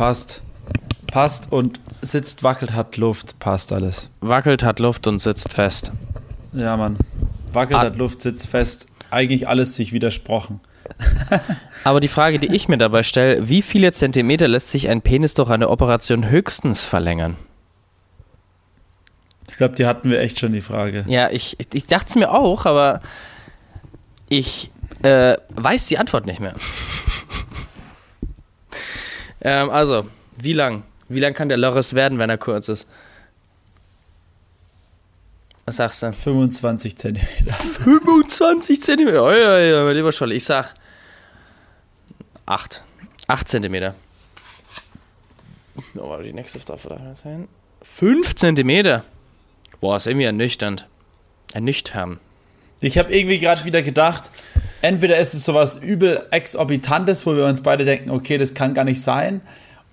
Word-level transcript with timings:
Passt. 0.00 0.40
Passt 1.08 1.52
und 1.52 1.78
sitzt, 2.00 2.42
wackelt, 2.42 2.72
hat 2.72 2.96
Luft. 2.96 3.38
Passt 3.38 3.70
alles. 3.70 4.08
Wackelt, 4.22 4.62
hat 4.62 4.78
Luft 4.78 5.06
und 5.06 5.18
sitzt 5.18 5.52
fest. 5.52 5.92
Ja, 6.54 6.74
Mann. 6.78 6.96
Wackelt, 7.52 7.78
Ah. 7.78 7.82
hat 7.82 7.98
Luft, 7.98 8.22
sitzt 8.22 8.46
fest. 8.46 8.86
Eigentlich 9.10 9.46
alles 9.46 9.76
sich 9.76 9.92
widersprochen. 9.92 10.60
Aber 11.84 12.00
die 12.00 12.08
Frage, 12.08 12.38
die 12.38 12.46
ich 12.56 12.66
mir 12.66 12.78
dabei 12.78 13.02
stelle, 13.02 13.46
wie 13.50 13.60
viele 13.60 13.92
Zentimeter 13.92 14.48
lässt 14.48 14.70
sich 14.70 14.88
ein 14.88 15.02
Penis 15.02 15.34
durch 15.34 15.50
eine 15.50 15.68
Operation 15.68 16.30
höchstens 16.30 16.82
verlängern? 16.82 17.36
Ich 19.50 19.56
glaube, 19.58 19.74
die 19.74 19.84
hatten 19.84 20.08
wir 20.08 20.20
echt 20.20 20.40
schon, 20.40 20.52
die 20.52 20.62
Frage. 20.62 21.04
Ja, 21.08 21.28
ich, 21.30 21.58
ich 21.74 21.84
dachte 21.84 22.06
es 22.08 22.14
mir 22.14 22.30
auch, 22.32 22.64
aber 22.64 23.02
ich 24.30 24.70
äh, 25.02 25.36
weiß 25.50 25.88
die 25.88 25.98
Antwort 25.98 26.24
nicht 26.24 26.40
mehr. 26.40 26.54
Ähm, 29.40 29.70
also, 29.70 30.06
wie 30.36 30.52
lang? 30.52 30.82
Wie 31.08 31.20
lang 31.20 31.34
kann 31.34 31.48
der 31.48 31.58
Loris 31.58 31.94
werden, 31.94 32.18
wenn 32.18 32.30
er 32.30 32.38
kurz 32.38 32.68
ist? 32.68 32.86
Was 35.66 35.76
sagst 35.76 36.02
du? 36.02 36.12
25 36.12 36.96
Zentimeter. 36.96 37.52
25 37.52 38.82
Zentimeter. 38.82 39.24
Oh, 39.24 39.30
ja, 39.30 39.58
ja, 39.58 39.84
mein 39.84 39.94
lieber 39.94 40.12
Scholle. 40.12 40.34
Ich 40.34 40.44
sag 40.44 40.74
8. 42.46 42.82
8 43.28 43.48
Zentimeter. 43.48 43.94
Oh, 45.96 46.16
die 46.22 46.32
nächste 46.32 46.58
darf 46.60 46.86
das 46.88 47.20
sein. 47.20 47.48
5 47.82 48.34
Zentimeter. 48.34 49.04
Boah, 49.80 49.96
ist 49.96 50.06
irgendwie 50.06 50.26
ernüchternd. 50.26 50.86
Ernüchtern. 51.52 52.18
Ich 52.80 52.98
habe 52.98 53.14
irgendwie 53.14 53.38
gerade 53.38 53.64
wieder 53.64 53.82
gedacht, 53.82 54.30
entweder 54.82 55.18
ist 55.18 55.34
es 55.34 55.44
sowas 55.44 55.76
übel 55.76 56.22
Exorbitantes, 56.30 57.26
wo 57.26 57.36
wir 57.36 57.44
uns 57.46 57.62
beide 57.62 57.84
denken, 57.84 58.10
okay, 58.10 58.38
das 58.38 58.54
kann 58.54 58.74
gar 58.74 58.84
nicht 58.84 59.02
sein, 59.02 59.40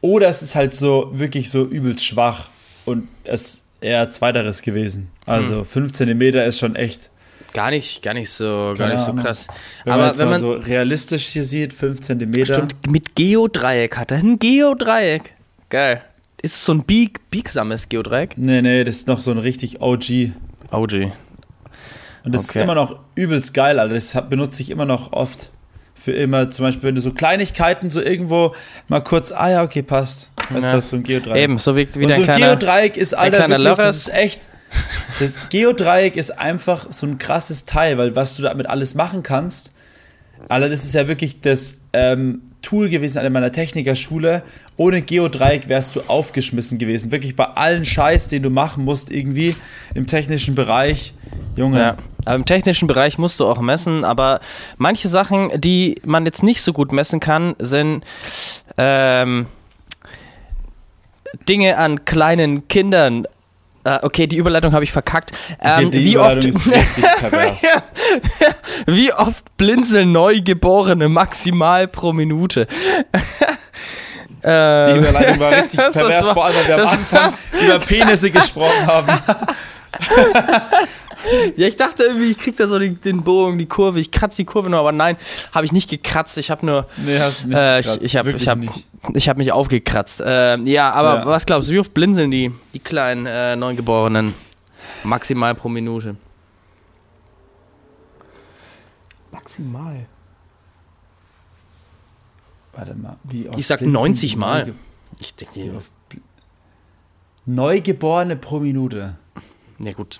oder 0.01 0.27
es 0.29 0.41
ist 0.41 0.55
halt 0.55 0.73
so 0.73 1.09
wirklich 1.11 1.49
so 1.49 1.65
übelst 1.65 2.05
schwach 2.05 2.49
und 2.85 3.07
es 3.23 3.63
eher 3.81 4.09
zweiteres 4.09 4.61
gewesen. 4.61 5.09
Also 5.25 5.63
5 5.63 5.91
Zentimeter 5.91 6.45
ist 6.45 6.59
schon 6.59 6.75
echt, 6.75 7.09
Gar 7.53 7.71
nicht, 7.71 8.03
gar 8.03 8.13
nicht 8.13 8.29
so, 8.29 8.45
gar 8.45 8.75
Keine 8.75 8.93
nicht 8.93 9.03
so 9.03 9.11
Ahnung. 9.11 9.23
krass. 9.23 9.47
wenn 9.83 9.91
man 9.91 9.99
Aber 9.99 10.07
jetzt 10.07 10.17
wenn 10.19 10.25
mal 10.25 10.31
man 10.31 10.41
so 10.41 10.51
realistisch 10.51 11.25
hier 11.27 11.43
sieht, 11.43 11.73
5 11.73 12.01
Zentimeter. 12.01 12.53
stimmt, 12.53 12.75
mit 12.87 13.15
Geodreieck 13.15 13.97
hat 13.97 14.11
er 14.11 14.19
ein 14.19 14.37
Geodreieck. 14.37 15.33
Geil. 15.69 16.01
Ist 16.41 16.55
es 16.55 16.65
so 16.65 16.73
ein 16.73 16.83
bieg, 16.83 17.19
biegsames 17.31 17.89
Geodreieck? 17.89 18.37
Nee, 18.37 18.61
nee, 18.61 18.83
das 18.83 18.97
ist 18.97 19.07
noch 19.07 19.19
so 19.21 19.31
ein 19.31 19.39
richtig 19.39 19.81
OG. 19.81 20.33
OG. 20.71 21.11
Und 22.23 22.35
das 22.35 22.49
Okay. 22.49 22.59
ist 22.59 22.63
immer 22.63 22.75
noch 22.75 22.99
übelst 23.15 23.53
geil, 23.53 23.79
Alter. 23.79 23.93
Das 23.93 24.15
benutze 24.29 24.61
ich 24.61 24.69
immer 24.69 24.85
noch 24.85 25.13
oft. 25.13 25.51
Für 25.95 26.11
immer, 26.11 26.51
zum 26.51 26.65
Beispiel, 26.65 26.89
wenn 26.89 26.95
du 26.95 27.01
so 27.01 27.11
Kleinigkeiten 27.11 27.89
so 27.89 28.01
irgendwo 28.01 28.53
mal 28.87 28.99
kurz, 29.01 29.31
ah 29.31 29.49
ja, 29.49 29.63
okay, 29.63 29.81
passt. 29.81 30.29
Weißt 30.49 30.63
Ja. 30.65 30.71
du, 30.71 30.77
hast 30.77 30.89
so 30.89 30.95
ein 30.97 31.03
Geodreieck. 31.03 31.43
Eben, 31.43 31.57
so 31.57 31.75
wie, 31.75 31.87
wie 31.95 32.05
Und 32.05 32.11
so 32.13 32.17
ein 32.21 32.23
kleiner... 32.23 32.55
Geodreieck 32.55 32.97
ist, 32.97 33.13
Alter, 33.13 33.49
wirklich, 33.49 33.73
das 33.75 33.97
ist 33.97 34.13
echt. 34.13 34.41
Das 35.19 35.49
Geodreieck 35.49 36.15
ist 36.17 36.37
einfach 36.37 36.87
so 36.91 37.07
ein 37.07 37.17
krasses 37.17 37.65
Teil, 37.65 37.97
weil 37.97 38.15
was 38.15 38.35
du 38.35 38.43
damit 38.43 38.67
alles 38.67 38.93
machen 38.95 39.23
kannst, 39.23 39.73
Alter, 40.49 40.69
das 40.69 40.83
ist 40.83 40.93
ja 40.93 41.07
wirklich 41.07 41.41
das 41.41 41.77
ähm, 41.97 42.41
Tool 42.61 42.89
gewesen 42.89 43.19
an 43.19 43.31
meiner 43.31 43.51
Technikerschule. 43.51 44.43
Ohne 44.75 45.01
Geodreieck 45.01 45.69
wärst 45.69 45.95
du 45.95 46.01
aufgeschmissen 46.01 46.77
gewesen. 46.77 47.11
Wirklich 47.11 47.35
bei 47.35 47.45
allen 47.45 47.85
Scheiß, 47.85 48.27
den 48.27 48.43
du 48.43 48.49
machen 48.49 48.83
musst, 48.83 49.11
irgendwie 49.11 49.55
im 49.95 50.05
technischen 50.05 50.53
Bereich. 50.53 51.13
Junge, 51.55 51.79
Ja, 51.79 51.97
aber 52.25 52.35
im 52.35 52.45
technischen 52.45 52.87
Bereich 52.87 53.17
musst 53.17 53.39
du 53.39 53.45
auch 53.45 53.61
messen, 53.61 54.03
aber 54.03 54.41
manche 54.77 55.07
Sachen, 55.07 55.49
die 55.59 55.99
man 56.03 56.25
jetzt 56.25 56.43
nicht 56.43 56.61
so 56.61 56.71
gut 56.71 56.91
messen 56.91 57.19
kann, 57.19 57.55
sind 57.57 58.03
ähm, 58.77 59.47
Dinge 61.49 61.77
an 61.77 62.05
kleinen 62.05 62.67
Kindern. 62.67 63.27
Äh, 63.87 63.99
okay, 64.01 64.27
die 64.27 64.35
Überleitung 64.37 64.73
habe 64.73 64.83
ich 64.83 64.91
verkackt. 64.91 65.31
Ähm, 65.61 65.91
die 65.91 66.03
wie, 66.03 66.17
oft, 66.17 66.43
wie 68.85 69.13
oft 69.13 69.55
blinzeln 69.57 70.11
Neugeborene 70.11 71.07
maximal 71.07 71.87
pro 71.87 72.11
Minute? 72.13 72.67
Die 74.43 74.97
Überleitung 74.97 75.39
war 75.41 75.51
richtig 75.51 75.77
pervers, 75.91 76.25
war- 76.25 76.33
vor 76.33 76.45
allem, 76.45 76.55
weil 76.55 76.67
wir 76.67 76.75
am 76.75 76.87
Anfang 76.87 77.33
über 77.59 77.79
Penisse 77.79 78.31
gesprochen 78.31 78.85
haben. 78.85 79.07
Ja, 81.55 81.67
ich 81.67 81.75
dachte 81.75 82.03
irgendwie, 82.03 82.31
ich 82.31 82.37
krieg 82.37 82.55
da 82.57 82.67
so 82.67 82.77
den, 82.79 83.01
den 83.01 83.23
Bogen, 83.23 83.57
die 83.57 83.65
Kurve. 83.65 83.99
Ich 83.99 84.11
kratze 84.11 84.37
die 84.37 84.45
Kurve 84.45 84.69
noch, 84.69 84.79
aber 84.79 84.91
nein, 84.91 85.17
habe 85.51 85.65
ich 85.65 85.71
nicht 85.71 85.89
gekratzt. 85.89 86.37
Ich 86.37 86.49
habe 86.51 86.65
nur 86.65 86.87
Nee, 86.97 87.19
hast 87.19 87.43
du 87.43 87.49
nicht 87.49 87.57
Äh, 87.57 87.79
ich 87.79 87.85
gekratzt. 87.85 88.05
ich 88.05 88.15
habe 88.17 88.31
ich 88.31 88.47
hab, 88.47 88.57
nicht. 88.59 88.85
ich 89.13 89.29
hab 89.29 89.37
mich 89.37 89.51
aufgekratzt. 89.51 90.21
Ähm, 90.25 90.65
ja, 90.65 90.91
aber 90.91 91.15
Ja. 91.19 91.25
was 91.25 91.45
glaubst 91.45 91.69
du, 91.69 91.73
wie 91.73 91.79
oft 91.79 91.93
blinzeln 91.93 92.31
die, 92.31 92.51
die 92.73 92.79
kleinen 92.79 93.25
äh, 93.25 93.55
Neugeborenen? 93.55 94.33
Maximal 95.03 95.53
pro 95.55 95.69
Minute. 95.69 96.15
Maximal. 99.31 100.05
Warte 102.73 102.93
mal, 102.95 103.15
wie 103.23 103.49
oft 103.49 103.57
Ich 103.59 103.67
sag 103.67 103.79
blinzeln 103.79 103.93
90 103.93 104.31
die 104.31 104.37
Mal. 104.37 104.59
Neuge- 104.65 104.75
Ich 105.19 105.35
denke, 105.35 105.81
Neugeborene 107.45 108.35
pro 108.35 108.59
Minute. 108.59 109.17
ja 109.79 109.93
gut. 109.93 110.19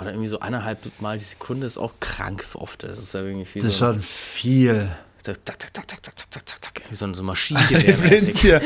Oder 0.00 0.10
irgendwie 0.10 0.28
so 0.28 0.40
eineinhalb 0.40 0.78
Mal 1.00 1.18
die 1.18 1.24
Sekunde 1.24 1.66
ist 1.66 1.78
auch 1.78 1.92
krank 2.00 2.44
oft. 2.54 2.82
Das 2.82 2.98
ist 2.98 3.14
ja 3.14 3.20
irgendwie 3.20 3.44
viel 3.44 3.62
Das 3.62 3.72
ist 3.72 3.78
so. 3.78 3.86
schon 3.86 4.00
viel. 4.00 4.88
Tak, 5.22 5.44
tak, 5.44 5.58
tak, 5.58 5.74
tak, 5.74 5.86
tak, 5.88 6.02
tak, 6.02 6.16
tak, 6.16 6.30
tak, 6.30 6.46
tak, 6.46 6.60
tak. 6.74 6.82
Wie 6.88 6.94
so 6.94 7.04
ein 7.04 7.12
so 7.14 7.18
Der 7.20 7.26
Maschinengewehr. 7.26 7.94
Prinz 7.94 8.40
hier. 8.40 8.60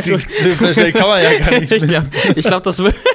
So 0.00 0.18
so 0.18 0.72
schnell 0.72 0.92
kann 0.92 1.08
man 1.08 1.22
ja 1.22 1.38
gar 1.38 1.60
nicht. 1.60 1.70
ich 1.72 1.86
glaube, 1.86 2.08
glaub, 2.42 2.62
das 2.62 2.78
wird. 2.78 2.94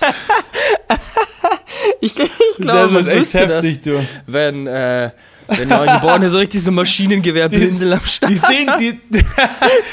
ich 2.00 2.18
ich 2.18 2.18
Das 2.18 2.28
glaube, 2.58 2.92
man 2.94 3.06
echt 3.08 3.20
wüsste 3.20 3.46
das, 3.46 3.64
heftig, 3.64 3.82
du. 3.82 4.06
wenn, 4.26 4.66
äh, 4.66 5.10
wenn 5.48 5.68
Neugeborene 5.68 6.30
so 6.30 6.38
richtig 6.38 6.62
so 6.62 6.72
Maschinengewehrpinsel 6.72 7.92
am 7.92 8.04
Start 8.04 8.32
Die 8.32 8.36
sehen, 8.36 8.70
die, 8.80 8.98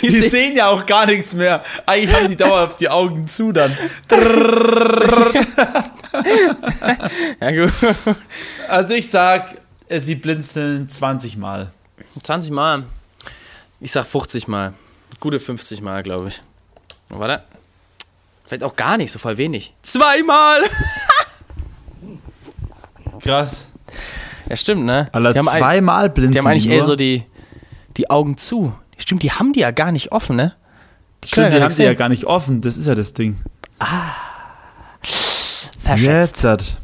die, 0.02 0.10
sehen- 0.10 0.30
sehen 0.30 0.56
ja 0.58 0.68
auch 0.68 0.86
gar 0.86 1.06
nichts 1.06 1.34
mehr. 1.34 1.64
Eigentlich 1.86 2.16
haben 2.16 2.28
die 2.30 2.36
dauerhaft 2.36 2.80
die 2.80 2.90
Augen 2.90 3.28
zu 3.28 3.52
dann. 3.52 3.76
Ja, 7.40 7.52
gut. 7.52 7.72
Also 8.68 8.94
ich 8.94 9.10
sag, 9.10 9.58
äh, 9.88 10.00
sie 10.00 10.16
blinzeln 10.16 10.90
20 10.90 11.38
Mal. 11.38 11.72
20 12.22 12.52
Mal. 12.52 12.84
Ich 13.80 13.92
sag 13.92 14.06
50 14.06 14.48
Mal. 14.48 14.74
Gute 15.20 15.40
50 15.40 15.82
Mal, 15.82 16.04
glaube 16.04 16.28
ich. 16.30 16.42
Warte. 17.10 17.44
Vielleicht 18.44 18.64
auch 18.64 18.76
gar 18.76 18.98
nicht, 18.98 19.12
so 19.12 19.20
voll 19.20 19.38
wenig. 19.38 19.74
Zweimal! 19.84 20.64
Krass. 23.22 23.70
Ja, 24.52 24.58
stimmt, 24.58 24.84
ne? 24.84 25.10
Die 25.16 25.18
ein, 25.18 25.44
zweimal 25.44 26.10
blinzeln 26.10 26.32
die 26.34 26.40
haben 26.40 26.48
eigentlich 26.48 26.66
nur. 26.66 26.76
eher 26.76 26.84
so 26.84 26.98
die, 26.98 27.24
die 27.96 28.10
Augen 28.10 28.36
zu. 28.36 28.74
Stimmt, 28.98 29.24
die 29.24 29.32
haben 29.32 29.54
die 29.54 29.62
ja 29.62 29.72
gar 29.72 29.94
nicht 29.94 30.12
offen, 30.12 30.36
ne? 30.36 30.56
Stimmt, 31.24 31.54
die 31.54 31.62
haben 31.62 31.68
nicht 31.68 31.78
sie 31.78 31.84
ja 31.84 31.92
sehen. 31.92 31.98
gar 31.98 32.10
nicht 32.10 32.26
offen. 32.26 32.60
Das 32.60 32.76
ist 32.76 32.86
ja 32.86 32.94
das 32.94 33.14
Ding. 33.14 33.40
Verschätzt. 35.80 36.44
Jetzt. 36.44 36.76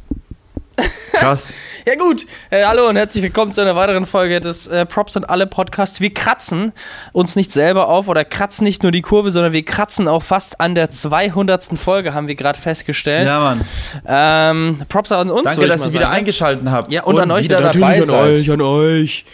Krass. 1.12 1.56
Ja 1.88 1.96
gut, 1.96 2.26
äh, 2.50 2.66
hallo 2.66 2.90
und 2.90 2.98
herzlich 2.98 3.24
willkommen 3.24 3.54
zu 3.54 3.62
einer 3.62 3.78
weiteren 3.78 4.06
Folge 4.06 4.42
des 4.42 4.68
äh, 4.68 4.86
Props 4.86 5.16
und 5.16 5.24
alle 5.24 5.48
Podcasts. 5.48 6.02
Wir 6.02 6.14
kratzen 6.14 6.74
uns 7.14 7.38
nicht 7.38 7.54
selber 7.54 7.88
auf 7.88 8.10
oder 8.10 8.26
kratzen 8.26 8.66
nicht 8.66 8.84
nur 8.84 8.92
die 8.92 9.02
Kurve, 9.02 9.32
sondern 9.32 9.54
wir 9.54 9.64
kratzen 9.64 10.10
auch 10.10 10.22
fast 10.22 10.60
an 10.60 10.76
der 10.76 10.90
200. 10.90 11.80
Folge, 11.80 12.14
haben 12.14 12.28
wir 12.28 12.36
gerade 12.36 12.60
festgestellt. 12.60 13.30
Ja, 13.30 13.40
Mann. 13.40 13.62
Ähm, 14.06 14.82
Props 14.90 15.14
an 15.14 15.32
uns. 15.32 15.46
Danke, 15.46 15.66
dass 15.66 15.86
ihr 15.86 15.94
wieder 15.94 16.10
eingeschaltet 16.10 16.68
habt. 16.70 16.92
Ja, 16.92 17.04
und, 17.04 17.18
an 17.20 17.32
euch, 17.32 17.46
wieder 17.46 17.62
der 17.62 17.72
dabei 17.72 18.00
natürlich 18.00 18.06
seid. 18.10 18.20
an 18.20 18.32
euch, 18.32 18.52
an 18.52 18.62
euch. 18.62 19.26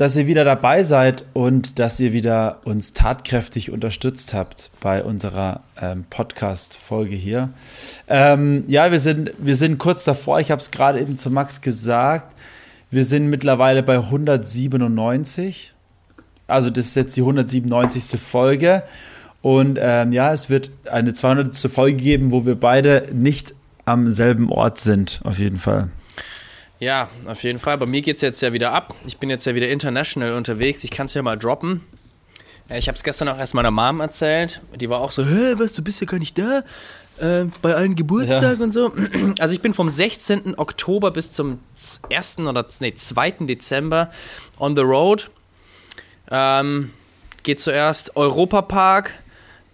Dass 0.00 0.16
ihr 0.16 0.26
wieder 0.26 0.44
dabei 0.44 0.82
seid 0.82 1.26
und 1.34 1.78
dass 1.78 2.00
ihr 2.00 2.14
wieder 2.14 2.62
uns 2.64 2.94
tatkräftig 2.94 3.70
unterstützt 3.70 4.32
habt 4.32 4.70
bei 4.80 5.04
unserer 5.04 5.60
ähm, 5.78 6.06
Podcast-Folge 6.08 7.14
hier. 7.14 7.50
Ähm, 8.08 8.64
ja, 8.66 8.90
wir 8.92 8.98
sind, 8.98 9.32
wir 9.36 9.56
sind 9.56 9.76
kurz 9.76 10.04
davor. 10.04 10.40
Ich 10.40 10.50
habe 10.50 10.62
es 10.62 10.70
gerade 10.70 11.02
eben 11.02 11.18
zu 11.18 11.30
Max 11.30 11.60
gesagt. 11.60 12.34
Wir 12.90 13.04
sind 13.04 13.28
mittlerweile 13.28 13.82
bei 13.82 13.98
197. 13.98 15.74
Also 16.46 16.70
das 16.70 16.86
ist 16.86 16.96
jetzt 16.96 17.14
die 17.18 17.20
197. 17.20 18.18
Folge. 18.18 18.84
Und 19.42 19.78
ähm, 19.78 20.12
ja, 20.12 20.32
es 20.32 20.48
wird 20.48 20.70
eine 20.90 21.12
200. 21.12 21.54
Folge 21.54 21.98
geben, 21.98 22.32
wo 22.32 22.46
wir 22.46 22.58
beide 22.58 23.10
nicht 23.12 23.54
am 23.84 24.10
selben 24.10 24.50
Ort 24.50 24.80
sind, 24.80 25.20
auf 25.24 25.38
jeden 25.38 25.58
Fall. 25.58 25.90
Ja, 26.80 27.08
auf 27.26 27.42
jeden 27.42 27.58
Fall. 27.58 27.76
Bei 27.78 27.86
mir 27.86 28.00
geht 28.00 28.16
es 28.16 28.22
jetzt 28.22 28.40
ja 28.40 28.52
wieder 28.54 28.72
ab. 28.72 28.94
Ich 29.06 29.18
bin 29.18 29.28
jetzt 29.30 29.44
ja 29.44 29.54
wieder 29.54 29.68
international 29.68 30.32
unterwegs. 30.32 30.82
Ich 30.82 30.90
kann 30.90 31.06
es 31.06 31.14
ja 31.14 31.22
mal 31.22 31.36
droppen. 31.36 31.82
Äh, 32.70 32.78
Ich 32.78 32.88
habe 32.88 32.96
es 32.96 33.04
gestern 33.04 33.28
auch 33.28 33.38
erst 33.38 33.52
meiner 33.54 33.70
Mom 33.70 34.00
erzählt. 34.00 34.62
Die 34.74 34.88
war 34.88 35.00
auch 35.00 35.10
so, 35.10 35.24
hä, 35.24 35.54
was, 35.58 35.74
du 35.74 35.82
bist 35.82 36.00
ja 36.00 36.06
gar 36.06 36.18
nicht 36.18 36.38
da? 36.38 36.64
Äh, 37.18 37.46
bei 37.60 37.74
allen 37.74 37.96
Geburtstagen 37.96 38.62
und 38.62 38.70
so. 38.70 38.92
Also 39.38 39.52
ich 39.52 39.60
bin 39.60 39.74
vom 39.74 39.90
16. 39.90 40.58
Oktober 40.58 41.10
bis 41.10 41.32
zum 41.32 41.58
1. 42.10 42.38
oder 42.38 42.66
nee, 42.80 42.94
2. 42.94 43.30
Dezember 43.40 44.10
on 44.58 44.74
the 44.74 44.82
road. 44.82 45.30
Ähm, 46.30 46.92
geht 47.42 47.60
zuerst 47.60 48.16
Europapark, 48.16 49.12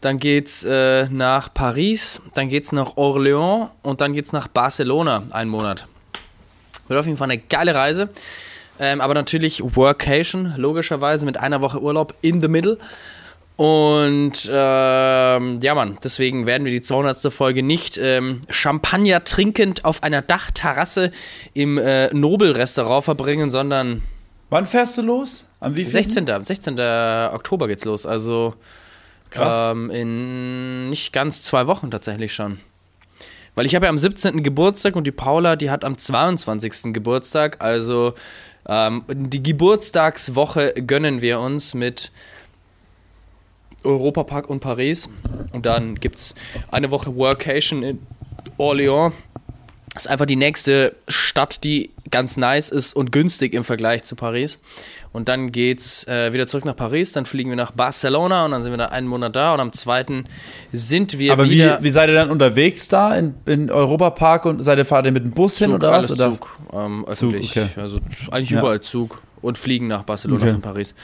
dann 0.01 0.19
geht's 0.19 0.65
äh, 0.65 1.07
nach 1.11 1.53
Paris, 1.53 2.23
dann 2.35 2.49
geht's 2.49 2.73
nach 2.73 2.97
Orléans 2.97 3.71
und 3.83 4.01
dann 4.01 4.13
geht's 4.13 4.33
nach 4.33 4.49
Barcelona 4.49 5.25
einen 5.31 5.51
Monat. 5.51 5.87
Wird 6.89 7.01
auf 7.01 7.07
jeden 7.07 7.19
Fall 7.19 7.31
eine 7.31 7.41
geile 7.41 7.75
Reise. 7.75 8.09
Ähm, 8.79 9.01
aber 9.01 9.15
natürlich 9.15 9.63
Workation, 9.77 10.55
logischerweise 10.57 11.25
mit 11.25 11.39
einer 11.39 11.61
Woche 11.61 11.81
Urlaub 11.81 12.15
in 12.21 12.43
the 12.43 12.49
middle. 12.49 12.79
Und 13.57 14.51
ähm, 14.53 15.61
ja, 15.63 15.75
Mann, 15.75 15.97
deswegen 16.05 16.45
werden 16.45 16.67
wir 16.67 16.73
die 16.73 16.83
200. 16.83 17.33
Folge 17.33 17.63
nicht 17.63 17.97
ähm, 17.97 18.43
Champagner 18.51 19.25
trinkend 19.25 19.87
auf 19.87 20.03
einer 20.03 20.21
Dachterrasse 20.21 21.11
im 21.55 21.79
äh, 21.79 22.13
Nobel-Restaurant 22.13 23.05
verbringen, 23.05 23.51
sondern. 23.51 24.03
Wann 24.51 24.67
fährst 24.67 24.99
du 24.99 25.03
los? 25.03 25.47
Am 25.61 25.77
wie 25.77 25.85
16. 25.85 26.27
16. 26.45 26.79
Oktober 27.33 27.67
geht's 27.67 27.87
los. 27.87 28.05
Also 28.05 28.55
Krass. 29.31 29.73
Ähm, 29.73 29.91
in 29.91 30.91
nicht 30.91 31.13
ganz 31.13 31.43
zwei 31.43 31.67
Wochen 31.67 31.91
tatsächlich 31.91 32.35
schon. 32.35 32.59
Weil 33.57 33.65
ich 33.65 33.75
habe 33.75 33.87
ja 33.87 33.91
am 33.91 33.99
17. 33.99 34.43
Geburtstag 34.43 34.97
und 34.97 35.07
die 35.07 35.13
Paula, 35.13 35.57
die 35.57 35.71
hat 35.71 35.83
am 35.83 35.97
22. 35.97 36.93
Geburtstag. 36.93 37.57
Also 37.61 38.13
ähm, 38.69 39.05
die 39.09 39.43
Geburtstagswoche 39.43 40.75
gönnen 40.87 41.23
wir 41.23 41.41
uns 41.41 41.73
mit 41.73 42.13
Europapark 43.83 44.51
und 44.51 44.61
Paris. 44.61 45.09
Und 45.53 45.65
dann 45.65 45.95
gibt 45.95 46.17
es 46.17 46.35
eine 46.71 46.91
Woche 46.91 47.17
Workation 47.17 47.83
in 47.83 47.99
Orléans. 48.59 49.13
Das 49.97 50.05
ist 50.05 50.11
einfach 50.11 50.27
die 50.27 50.37
nächste 50.37 50.95
Stadt, 51.09 51.65
die 51.65 51.89
ganz 52.11 52.37
nice 52.37 52.69
ist 52.69 52.95
und 52.95 53.13
günstig 53.13 53.55
im 53.55 53.65
Vergleich 53.65 54.05
zu 54.05 54.15
Paris. 54.15 54.59
Und 55.15 55.31
dann 55.31 55.53
geht's 55.53 56.07
äh, 56.07 56.35
wieder 56.35 56.47
zurück 56.47 56.67
nach 56.67 56.77
Paris, 56.77 57.13
dann 57.13 57.25
fliegen 57.25 57.49
wir 57.49 57.57
nach 57.57 57.71
Barcelona 57.71 58.45
und 58.45 58.51
dann 58.51 58.63
sind 58.63 58.73
wir 58.75 58.77
da 58.77 58.89
einen 58.89 59.07
Monat 59.07 59.35
da 59.35 59.55
und 59.55 59.61
am 59.61 59.73
zweiten 59.73 60.27
sind 60.71 61.19
wir 61.19 61.33
Aber 61.33 61.49
wieder. 61.49 61.79
wie, 61.81 61.85
wie 61.85 61.91
seid 61.91 62.11
ihr 62.11 62.15
dann 62.15 62.29
unterwegs 62.29 62.89
da 62.89 63.17
in, 63.17 63.37
in 63.47 63.71
Europapark 63.71 64.45
und 64.45 64.63
seid 64.63 64.77
ihr 64.77 64.85
fahrt 64.85 65.07
ihr 65.07 65.13
mit 65.13 65.25
dem 65.25 65.31
Bus 65.31 65.55
Zug, 65.55 65.65
hin 65.65 65.75
oder 65.75 65.93
was? 65.93 66.13
Oder? 66.13 66.27
Zug, 66.27 66.59
ähm, 66.75 67.07
öffentlich. 67.07 67.55
Zug, 67.55 67.63
okay. 67.63 67.81
Also 67.81 67.99
eigentlich 68.31 68.51
ja. 68.51 68.59
überall 68.59 68.83
Zug 68.83 69.23
und 69.41 69.57
fliegen 69.57 69.87
nach 69.87 70.03
Barcelona 70.03 70.43
okay. 70.43 70.53
von 70.53 70.61
Paris. 70.61 70.95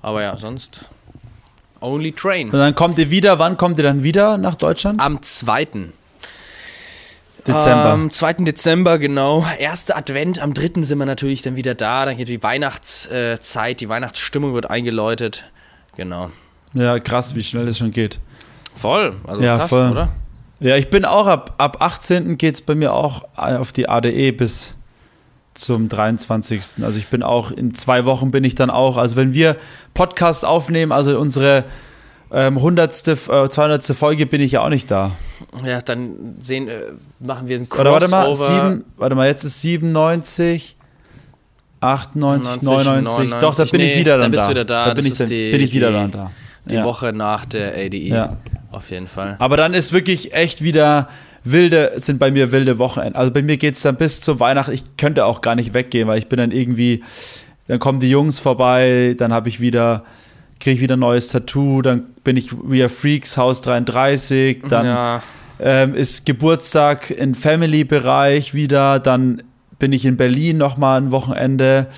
Aber 0.00 0.22
ja, 0.22 0.36
sonst 0.36 0.88
only 1.80 2.12
train. 2.12 2.50
Und 2.50 2.58
dann 2.60 2.76
kommt 2.76 2.98
ihr 3.00 3.10
wieder, 3.10 3.40
wann 3.40 3.56
kommt 3.56 3.78
ihr 3.78 3.82
dann 3.82 4.04
wieder 4.04 4.38
nach 4.38 4.54
Deutschland? 4.54 5.00
Am 5.00 5.22
zweiten. 5.22 5.92
Dezember. 7.48 7.90
Am 7.90 8.10
2. 8.10 8.32
Dezember, 8.44 8.98
genau. 8.98 9.44
Erster 9.58 9.96
Advent, 9.96 10.40
am 10.40 10.54
3. 10.54 10.82
sind 10.82 10.98
wir 10.98 11.06
natürlich 11.06 11.42
dann 11.42 11.56
wieder 11.56 11.74
da. 11.74 12.04
Dann 12.04 12.16
geht 12.16 12.28
die 12.28 12.42
Weihnachtszeit, 12.42 13.80
die 13.80 13.88
Weihnachtsstimmung 13.88 14.54
wird 14.54 14.70
eingeläutet. 14.70 15.44
Genau. 15.96 16.30
Ja, 16.74 16.98
krass, 17.00 17.34
wie 17.34 17.42
schnell 17.42 17.66
das 17.66 17.78
schon 17.78 17.90
geht. 17.90 18.20
Voll, 18.76 19.16
also 19.26 19.42
ja, 19.42 19.56
krass, 19.56 19.70
voll. 19.70 19.90
oder? 19.90 20.08
Ja, 20.60 20.76
ich 20.76 20.90
bin 20.90 21.04
auch 21.04 21.26
ab, 21.26 21.54
ab 21.58 21.78
18. 21.80 22.38
geht 22.38 22.54
es 22.54 22.60
bei 22.60 22.74
mir 22.74 22.92
auch 22.92 23.24
auf 23.36 23.72
die 23.72 23.88
ADE 23.88 24.32
bis 24.32 24.74
zum 25.54 25.88
23. 25.88 26.62
Also 26.82 26.98
ich 26.98 27.08
bin 27.08 27.22
auch, 27.22 27.50
in 27.50 27.74
zwei 27.74 28.04
Wochen 28.04 28.30
bin 28.30 28.44
ich 28.44 28.54
dann 28.54 28.70
auch, 28.70 28.96
also 28.96 29.16
wenn 29.16 29.32
wir 29.32 29.56
Podcast 29.94 30.44
aufnehmen, 30.44 30.92
also 30.92 31.18
unsere 31.18 31.64
ähm, 32.30 32.56
100. 32.58 33.08
Äh, 33.08 33.16
200. 33.48 33.84
Folge 33.84 34.26
bin 34.26 34.40
ich 34.40 34.52
ja 34.52 34.62
auch 34.62 34.68
nicht 34.68 34.90
da. 34.90 35.12
Ja, 35.64 35.80
dann 35.80 36.36
sehen, 36.40 36.68
äh, 36.68 36.92
machen 37.20 37.48
wir 37.48 37.56
einen 37.56 37.68
Crossover. 37.68 37.80
Oder 37.80 37.92
warte 37.92 38.08
mal, 38.08 38.34
sieben, 38.34 38.84
warte 38.96 39.14
mal, 39.14 39.26
jetzt 39.26 39.44
ist 39.44 39.60
97, 39.60 40.76
98, 41.80 42.62
99. 42.62 43.30
99 43.30 43.40
Doch, 43.40 43.54
da 43.54 43.64
bin 43.64 43.80
nee, 43.80 43.92
ich 43.92 43.98
wieder 44.00 44.18
dann 44.18 44.32
da. 44.32 44.46
Bist 44.46 44.56
da. 44.56 44.64
da. 44.64 44.86
da 44.86 44.94
bin, 44.94 45.06
ich, 45.06 45.14
dann, 45.14 45.28
die, 45.28 45.50
bin 45.52 45.60
ich 45.60 45.74
wieder 45.74 45.88
die, 45.88 45.94
dann 45.94 46.10
da. 46.10 46.30
Die 46.66 46.74
ja. 46.74 46.84
Woche 46.84 47.12
nach 47.12 47.46
der 47.46 47.74
ADE. 47.74 47.96
Ja. 47.96 48.36
Auf 48.70 48.90
jeden 48.90 49.06
Fall. 49.06 49.36
Aber 49.38 49.56
dann 49.56 49.72
ist 49.72 49.92
wirklich 49.92 50.34
echt 50.34 50.62
wieder 50.62 51.08
wilde, 51.44 51.92
sind 51.96 52.18
bei 52.18 52.30
mir 52.30 52.52
wilde 52.52 52.78
Wochenende. 52.78 53.18
Also 53.18 53.32
bei 53.32 53.42
mir 53.42 53.56
geht 53.56 53.76
es 53.76 53.82
dann 53.82 53.96
bis 53.96 54.20
zur 54.20 54.40
Weihnachten. 54.40 54.72
Ich 54.72 54.84
könnte 54.96 55.24
auch 55.24 55.40
gar 55.40 55.54
nicht 55.54 55.72
weggehen, 55.72 56.08
weil 56.08 56.18
ich 56.18 56.28
bin 56.28 56.38
dann 56.38 56.50
irgendwie, 56.50 57.02
dann 57.66 57.78
kommen 57.78 58.00
die 58.00 58.10
Jungs 58.10 58.38
vorbei, 58.38 59.14
dann 59.18 59.32
habe 59.32 59.48
ich 59.48 59.60
wieder 59.60 60.04
kriege 60.60 60.76
ich 60.76 60.80
wieder 60.80 60.96
ein 60.96 61.00
neues 61.00 61.28
Tattoo, 61.28 61.82
dann 61.82 62.06
bin 62.24 62.36
ich 62.36 62.52
wieder 62.52 62.88
Freaks 62.88 63.36
Haus 63.36 63.60
33, 63.62 64.62
dann 64.68 64.86
ja. 64.86 65.22
ähm, 65.60 65.94
ist 65.94 66.26
Geburtstag 66.26 67.10
im 67.10 67.34
Family-Bereich 67.34 68.54
wieder, 68.54 68.98
dann 68.98 69.42
bin 69.78 69.92
ich 69.92 70.04
in 70.04 70.16
Berlin 70.16 70.56
nochmal 70.56 71.00
ein 71.00 71.10
Wochenende 71.10 71.88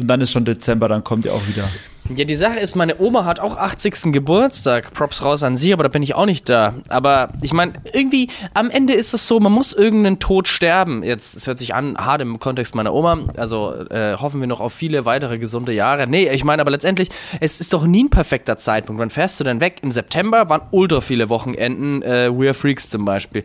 und 0.00 0.08
dann 0.08 0.20
ist 0.20 0.32
schon 0.32 0.44
Dezember, 0.44 0.88
dann 0.88 1.04
kommt 1.04 1.24
ihr 1.24 1.34
auch 1.34 1.46
wieder. 1.46 1.68
Ja, 2.14 2.24
die 2.24 2.34
Sache 2.34 2.58
ist, 2.58 2.74
meine 2.74 2.98
Oma 3.00 3.26
hat 3.26 3.38
auch 3.38 3.56
80. 3.58 4.12
Geburtstag. 4.12 4.94
Props 4.94 5.22
raus 5.22 5.42
an 5.42 5.58
sie, 5.58 5.74
aber 5.74 5.82
da 5.82 5.88
bin 5.90 6.02
ich 6.02 6.14
auch 6.14 6.24
nicht 6.24 6.48
da. 6.48 6.74
Aber 6.88 7.28
ich 7.42 7.52
meine, 7.52 7.74
irgendwie 7.92 8.30
am 8.54 8.70
Ende 8.70 8.94
ist 8.94 9.12
es 9.12 9.26
so, 9.26 9.38
man 9.40 9.52
muss 9.52 9.74
irgendeinen 9.74 10.18
Tod 10.18 10.48
sterben. 10.48 11.02
Jetzt, 11.02 11.36
es 11.36 11.46
hört 11.46 11.58
sich 11.58 11.74
an, 11.74 11.98
hart 11.98 12.22
im 12.22 12.38
Kontext 12.38 12.74
meiner 12.74 12.94
Oma. 12.94 13.18
Also 13.36 13.74
äh, 13.90 14.16
hoffen 14.16 14.40
wir 14.40 14.46
noch 14.46 14.60
auf 14.60 14.72
viele 14.72 15.04
weitere 15.04 15.38
gesunde 15.38 15.72
Jahre. 15.72 16.06
Nee, 16.06 16.30
ich 16.30 16.44
meine 16.44 16.62
aber 16.62 16.70
letztendlich, 16.70 17.10
es 17.40 17.60
ist 17.60 17.74
doch 17.74 17.84
nie 17.84 18.04
ein 18.04 18.10
perfekter 18.10 18.56
Zeitpunkt. 18.56 19.00
Wann 19.00 19.10
fährst 19.10 19.38
du 19.40 19.44
denn 19.44 19.60
weg? 19.60 19.80
Im 19.82 19.90
September 19.90 20.48
waren 20.48 20.62
ultra 20.70 21.02
viele 21.02 21.28
Wochenenden. 21.28 22.02
Äh, 22.02 22.30
We 22.32 22.54
Freaks 22.54 22.88
zum 22.88 23.04
Beispiel. 23.04 23.44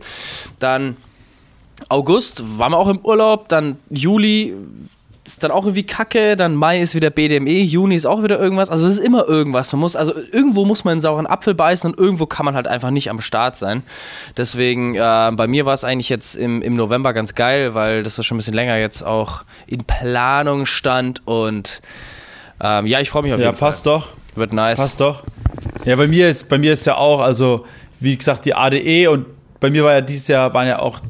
Dann 0.58 0.96
August 1.90 2.42
waren 2.58 2.72
wir 2.72 2.78
auch 2.78 2.88
im 2.88 3.00
Urlaub. 3.00 3.48
Dann 3.50 3.76
Juli 3.90 4.54
ist 5.26 5.42
dann 5.42 5.50
auch 5.50 5.64
irgendwie 5.64 5.84
kacke, 5.84 6.36
dann 6.36 6.54
Mai 6.54 6.80
ist 6.80 6.94
wieder 6.94 7.10
BDME, 7.10 7.62
Juni 7.62 7.94
ist 7.94 8.04
auch 8.04 8.22
wieder 8.22 8.38
irgendwas. 8.38 8.68
Also 8.68 8.86
es 8.86 8.94
ist 8.94 9.04
immer 9.04 9.26
irgendwas. 9.26 9.72
Man 9.72 9.80
muss, 9.80 9.96
also 9.96 10.14
irgendwo 10.32 10.64
muss 10.64 10.84
man 10.84 10.92
einen 10.92 11.00
sauren 11.00 11.26
Apfel 11.26 11.54
beißen 11.54 11.90
und 11.90 11.98
irgendwo 11.98 12.26
kann 12.26 12.44
man 12.44 12.54
halt 12.54 12.68
einfach 12.68 12.90
nicht 12.90 13.08
am 13.10 13.20
Start 13.20 13.56
sein. 13.56 13.82
Deswegen, 14.36 14.94
äh, 14.94 15.30
bei 15.32 15.46
mir 15.46 15.64
war 15.64 15.72
es 15.74 15.82
eigentlich 15.82 16.10
jetzt 16.10 16.34
im, 16.34 16.60
im 16.60 16.74
November 16.74 17.12
ganz 17.14 17.34
geil, 17.34 17.74
weil 17.74 18.02
das 18.02 18.22
schon 18.24 18.36
ein 18.36 18.38
bisschen 18.38 18.54
länger 18.54 18.76
jetzt 18.76 19.02
auch 19.02 19.44
in 19.66 19.84
Planung 19.84 20.66
stand 20.66 21.26
und 21.26 21.80
ähm, 22.60 22.86
ja, 22.86 23.00
ich 23.00 23.10
freue 23.10 23.22
mich 23.22 23.32
auf 23.32 23.40
ja, 23.40 23.46
jeden 23.46 23.56
Fall. 23.56 23.68
Ja, 23.68 23.70
passt 23.70 23.86
doch. 23.86 24.08
Wird 24.34 24.52
nice. 24.52 24.78
Passt 24.78 25.00
doch. 25.00 25.22
Ja, 25.84 25.96
bei 25.96 26.06
mir 26.06 26.28
ist, 26.28 26.48
bei 26.48 26.58
mir 26.58 26.72
ist 26.72 26.86
ja 26.86 26.96
auch, 26.96 27.20
also 27.20 27.64
wie 28.00 28.16
gesagt, 28.16 28.44
die 28.44 28.54
ADE 28.54 29.08
und 29.08 29.26
bei 29.60 29.70
mir 29.70 29.84
war 29.84 29.94
ja 29.94 30.00
dieses 30.00 30.28
Jahr, 30.28 30.52
waren 30.52 30.66
ja 30.66 30.80
auch 30.80 31.00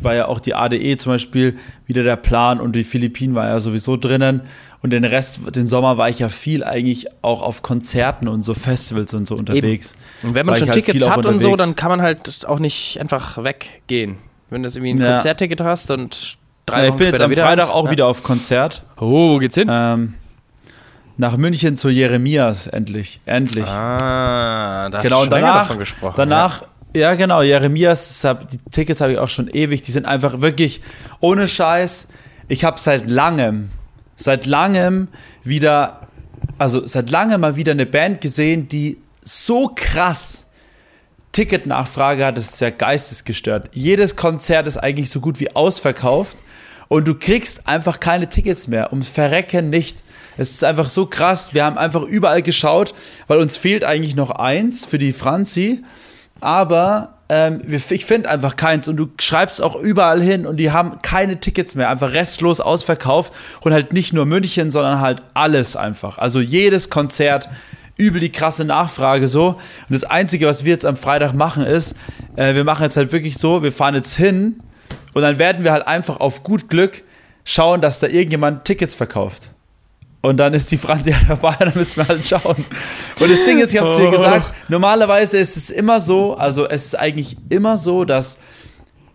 war 0.00 0.14
ja 0.14 0.26
auch 0.26 0.40
die 0.40 0.54
ADE 0.54 0.96
zum 0.96 1.12
Beispiel 1.12 1.56
wieder 1.86 2.02
der 2.02 2.16
Plan 2.16 2.60
und 2.60 2.74
die 2.74 2.84
Philippinen 2.84 3.34
war 3.34 3.46
ja 3.46 3.60
sowieso 3.60 3.96
drinnen. 3.96 4.42
Und 4.80 4.90
den 4.90 5.04
Rest, 5.04 5.40
den 5.56 5.66
Sommer 5.66 5.98
war 5.98 6.08
ich 6.08 6.20
ja 6.20 6.28
viel 6.28 6.62
eigentlich 6.62 7.08
auch 7.22 7.42
auf 7.42 7.62
Konzerten 7.62 8.28
und 8.28 8.42
so 8.42 8.54
Festivals 8.54 9.12
und 9.12 9.26
so 9.26 9.34
unterwegs. 9.34 9.94
Eben. 10.20 10.28
Und 10.28 10.34
wenn 10.36 10.46
man 10.46 10.54
schon 10.54 10.68
halt 10.68 10.84
Tickets 10.84 11.08
hat 11.08 11.26
und 11.26 11.40
so, 11.40 11.56
dann 11.56 11.74
kann 11.74 11.88
man 11.90 12.00
halt 12.00 12.46
auch 12.46 12.60
nicht 12.60 12.98
einfach 13.00 13.42
weggehen. 13.42 14.18
Wenn 14.50 14.62
du 14.62 14.68
irgendwie 14.68 14.90
ein 14.90 14.98
ja. 14.98 15.14
Konzertticket 15.14 15.60
hast 15.60 15.90
und 15.90 16.38
drei 16.64 16.84
ja, 16.84 16.88
Ich 16.90 16.94
bin 16.94 17.08
jetzt 17.08 17.20
am 17.20 17.32
Freitag 17.32 17.70
auch 17.70 17.86
ja. 17.86 17.90
wieder 17.90 18.06
auf 18.06 18.22
Konzert. 18.22 18.84
Oh, 18.98 19.30
wo 19.30 19.38
geht's 19.38 19.56
hin? 19.56 19.68
Ähm, 19.70 20.14
nach 21.16 21.36
München 21.36 21.76
zu 21.76 21.88
Jeremias, 21.88 22.68
endlich. 22.68 23.20
Endlich. 23.26 23.66
Ah, 23.66 24.88
da 24.90 25.02
genau, 25.02 25.16
hast 25.16 25.26
du 25.26 25.30
danach, 25.30 25.54
davon 25.62 25.78
gesprochen. 25.80 26.14
Danach 26.16 26.62
ja. 26.62 26.68
Ja, 26.98 27.14
genau. 27.14 27.42
Jeremias, 27.42 28.26
die 28.50 28.58
Tickets 28.72 29.00
habe 29.00 29.12
ich 29.12 29.18
auch 29.18 29.28
schon 29.28 29.48
ewig. 29.48 29.82
Die 29.82 29.92
sind 29.92 30.04
einfach 30.04 30.40
wirklich 30.40 30.80
ohne 31.20 31.46
Scheiß. 31.46 32.08
Ich 32.48 32.64
habe 32.64 32.80
seit 32.80 33.08
langem, 33.08 33.68
seit 34.16 34.46
langem 34.46 35.06
wieder, 35.44 36.08
also 36.58 36.84
seit 36.88 37.10
langem 37.10 37.42
mal 37.42 37.54
wieder 37.54 37.70
eine 37.70 37.86
Band 37.86 38.20
gesehen, 38.20 38.68
die 38.68 38.98
so 39.22 39.70
krass 39.72 40.46
Ticketnachfrage 41.30 42.26
hat. 42.26 42.36
Das 42.36 42.54
ist 42.54 42.60
ja 42.60 42.70
geistesgestört. 42.70 43.70
Jedes 43.72 44.16
Konzert 44.16 44.66
ist 44.66 44.78
eigentlich 44.78 45.10
so 45.10 45.20
gut 45.20 45.38
wie 45.38 45.54
ausverkauft 45.54 46.38
und 46.88 47.06
du 47.06 47.14
kriegst 47.14 47.68
einfach 47.68 48.00
keine 48.00 48.28
Tickets 48.28 48.66
mehr. 48.66 48.92
Um 48.92 49.02
Verrecken 49.02 49.70
nicht. 49.70 49.98
Es 50.36 50.50
ist 50.50 50.64
einfach 50.64 50.88
so 50.88 51.06
krass. 51.06 51.54
Wir 51.54 51.64
haben 51.64 51.78
einfach 51.78 52.02
überall 52.02 52.42
geschaut, 52.42 52.92
weil 53.28 53.38
uns 53.38 53.56
fehlt 53.56 53.84
eigentlich 53.84 54.16
noch 54.16 54.30
eins 54.30 54.84
für 54.84 54.98
die 54.98 55.12
Franzi 55.12 55.84
aber 56.40 57.14
ähm, 57.28 57.62
ich 57.66 58.04
finde 58.04 58.30
einfach 58.30 58.56
keins 58.56 58.88
und 58.88 58.96
du 58.96 59.08
schreibst 59.20 59.62
auch 59.62 59.76
überall 59.76 60.20
hin 60.20 60.46
und 60.46 60.56
die 60.56 60.70
haben 60.70 60.98
keine 61.02 61.40
Tickets 61.40 61.74
mehr, 61.74 61.90
einfach 61.90 62.12
restlos 62.12 62.60
ausverkauft 62.60 63.32
und 63.60 63.72
halt 63.72 63.92
nicht 63.92 64.12
nur 64.12 64.24
München, 64.24 64.70
sondern 64.70 65.00
halt 65.00 65.22
alles 65.34 65.76
einfach. 65.76 66.18
Also 66.18 66.40
jedes 66.40 66.90
Konzert 66.90 67.48
übel 67.96 68.20
die 68.20 68.32
krasse 68.32 68.64
Nachfrage 68.64 69.28
so. 69.28 69.48
Und 69.48 69.58
das 69.90 70.04
Einzige, 70.04 70.46
was 70.46 70.64
wir 70.64 70.72
jetzt 70.72 70.86
am 70.86 70.96
Freitag 70.96 71.34
machen, 71.34 71.64
ist, 71.64 71.94
äh, 72.36 72.54
wir 72.54 72.64
machen 72.64 72.84
jetzt 72.84 72.96
halt 72.96 73.12
wirklich 73.12 73.36
so, 73.36 73.62
wir 73.62 73.72
fahren 73.72 73.94
jetzt 73.94 74.16
hin 74.16 74.60
und 75.12 75.22
dann 75.22 75.38
werden 75.38 75.64
wir 75.64 75.72
halt 75.72 75.86
einfach 75.86 76.20
auf 76.20 76.42
gut 76.42 76.70
Glück 76.70 77.02
schauen, 77.44 77.80
dass 77.80 77.98
da 77.98 78.06
irgendjemand 78.06 78.64
Tickets 78.64 78.94
verkauft. 78.94 79.50
Und 80.20 80.38
dann 80.38 80.52
ist 80.54 80.70
die 80.72 80.78
Franzi 80.78 81.12
halt 81.12 81.28
dabei, 81.28 81.54
dann 81.58 81.72
müssen 81.74 81.96
wir 81.96 82.08
halt 82.08 82.26
schauen. 82.26 82.64
Und 83.20 83.30
das 83.30 83.44
Ding 83.44 83.58
ist, 83.60 83.72
ich 83.72 83.80
habe 83.80 83.90
es 83.90 83.96
dir 83.96 84.10
gesagt, 84.10 84.52
normalerweise 84.68 85.38
ist 85.38 85.56
es 85.56 85.70
immer 85.70 86.00
so, 86.00 86.34
also 86.34 86.68
es 86.68 86.86
ist 86.86 86.98
eigentlich 86.98 87.36
immer 87.50 87.76
so, 87.78 88.04
dass 88.04 88.38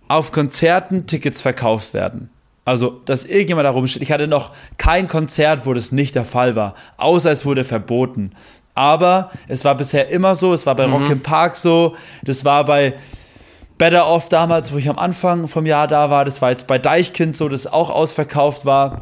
auf 0.07 0.31
Konzerten 0.31 1.05
Tickets 1.07 1.41
verkauft 1.41 1.93
werden. 1.93 2.29
Also, 2.65 3.01
dass 3.05 3.25
irgendjemand 3.25 3.65
da 3.65 3.71
rumsteht. 3.71 4.01
Ich 4.01 4.11
hatte 4.13 4.27
noch 4.27 4.51
kein 4.77 5.09
Konzert, 5.09 5.65
wo 5.65 5.73
das 5.73 5.91
nicht 5.91 6.15
der 6.15 6.23
Fall 6.23 6.55
war, 6.55 6.75
außer 6.97 7.29
es 7.31 7.45
wurde 7.45 7.65
verboten. 7.65 8.31
Aber 8.73 9.31
es 9.49 9.65
war 9.65 9.75
bisher 9.75 10.07
immer 10.09 10.33
so, 10.35 10.53
es 10.53 10.65
war 10.65 10.75
bei 10.75 10.87
Mhm. 10.87 10.93
Rock 10.93 11.09
im 11.09 11.21
Park 11.21 11.55
so, 11.57 11.95
das 12.23 12.45
war 12.45 12.63
bei 12.63 12.93
Better 13.77 14.07
Off 14.07 14.29
damals, 14.29 14.71
wo 14.71 14.77
ich 14.77 14.87
am 14.89 14.97
Anfang 14.97 15.47
vom 15.49 15.65
Jahr 15.65 15.87
da 15.89 16.09
war, 16.09 16.23
das 16.23 16.41
war 16.41 16.51
jetzt 16.51 16.67
bei 16.67 16.79
Deichkind 16.79 17.35
so, 17.35 17.49
das 17.49 17.67
auch 17.67 17.89
ausverkauft 17.89 18.65
war. 18.65 19.01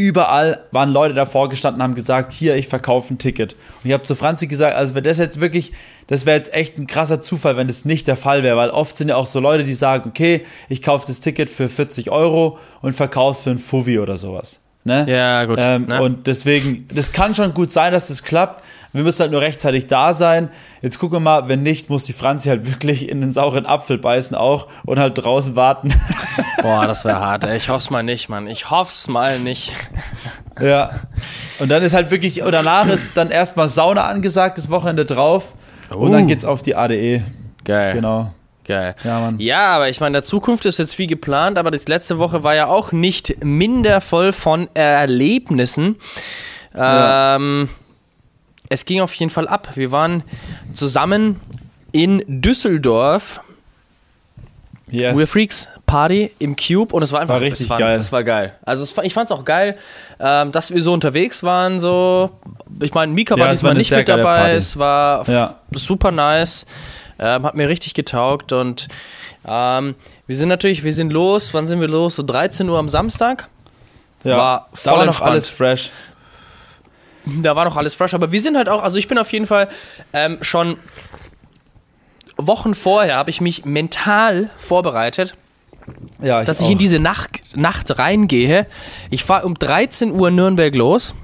Überall 0.00 0.64
waren 0.72 0.88
Leute 0.88 1.12
davor 1.12 1.50
gestanden 1.50 1.80
und 1.80 1.84
haben 1.84 1.94
gesagt, 1.94 2.32
hier, 2.32 2.56
ich 2.56 2.68
verkaufe 2.68 3.12
ein 3.12 3.18
Ticket. 3.18 3.52
Und 3.52 3.88
ich 3.88 3.92
habe 3.92 4.02
zu 4.02 4.14
Franzi 4.14 4.46
gesagt, 4.46 4.74
also 4.74 4.94
wenn 4.94 5.04
das 5.04 5.18
jetzt 5.18 5.42
wirklich, 5.42 5.72
das 6.06 6.24
wäre 6.24 6.38
jetzt 6.38 6.54
echt 6.54 6.78
ein 6.78 6.86
krasser 6.86 7.20
Zufall, 7.20 7.58
wenn 7.58 7.68
das 7.68 7.84
nicht 7.84 8.08
der 8.08 8.16
Fall 8.16 8.42
wäre, 8.42 8.56
weil 8.56 8.70
oft 8.70 8.96
sind 8.96 9.08
ja 9.08 9.16
auch 9.16 9.26
so 9.26 9.40
Leute, 9.40 9.64
die 9.64 9.74
sagen, 9.74 10.08
okay, 10.08 10.46
ich 10.70 10.80
kaufe 10.80 11.06
das 11.06 11.20
Ticket 11.20 11.50
für 11.50 11.68
40 11.68 12.10
Euro 12.10 12.58
und 12.80 12.94
verkaufe 12.94 13.42
für 13.42 13.50
ein 13.50 13.58
Fuffi 13.58 13.98
oder 13.98 14.16
sowas. 14.16 14.59
Ne? 14.82 15.04
Ja, 15.08 15.44
gut. 15.44 15.58
Ähm, 15.60 15.86
ne? 15.86 16.00
Und 16.00 16.26
deswegen, 16.26 16.88
das 16.92 17.12
kann 17.12 17.34
schon 17.34 17.52
gut 17.52 17.70
sein, 17.70 17.92
dass 17.92 18.08
das 18.08 18.22
klappt. 18.22 18.62
Wir 18.92 19.04
müssen 19.04 19.20
halt 19.20 19.30
nur 19.30 19.40
rechtzeitig 19.40 19.86
da 19.86 20.12
sein. 20.14 20.48
Jetzt 20.82 20.98
gucken 20.98 21.16
wir 21.16 21.20
mal, 21.20 21.48
wenn 21.48 21.62
nicht, 21.62 21.90
muss 21.90 22.06
die 22.06 22.12
Franzi 22.12 22.48
halt 22.48 22.66
wirklich 22.66 23.08
in 23.08 23.20
den 23.20 23.30
sauren 23.30 23.66
Apfel 23.66 23.98
beißen 23.98 24.36
auch 24.36 24.66
und 24.84 24.98
halt 24.98 25.16
draußen 25.22 25.54
warten. 25.54 25.92
Boah, 26.62 26.86
das 26.86 27.04
wäre 27.04 27.20
hart, 27.20 27.44
ey. 27.44 27.56
Ich 27.56 27.68
hoff's 27.68 27.90
mal 27.90 28.02
nicht, 28.02 28.28
Mann. 28.28 28.46
Ich 28.48 28.70
hoff's 28.70 29.06
mal 29.06 29.38
nicht. 29.38 29.72
ja. 30.60 30.90
Und 31.60 31.68
dann 31.68 31.82
ist 31.82 31.94
halt 31.94 32.10
wirklich, 32.10 32.42
und 32.42 32.50
danach 32.52 32.88
ist 32.88 33.16
dann 33.16 33.30
erstmal 33.30 33.68
Sauna 33.68 34.06
angesagt, 34.06 34.58
das 34.58 34.70
Wochenende 34.70 35.04
drauf. 35.04 35.54
Und 35.90 36.10
dann 36.12 36.24
Uh. 36.24 36.26
geht's 36.26 36.44
auf 36.44 36.62
die 36.62 36.74
ADE. 36.74 37.22
Geil. 37.64 37.94
Genau. 37.94 38.32
Geil. 38.64 38.94
Ja, 39.04 39.20
Mann. 39.20 39.38
Ja, 39.40 39.66
aber 39.76 39.88
ich 39.88 40.00
meine, 40.00 40.14
der 40.14 40.22
Zukunft 40.22 40.64
ist 40.66 40.78
jetzt 40.78 40.94
viel 40.94 41.06
geplant, 41.06 41.58
aber 41.58 41.70
das 41.70 41.88
letzte 41.88 42.18
Woche 42.18 42.42
war 42.42 42.54
ja 42.54 42.66
auch 42.66 42.92
nicht 42.92 43.42
minder 43.44 44.00
voll 44.00 44.32
von 44.32 44.68
Erlebnissen. 44.74 45.96
Ja. 46.76 47.36
Ähm, 47.36 47.68
es 48.68 48.84
ging 48.84 49.00
auf 49.00 49.12
jeden 49.14 49.30
Fall 49.30 49.48
ab. 49.48 49.70
Wir 49.74 49.90
waren 49.90 50.22
zusammen 50.74 51.40
in 51.92 52.22
Düsseldorf, 52.28 53.40
Yes. 54.92 55.16
We're 55.16 55.26
Freaks 55.28 55.68
Party 55.86 56.32
im 56.40 56.56
Cube 56.56 56.92
und 56.92 57.02
es 57.04 57.12
war 57.12 57.20
einfach 57.20 57.34
War 57.34 57.40
richtig 57.40 57.66
es 57.66 57.70
war, 57.70 57.78
geil. 57.78 58.00
Es 58.00 58.10
war 58.10 58.24
geil. 58.24 58.52
Also 58.64 58.82
es, 58.82 58.92
ich 59.04 59.14
fand 59.14 59.30
es 59.30 59.36
auch 59.36 59.44
geil, 59.44 59.76
ähm, 60.18 60.50
dass 60.50 60.74
wir 60.74 60.82
so 60.82 60.92
unterwegs 60.92 61.44
waren. 61.44 61.80
So, 61.80 62.30
ich 62.82 62.92
meine, 62.92 63.12
Mika 63.12 63.36
Ja, 63.36 63.44
war 63.44 63.52
es 63.52 63.62
war 63.62 63.70
diesmal 63.72 63.74
nicht 63.74 63.90
mit 63.92 64.08
dabei. 64.08 64.22
Party. 64.42 64.56
Es 64.56 64.76
war 64.76 65.28
Ja. 65.30 65.54
super 65.70 66.10
nice. 66.10 66.66
Ähm, 67.22 67.44
hat 67.44 67.54
mir 67.54 67.68
richtig 67.68 67.92
getaugt 67.92 68.52
und 68.52 68.88
ähm, 69.46 69.94
wir 70.26 70.36
sind 70.36 70.48
natürlich, 70.48 70.84
wir 70.84 70.94
sind 70.94 71.12
los. 71.12 71.52
Wann 71.52 71.66
sind 71.66 71.80
wir 71.80 71.88
los? 71.88 72.16
So 72.16 72.22
13 72.22 72.68
Uhr 72.68 72.78
am 72.78 72.88
Samstag. 72.88 73.48
ja. 74.24 74.36
war 74.36 74.68
da 74.72 74.76
voll 74.76 74.98
war 75.00 75.06
noch 75.06 75.20
alles 75.20 75.48
fresh. 75.48 75.90
Da 77.26 77.54
war 77.54 77.66
noch 77.66 77.76
alles 77.76 77.94
fresh, 77.94 78.14
aber 78.14 78.32
wir 78.32 78.40
sind 78.40 78.56
halt 78.56 78.70
auch, 78.70 78.82
also 78.82 78.96
ich 78.96 79.06
bin 79.06 79.18
auf 79.18 79.30
jeden 79.32 79.46
Fall 79.46 79.68
ähm, 80.14 80.38
schon 80.40 80.78
Wochen 82.46 82.74
vorher 82.74 83.16
habe 83.16 83.30
ich 83.30 83.40
mich 83.40 83.64
mental 83.64 84.50
vorbereitet, 84.56 85.34
Ja, 86.22 86.44
dass 86.44 86.60
ich 86.60 86.70
in 86.70 86.78
diese 86.78 86.98
Nacht, 86.98 87.42
Nacht 87.54 87.98
reingehe. 87.98 88.66
Ich 89.10 89.24
fahre 89.24 89.46
um 89.46 89.54
13 89.54 90.12
Uhr 90.12 90.30
Nürnberg 90.30 90.74
los. 90.74 91.14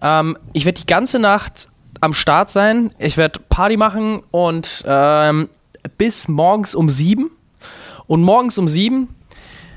Ähm, 0.00 0.38
ich 0.52 0.64
werde 0.64 0.80
die 0.80 0.86
ganze 0.86 1.18
Nacht 1.18 1.68
am 2.00 2.12
Start 2.12 2.50
sein. 2.50 2.92
Ich 2.98 3.16
werde 3.16 3.40
Party 3.48 3.76
machen 3.76 4.22
und 4.30 4.84
ähm, 4.86 5.48
bis 5.96 6.28
morgens 6.28 6.74
um 6.74 6.90
7. 6.90 7.30
Und 8.06 8.22
morgens 8.22 8.56
um 8.56 8.68
7, 8.68 9.08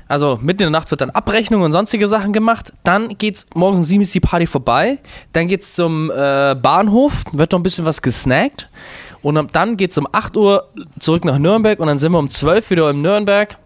also 0.08 0.38
mitten 0.40 0.62
in 0.62 0.72
der 0.72 0.80
Nacht 0.80 0.90
wird 0.90 1.00
dann 1.00 1.10
Abrechnung 1.10 1.62
und 1.62 1.72
sonstige 1.72 2.08
Sachen 2.08 2.32
gemacht. 2.32 2.72
Dann 2.82 3.16
geht's 3.18 3.46
morgens 3.54 3.78
um 3.78 3.84
7 3.84 4.02
ist 4.02 4.14
die 4.14 4.20
Party 4.20 4.46
vorbei. 4.46 4.98
Dann 5.32 5.48
geht's 5.48 5.74
zum 5.74 6.10
äh, 6.10 6.54
Bahnhof, 6.54 7.24
wird 7.32 7.52
noch 7.52 7.58
ein 7.58 7.62
bisschen 7.62 7.84
was 7.84 8.02
gesnackt. 8.02 8.68
Und 9.22 9.54
dann 9.54 9.76
geht's 9.76 9.96
um 9.98 10.06
8 10.10 10.36
Uhr 10.36 10.68
zurück 10.98 11.24
nach 11.24 11.38
Nürnberg 11.38 11.78
und 11.78 11.86
dann 11.86 11.98
sind 11.98 12.12
wir 12.12 12.18
um 12.18 12.28
12 12.28 12.70
wieder 12.70 12.90
in 12.90 13.02
Nürnberg. 13.02 13.56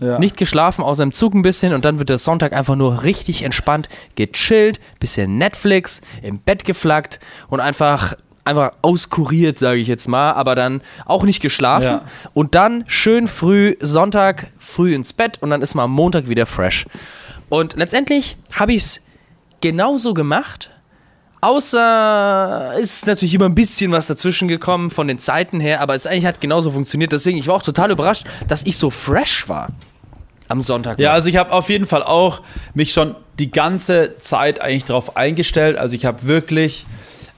Ja. 0.00 0.18
Nicht 0.18 0.36
geschlafen, 0.36 0.82
außer 0.84 1.02
im 1.02 1.12
Zug 1.12 1.34
ein 1.34 1.42
bisschen 1.42 1.72
und 1.72 1.84
dann 1.84 1.98
wird 1.98 2.08
der 2.08 2.18
Sonntag 2.18 2.52
einfach 2.52 2.76
nur 2.76 3.02
richtig 3.02 3.42
entspannt, 3.42 3.88
gechillt, 4.14 4.78
bisschen 5.00 5.38
Netflix, 5.38 6.00
im 6.22 6.38
Bett 6.38 6.64
geflaggt 6.64 7.18
und 7.48 7.60
einfach 7.60 8.14
einfach 8.44 8.72
auskuriert, 8.82 9.58
sage 9.58 9.80
ich 9.80 9.88
jetzt 9.88 10.06
mal, 10.06 10.32
aber 10.34 10.54
dann 10.54 10.80
auch 11.04 11.24
nicht 11.24 11.40
geschlafen 11.40 11.84
Ja. 11.84 12.02
und 12.32 12.54
dann 12.54 12.84
schön 12.86 13.26
früh 13.26 13.74
Sonntag 13.80 14.46
früh 14.58 14.94
ins 14.94 15.12
Bett 15.12 15.42
und 15.42 15.50
dann 15.50 15.62
ist 15.62 15.74
man 15.74 15.86
am 15.86 15.90
Montag 15.92 16.28
wieder 16.28 16.46
fresh. 16.46 16.86
Und 17.48 17.74
letztendlich 17.76 18.36
habe 18.52 18.72
ich 18.72 18.82
es 18.82 19.00
genauso 19.60 20.14
gemacht. 20.14 20.70
Außer 21.40 22.74
ist 22.78 23.06
natürlich 23.06 23.34
immer 23.34 23.44
ein 23.46 23.54
bisschen 23.54 23.92
was 23.92 24.06
dazwischen 24.06 24.48
gekommen 24.48 24.90
von 24.90 25.06
den 25.06 25.18
Zeiten 25.18 25.60
her, 25.60 25.80
aber 25.80 25.94
es 25.94 26.06
eigentlich 26.06 26.26
hat 26.26 26.40
genauso 26.40 26.70
funktioniert. 26.70 27.12
Deswegen, 27.12 27.38
ich 27.38 27.46
war 27.46 27.56
auch 27.56 27.62
total 27.62 27.90
überrascht, 27.90 28.26
dass 28.48 28.64
ich 28.64 28.78
so 28.78 28.90
fresh 28.90 29.48
war 29.48 29.68
am 30.48 30.62
Sonntag. 30.62 30.98
Ja, 30.98 31.12
also 31.12 31.28
ich 31.28 31.36
habe 31.36 31.52
auf 31.52 31.68
jeden 31.68 31.86
Fall 31.86 32.02
auch 32.02 32.40
mich 32.74 32.92
schon 32.92 33.14
die 33.38 33.50
ganze 33.50 34.18
Zeit 34.18 34.60
eigentlich 34.60 34.84
darauf 34.84 35.16
eingestellt. 35.16 35.76
Also 35.76 35.94
ich 35.94 36.04
habe 36.04 36.22
wirklich 36.22 36.86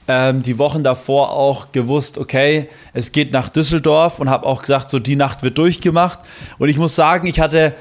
ähm, 0.07 0.41
die 0.41 0.57
Wochen 0.57 0.83
davor 0.83 1.31
auch 1.31 1.71
gewusst, 1.71 2.17
okay, 2.17 2.69
es 2.93 3.11
geht 3.11 3.31
nach 3.31 3.49
Düsseldorf 3.49 4.19
und 4.19 4.29
habe 4.29 4.45
auch 4.45 4.61
gesagt, 4.61 4.89
so 4.89 4.99
die 4.99 5.15
Nacht 5.15 5.43
wird 5.43 5.57
durchgemacht. 5.57 6.19
Und 6.57 6.69
ich 6.69 6.77
muss 6.77 6.95
sagen, 6.95 7.27
ich 7.27 7.39
hatte 7.39 7.75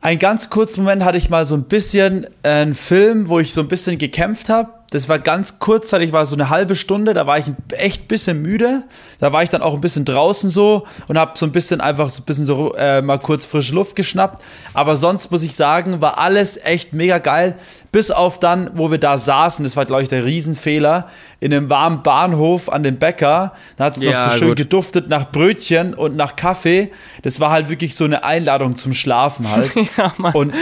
einen 0.00 0.18
ganz 0.18 0.48
kurzen 0.48 0.82
Moment 0.82 1.04
hatte 1.04 1.18
ich 1.18 1.28
mal 1.28 1.44
so 1.44 1.56
ein 1.56 1.64
bisschen 1.64 2.24
äh, 2.42 2.48
einen 2.50 2.74
Film, 2.74 3.28
wo 3.28 3.40
ich 3.40 3.52
so 3.52 3.60
ein 3.60 3.68
bisschen 3.68 3.98
gekämpft 3.98 4.48
habe. 4.48 4.70
Das 4.90 5.08
war 5.08 5.18
ganz 5.18 5.58
kurzzeitig, 5.58 6.12
war 6.12 6.24
so 6.24 6.34
eine 6.34 6.48
halbe 6.48 6.74
Stunde, 6.74 7.12
da 7.12 7.26
war 7.26 7.38
ich 7.38 7.46
echt 7.72 8.04
ein 8.04 8.08
bisschen 8.08 8.40
müde. 8.40 8.84
Da 9.18 9.32
war 9.32 9.42
ich 9.42 9.50
dann 9.50 9.60
auch 9.60 9.74
ein 9.74 9.82
bisschen 9.82 10.06
draußen 10.06 10.48
so 10.48 10.86
und 11.08 11.18
habe 11.18 11.32
so 11.36 11.44
ein 11.44 11.52
bisschen 11.52 11.82
einfach 11.82 12.08
so 12.08 12.22
ein 12.22 12.24
bisschen 12.24 12.46
so 12.46 12.74
äh, 12.74 13.02
mal 13.02 13.18
kurz 13.18 13.44
frische 13.44 13.74
Luft 13.74 13.96
geschnappt. 13.96 14.42
Aber 14.72 14.96
sonst 14.96 15.30
muss 15.30 15.42
ich 15.42 15.54
sagen, 15.54 16.00
war 16.00 16.16
alles 16.16 16.56
echt 16.56 16.94
mega 16.94 17.18
geil. 17.18 17.56
Bis 17.90 18.10
auf 18.10 18.38
dann, 18.38 18.70
wo 18.74 18.90
wir 18.90 18.98
da 18.98 19.16
saßen, 19.16 19.64
das 19.64 19.76
war 19.76 19.86
glaube 19.86 20.02
ich 20.02 20.08
der 20.08 20.24
Riesenfehler, 20.24 21.08
in 21.40 21.54
einem 21.54 21.70
warmen 21.70 22.02
Bahnhof 22.02 22.68
an 22.68 22.82
dem 22.82 22.98
Bäcker. 22.98 23.52
Da 23.76 23.84
hat 23.84 23.96
es 23.96 24.04
Ja, 24.04 24.12
noch 24.26 24.32
so 24.32 24.38
schön 24.38 24.48
gut. 24.48 24.56
geduftet 24.58 25.08
nach 25.08 25.30
Brötchen 25.30 25.94
und 25.94 26.16
nach 26.16 26.36
Kaffee. 26.36 26.90
Das 27.22 27.40
war 27.40 27.50
halt 27.50 27.70
wirklich 27.70 27.94
so 27.94 28.04
eine 28.04 28.24
Einladung 28.24 28.76
zum 28.76 28.92
Schlafen 28.92 29.50
halt. 29.50 29.70
Ja, 29.96 30.12
Mann. 30.18 30.34
Und 30.34 30.54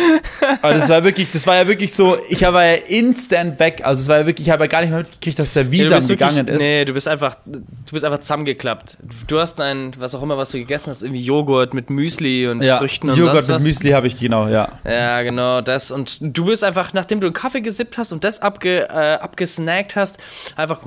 aber 0.63 0.75
das 0.75 0.89
war 0.89 1.03
wirklich, 1.05 1.31
das 1.31 1.47
war 1.47 1.57
ja 1.57 1.67
wirklich 1.67 1.93
so, 1.95 2.17
ich 2.29 2.43
war 2.43 2.65
ja 2.65 2.75
instant 2.75 3.59
weg. 3.59 3.81
Also 3.85 4.03
es 4.03 4.09
war 4.09 4.19
ja 4.19 4.27
wirklich, 4.27 4.47
ich 4.47 4.53
habe 4.53 4.65
ja 4.65 4.69
gar 4.69 4.81
nicht 4.83 4.91
mehr 4.91 4.99
mitgekriegt, 5.01 5.39
dass 5.39 5.53
der 5.55 5.71
Visa 5.73 5.91
wirklich- 5.97 6.09
gegangen 6.09 6.47
ist. 6.49 6.63
Nee, 6.63 6.85
du 6.85 6.93
bist 6.93 7.09
einfach, 7.09 7.35
du 7.45 7.61
bist 7.93 8.05
einfach 8.05 8.21
zusammengeklappt. 8.21 8.99
Du 9.27 9.39
hast 9.41 9.61
ein, 9.61 9.93
was 9.99 10.15
auch 10.15 10.23
immer, 10.23 10.37
was 10.37 10.51
du 10.53 10.59
gegessen 10.59 10.91
hast, 10.91 11.03
irgendwie 11.03 11.23
Joghurt 11.23 11.75
mit 11.75 11.91
Müsli 11.91 12.47
und 12.49 12.63
Ja, 12.63 12.79
Früchten 12.79 13.11
und 13.11 13.17
Joghurt 13.19 13.47
mit 13.47 13.57
was. 13.57 13.63
Müsli 13.63 13.91
habe 13.91 14.07
ich 14.07 14.19
genau, 14.19 14.47
ja. 14.49 14.69
Ja, 14.85 15.23
genau, 15.23 15.61
das. 15.61 15.91
Und 15.91 16.19
du 16.21 16.45
bist 16.45 16.63
einfach, 16.63 16.93
nachdem 16.93 17.16
du 17.21 17.27
einen 17.27 17.35
Kaffee 17.35 17.61
gesippt 17.61 17.99
hast 17.99 18.13
und 18.13 18.25
das 18.25 18.41
abge, 18.41 18.89
äh, 18.89 19.15
abgesnackt 19.15 19.97
hast, 19.97 20.19
einfach 20.57 20.81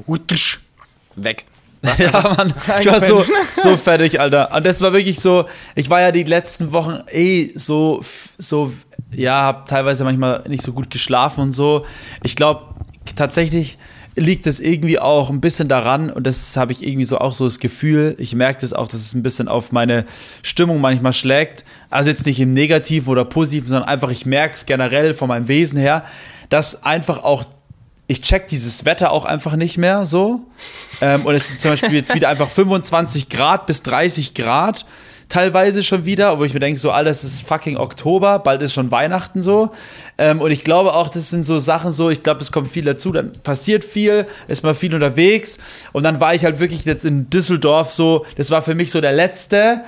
weg. 1.15 1.45
Ja, 1.97 2.35
Mann, 2.35 2.53
ich 2.79 2.87
war 2.87 2.99
so, 2.99 3.23
so 3.55 3.77
fertig, 3.77 4.19
Alter. 4.19 4.53
Und 4.53 4.65
das 4.65 4.81
war 4.81 4.91
wirklich 4.91 5.19
so, 5.21 5.45
ich 5.75 5.89
war 5.89 6.01
ja 6.01 6.11
die 6.11 6.23
letzten 6.23 6.73
Wochen 6.73 6.99
eh 7.09 7.51
so, 7.55 8.01
so, 8.37 8.73
ja, 9.11 9.43
hab 9.43 9.67
teilweise 9.67 10.03
manchmal 10.03 10.43
nicht 10.49 10.61
so 10.61 10.73
gut 10.73 10.89
geschlafen 10.89 11.39
und 11.41 11.51
so. 11.51 11.85
Ich 12.21 12.35
glaube, 12.35 12.75
tatsächlich 13.15 13.77
liegt 14.19 14.47
es 14.47 14.59
irgendwie 14.59 14.99
auch 14.99 15.29
ein 15.29 15.41
bisschen 15.41 15.67
daran 15.67 16.09
und 16.09 16.27
das 16.27 16.55
habe 16.57 16.71
ich 16.71 16.85
irgendwie 16.85 17.05
so 17.05 17.17
auch 17.17 17.33
so 17.33 17.45
das 17.45 17.59
Gefühl, 17.59 18.15
ich 18.17 18.35
merke 18.35 18.61
das 18.61 18.73
auch, 18.73 18.87
dass 18.87 18.99
es 18.99 19.13
ein 19.13 19.23
bisschen 19.23 19.47
auf 19.47 19.71
meine 19.71 20.05
Stimmung 20.43 20.81
manchmal 20.81 21.13
schlägt. 21.13 21.63
Also 21.89 22.09
jetzt 22.09 22.25
nicht 22.25 22.39
im 22.39 22.53
Negativen 22.53 23.09
oder 23.09 23.25
Positiven, 23.25 23.69
sondern 23.69 23.87
einfach, 23.87 24.11
ich 24.11 24.25
merke 24.25 24.55
es 24.55 24.65
generell 24.65 25.13
von 25.13 25.27
meinem 25.27 25.47
Wesen 25.47 25.79
her, 25.79 26.03
dass 26.49 26.83
einfach 26.83 27.23
auch 27.23 27.45
ich 28.07 28.21
check 28.21 28.47
dieses 28.47 28.85
Wetter 28.85 29.11
auch 29.11 29.23
einfach 29.23 29.55
nicht 29.55 29.77
mehr 29.77 30.03
so. 30.03 30.41
Ähm, 30.99 31.27
und 31.27 31.35
es 31.35 31.51
ist 31.51 31.61
zum 31.61 31.71
Beispiel 31.71 31.93
jetzt 31.93 32.15
wieder 32.15 32.29
einfach 32.29 32.49
25 32.49 33.29
Grad 33.29 33.67
bis 33.67 33.83
30 33.83 34.33
Grad 34.33 34.87
teilweise 35.29 35.83
schon 35.83 36.05
wieder, 36.05 36.39
wo 36.39 36.43
ich 36.43 36.53
mir 36.53 36.59
denke, 36.59 36.79
so, 36.79 36.91
Alter, 36.91 37.11
es 37.11 37.23
ist 37.23 37.47
fucking 37.47 37.77
Oktober, 37.77 38.39
bald 38.39 38.61
ist 38.63 38.73
schon 38.73 38.91
Weihnachten 38.91 39.41
so. 39.41 39.69
Ähm, 40.17 40.41
und 40.41 40.51
ich 40.51 40.63
glaube 40.63 40.93
auch, 40.93 41.07
das 41.09 41.29
sind 41.29 41.43
so 41.43 41.59
Sachen 41.59 41.91
so, 41.91 42.09
ich 42.09 42.23
glaube, 42.23 42.41
es 42.41 42.51
kommt 42.51 42.67
viel 42.67 42.83
dazu, 42.83 43.11
dann 43.11 43.31
passiert 43.43 43.85
viel, 43.85 44.25
ist 44.47 44.63
mal 44.63 44.73
viel 44.73 44.93
unterwegs. 44.93 45.59
Und 45.93 46.03
dann 46.03 46.19
war 46.19 46.33
ich 46.33 46.43
halt 46.43 46.59
wirklich 46.59 46.83
jetzt 46.83 47.05
in 47.05 47.29
Düsseldorf 47.29 47.91
so, 47.91 48.25
das 48.35 48.49
war 48.49 48.63
für 48.63 48.73
mich 48.73 48.91
so 48.91 48.99
der 48.99 49.13
letzte, 49.13 49.81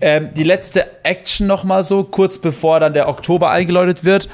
ähm, 0.00 0.30
die 0.34 0.44
letzte 0.44 1.04
Action 1.04 1.46
nochmal 1.46 1.84
so, 1.84 2.02
kurz 2.02 2.38
bevor 2.38 2.80
dann 2.80 2.94
der 2.94 3.08
Oktober 3.08 3.50
eingeläutet 3.50 4.04
wird. 4.04 4.28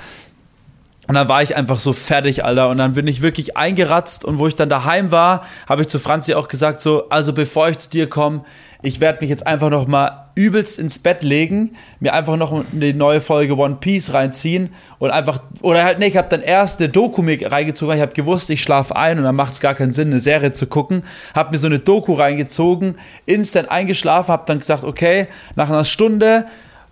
Und 1.06 1.14
dann 1.14 1.28
war 1.28 1.42
ich 1.42 1.56
einfach 1.56 1.80
so 1.80 1.94
fertig, 1.94 2.44
Alter. 2.44 2.68
Und 2.68 2.76
dann 2.76 2.92
bin 2.92 3.06
ich 3.06 3.22
wirklich 3.22 3.56
eingeratzt. 3.56 4.26
Und 4.26 4.38
wo 4.38 4.46
ich 4.46 4.56
dann 4.56 4.68
daheim 4.68 5.10
war, 5.10 5.46
habe 5.66 5.80
ich 5.80 5.88
zu 5.88 5.98
Franzi 5.98 6.34
auch 6.34 6.48
gesagt, 6.48 6.82
so, 6.82 7.08
also 7.08 7.32
bevor 7.32 7.70
ich 7.70 7.78
zu 7.78 7.88
dir 7.88 8.10
komme, 8.10 8.44
ich 8.82 9.00
werde 9.00 9.20
mich 9.20 9.30
jetzt 9.30 9.46
einfach 9.46 9.70
noch 9.70 9.88
mal 9.88 10.28
übelst 10.36 10.78
ins 10.78 11.00
Bett 11.00 11.24
legen, 11.24 11.72
mir 11.98 12.14
einfach 12.14 12.36
noch 12.36 12.64
eine 12.72 12.94
neue 12.94 13.20
Folge 13.20 13.56
One 13.56 13.78
Piece 13.80 14.14
reinziehen 14.14 14.72
und 15.00 15.10
einfach, 15.10 15.42
oder 15.62 15.82
halt, 15.82 15.98
nee, 15.98 16.06
ich 16.06 16.16
habe 16.16 16.28
dann 16.28 16.42
erst 16.42 16.80
eine 16.80 16.88
Doku 16.88 17.22
mir 17.22 17.50
reingezogen, 17.50 17.96
ich 17.96 18.02
habe 18.02 18.12
gewusst, 18.12 18.48
ich 18.50 18.62
schlafe 18.62 18.94
ein 18.94 19.18
und 19.18 19.24
dann 19.24 19.34
macht 19.34 19.54
es 19.54 19.60
gar 19.60 19.74
keinen 19.74 19.90
Sinn, 19.90 20.10
eine 20.10 20.20
Serie 20.20 20.52
zu 20.52 20.68
gucken, 20.68 21.02
habe 21.34 21.50
mir 21.50 21.58
so 21.58 21.66
eine 21.66 21.80
Doku 21.80 22.14
reingezogen, 22.14 22.94
instant 23.26 23.68
eingeschlafen, 23.68 24.30
habe 24.30 24.44
dann 24.46 24.60
gesagt, 24.60 24.84
okay, 24.84 25.26
nach 25.56 25.70
einer 25.70 25.84
Stunde 25.84 26.46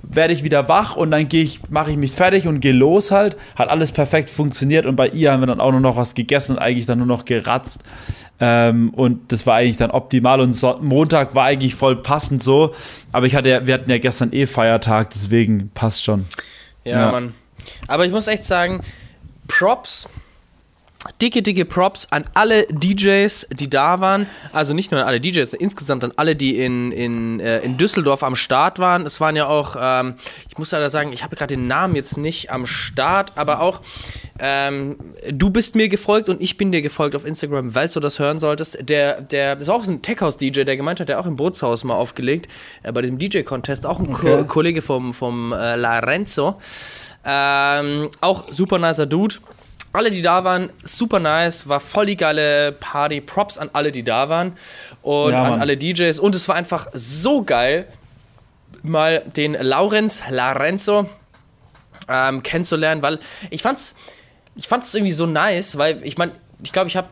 werde 0.08 0.32
ich 0.32 0.44
wieder 0.44 0.68
wach 0.68 0.96
und 0.96 1.10
dann 1.10 1.28
gehe 1.28 1.42
ich, 1.42 1.60
mache 1.70 1.90
ich 1.90 1.96
mich 1.96 2.12
fertig 2.12 2.46
und 2.46 2.60
gehe 2.60 2.72
los 2.72 3.10
halt. 3.10 3.36
Hat 3.56 3.68
alles 3.68 3.92
perfekt 3.92 4.30
funktioniert 4.30 4.86
und 4.86 4.96
bei 4.96 5.08
ihr 5.08 5.32
haben 5.32 5.40
wir 5.40 5.46
dann 5.46 5.60
auch 5.60 5.72
nur 5.72 5.80
noch 5.80 5.96
was 5.96 6.14
gegessen 6.14 6.56
und 6.56 6.58
eigentlich 6.58 6.86
dann 6.86 6.98
nur 6.98 7.06
noch 7.06 7.24
geratzt. 7.24 7.82
Ähm, 8.38 8.90
und 8.90 9.32
das 9.32 9.46
war 9.46 9.56
eigentlich 9.56 9.78
dann 9.78 9.90
optimal 9.90 10.40
und 10.40 10.52
so, 10.52 10.78
Montag 10.80 11.34
war 11.34 11.44
eigentlich 11.44 11.74
voll 11.74 11.96
passend 11.96 12.42
so. 12.42 12.74
Aber 13.12 13.26
ich 13.26 13.34
hatte, 13.34 13.66
wir 13.66 13.74
hatten 13.74 13.90
ja 13.90 13.98
gestern 13.98 14.32
eh 14.32 14.46
Feiertag, 14.46 15.10
deswegen 15.10 15.70
passt 15.74 16.04
schon. 16.04 16.26
Ja, 16.84 17.00
ja. 17.00 17.10
Mann. 17.10 17.34
Aber 17.88 18.04
ich 18.04 18.12
muss 18.12 18.26
echt 18.26 18.44
sagen, 18.44 18.82
Props 19.48 20.08
Dicke, 21.20 21.42
dicke 21.42 21.64
Props 21.64 22.08
an 22.10 22.24
alle 22.34 22.66
DJs, 22.66 23.46
die 23.52 23.70
da 23.70 24.00
waren. 24.00 24.26
Also 24.52 24.74
nicht 24.74 24.90
nur 24.90 25.00
an 25.00 25.06
alle 25.06 25.20
DJs, 25.20 25.52
insgesamt 25.54 26.04
an 26.04 26.12
alle, 26.16 26.36
die 26.36 26.58
in, 26.58 26.92
in, 26.92 27.40
äh, 27.40 27.60
in 27.60 27.76
Düsseldorf 27.76 28.22
am 28.22 28.36
Start 28.36 28.78
waren. 28.78 29.06
Es 29.06 29.20
waren 29.20 29.36
ja 29.36 29.46
auch, 29.46 29.76
ähm, 29.78 30.14
ich 30.48 30.58
muss 30.58 30.72
leider 30.72 30.90
sagen, 30.90 31.12
ich 31.12 31.22
habe 31.22 31.36
gerade 31.36 31.54
den 31.54 31.66
Namen 31.66 31.96
jetzt 31.96 32.16
nicht 32.16 32.50
am 32.50 32.66
Start, 32.66 33.32
aber 33.36 33.60
auch, 33.60 33.80
ähm, 34.38 34.96
du 35.30 35.50
bist 35.50 35.74
mir 35.74 35.88
gefolgt 35.88 36.28
und 36.28 36.40
ich 36.40 36.56
bin 36.56 36.72
dir 36.72 36.82
gefolgt 36.82 37.16
auf 37.16 37.24
Instagram, 37.24 37.74
weil 37.74 37.88
du 37.88 38.00
das 38.00 38.18
hören 38.18 38.38
solltest. 38.38 38.78
Der, 38.88 39.20
der, 39.20 39.54
das 39.54 39.64
ist 39.64 39.68
auch 39.68 39.86
ein 39.86 40.02
Tech-House-DJ, 40.02 40.64
der 40.64 40.76
gemeint 40.76 41.00
hat, 41.00 41.08
der 41.08 41.20
auch 41.20 41.26
im 41.26 41.36
Bootshaus 41.36 41.84
mal 41.84 41.94
aufgelegt, 41.94 42.50
äh, 42.82 42.92
bei 42.92 43.02
dem 43.02 43.18
DJ-Contest, 43.18 43.86
auch 43.86 44.00
ein 44.00 44.08
okay. 44.08 44.38
Ko 44.38 44.44
Kollege 44.44 44.82
vom, 44.82 45.14
vom 45.14 45.52
äh, 45.52 45.76
Larenzo. 45.76 46.58
Ähm, 47.24 48.10
auch 48.20 48.52
super 48.52 48.78
nicer 48.78 49.06
Dude 49.06 49.36
alle, 49.96 50.10
die 50.10 50.22
da 50.22 50.44
waren, 50.44 50.70
super 50.84 51.18
nice, 51.18 51.68
war 51.68 51.80
voll 51.80 52.06
die 52.06 52.16
geile 52.16 52.72
Party. 52.72 53.20
Props 53.20 53.58
an 53.58 53.70
alle, 53.72 53.92
die 53.92 54.02
da 54.02 54.28
waren 54.28 54.52
und 55.02 55.32
ja, 55.32 55.42
an 55.42 55.60
alle 55.60 55.76
DJs. 55.76 56.18
Und 56.18 56.34
es 56.34 56.48
war 56.48 56.54
einfach 56.54 56.88
so 56.92 57.42
geil, 57.42 57.86
mal 58.82 59.20
den 59.20 59.54
Laurenz 59.54 60.22
Lorenzo 60.30 61.08
ähm, 62.08 62.42
kennenzulernen, 62.42 63.02
weil 63.02 63.18
ich 63.50 63.62
fand's, 63.62 63.94
ich 64.54 64.68
fand's 64.68 64.94
irgendwie 64.94 65.12
so 65.12 65.26
nice, 65.26 65.78
weil 65.78 66.04
ich 66.04 66.18
meine, 66.18 66.32
ich 66.62 66.72
glaube, 66.72 66.88
ich 66.88 66.96
habe 66.96 67.08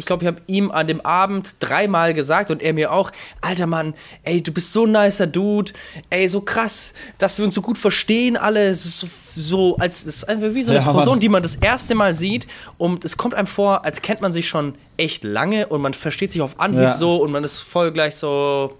ich 0.00 0.06
glaube, 0.06 0.24
ich 0.24 0.26
habe 0.28 0.40
ihm 0.46 0.70
an 0.70 0.86
dem 0.86 1.02
Abend 1.02 1.56
dreimal 1.60 2.14
gesagt 2.14 2.50
und 2.50 2.62
er 2.62 2.72
mir 2.72 2.90
auch, 2.90 3.12
alter 3.42 3.66
Mann, 3.66 3.92
ey, 4.22 4.42
du 4.42 4.50
bist 4.50 4.72
so 4.72 4.86
ein 4.86 4.92
nicer 4.92 5.26
Dude, 5.26 5.72
ey, 6.08 6.26
so 6.26 6.40
krass, 6.40 6.94
dass 7.18 7.36
wir 7.36 7.44
uns 7.44 7.54
so 7.54 7.60
gut 7.60 7.76
verstehen 7.76 8.38
alle, 8.38 8.68
es 8.68 8.86
ist 8.86 9.00
so, 9.00 9.06
so 9.36 9.76
als 9.76 10.02
ist 10.04 10.24
einfach 10.26 10.54
wie 10.54 10.62
so 10.62 10.72
eine 10.72 10.80
ja, 10.80 10.90
Person, 10.90 11.12
Mann. 11.12 11.20
die 11.20 11.28
man 11.28 11.42
das 11.42 11.56
erste 11.56 11.94
Mal 11.94 12.14
sieht 12.14 12.46
und 12.78 13.04
es 13.04 13.18
kommt 13.18 13.34
einem 13.34 13.46
vor, 13.46 13.84
als 13.84 14.00
kennt 14.00 14.22
man 14.22 14.32
sich 14.32 14.48
schon 14.48 14.74
echt 14.96 15.22
lange 15.22 15.66
und 15.66 15.82
man 15.82 15.92
versteht 15.92 16.32
sich 16.32 16.40
auf 16.40 16.58
Anhieb 16.58 16.80
ja. 16.80 16.94
so 16.94 17.16
und 17.16 17.30
man 17.30 17.44
ist 17.44 17.60
voll 17.60 17.92
gleich 17.92 18.16
so 18.16 18.78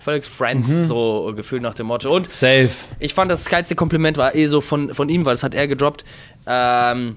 völlig 0.00 0.26
Friends, 0.26 0.68
mhm. 0.68 0.84
so 0.84 1.32
gefühlt 1.34 1.62
nach 1.62 1.74
dem 1.74 1.86
Motto. 1.86 2.14
Und 2.14 2.28
Safe. 2.28 2.68
Ich 2.98 3.14
fand 3.14 3.30
das 3.30 3.48
geilste 3.48 3.74
Kompliment 3.74 4.18
war 4.18 4.34
eh 4.34 4.46
so 4.48 4.60
von, 4.60 4.94
von 4.94 5.08
ihm, 5.08 5.24
weil 5.24 5.32
das 5.32 5.42
hat 5.42 5.54
er 5.54 5.66
gedroppt. 5.66 6.04
Ähm, 6.46 7.16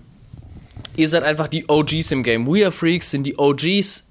ihr 1.01 1.09
seid 1.09 1.23
einfach 1.23 1.47
die 1.47 1.67
OGs 1.67 2.11
im 2.11 2.23
Game. 2.23 2.45
We 2.45 2.63
Are 2.63 2.71
Freaks 2.71 3.09
sind 3.09 3.23
die 3.23 3.37
OGs 3.37 4.03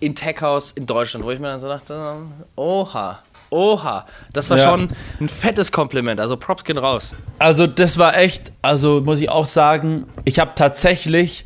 in 0.00 0.14
Tech 0.14 0.40
House 0.40 0.72
in 0.72 0.86
Deutschland, 0.86 1.24
wo 1.24 1.30
ich 1.30 1.38
mir 1.38 1.48
dann 1.48 1.60
so 1.60 1.68
dachte, 1.68 2.16
oha, 2.56 3.18
oha, 3.50 4.06
das 4.32 4.48
war 4.48 4.56
ja. 4.56 4.64
schon 4.64 4.88
ein 5.20 5.28
fettes 5.28 5.70
Kompliment, 5.70 6.18
also 6.18 6.38
Props 6.38 6.64
gehen 6.64 6.78
raus. 6.78 7.14
Also 7.38 7.66
das 7.66 7.98
war 7.98 8.16
echt, 8.16 8.52
also 8.62 9.02
muss 9.02 9.20
ich 9.20 9.28
auch 9.28 9.44
sagen, 9.44 10.06
ich 10.24 10.38
habe 10.38 10.52
tatsächlich 10.56 11.44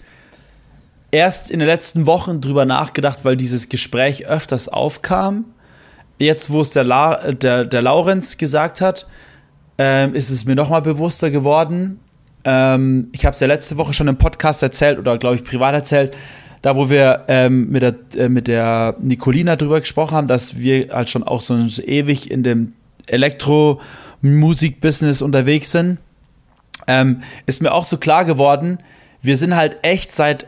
erst 1.10 1.50
in 1.50 1.58
den 1.58 1.66
letzten 1.66 2.06
Wochen 2.06 2.40
drüber 2.40 2.64
nachgedacht, 2.64 3.24
weil 3.24 3.36
dieses 3.36 3.68
Gespräch 3.68 4.26
öfters 4.26 4.68
aufkam. 4.68 5.46
Jetzt, 6.20 6.50
wo 6.50 6.60
es 6.60 6.70
der, 6.70 6.84
La, 6.84 7.32
der, 7.32 7.64
der 7.64 7.82
Laurenz 7.82 8.38
gesagt 8.38 8.80
hat, 8.80 9.08
ähm, 9.76 10.14
ist 10.14 10.30
es 10.30 10.44
mir 10.44 10.54
nochmal 10.54 10.82
bewusster 10.82 11.30
geworden, 11.30 11.98
ähm, 12.44 13.08
ich 13.12 13.24
habe 13.24 13.34
es 13.34 13.40
ja 13.40 13.46
letzte 13.46 13.76
Woche 13.76 13.92
schon 13.92 14.08
im 14.08 14.16
Podcast 14.16 14.62
erzählt 14.62 14.98
oder 14.98 15.18
glaube 15.18 15.36
ich 15.36 15.44
privat 15.44 15.74
erzählt, 15.74 16.16
da 16.62 16.76
wo 16.76 16.88
wir 16.88 17.24
ähm, 17.28 17.70
mit, 17.70 17.82
der, 17.82 17.94
äh, 18.16 18.28
mit 18.28 18.48
der 18.48 18.96
Nicolina 19.00 19.56
drüber 19.56 19.80
gesprochen 19.80 20.16
haben, 20.16 20.28
dass 20.28 20.58
wir 20.58 20.88
halt 20.92 21.10
schon 21.10 21.22
auch 21.22 21.40
so 21.40 21.54
ewig 21.54 22.30
in 22.30 22.42
dem 22.42 22.72
Elektro-Musik-Business 23.06 25.20
unterwegs 25.20 25.72
sind, 25.72 25.98
ähm, 26.86 27.22
ist 27.46 27.62
mir 27.62 27.72
auch 27.72 27.84
so 27.84 27.98
klar 27.98 28.24
geworden, 28.24 28.78
wir 29.22 29.36
sind 29.36 29.56
halt 29.56 29.78
echt 29.82 30.12
seit 30.12 30.46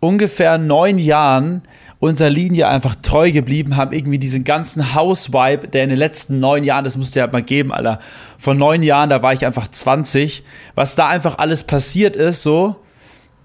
ungefähr 0.00 0.58
neun 0.58 0.98
Jahren 0.98 1.62
unserer 2.00 2.30
Linie 2.30 2.68
einfach 2.68 2.94
treu 2.94 3.32
geblieben, 3.32 3.76
haben 3.76 3.92
irgendwie 3.92 4.18
diesen 4.18 4.44
ganzen 4.44 4.94
House-Vibe, 4.94 5.68
der 5.68 5.82
in 5.82 5.88
den 5.90 5.98
letzten 5.98 6.38
neun 6.38 6.62
Jahren, 6.62 6.84
das 6.84 6.96
musste 6.96 7.20
ja 7.20 7.26
mal 7.26 7.42
geben, 7.42 7.72
Alter, 7.72 7.98
vor 8.38 8.54
neun 8.54 8.82
Jahren, 8.82 9.10
da 9.10 9.22
war 9.22 9.32
ich 9.32 9.44
einfach 9.44 9.68
20, 9.68 10.44
was 10.74 10.94
da 10.94 11.08
einfach 11.08 11.38
alles 11.38 11.64
passiert 11.64 12.14
ist, 12.14 12.42
so, 12.42 12.76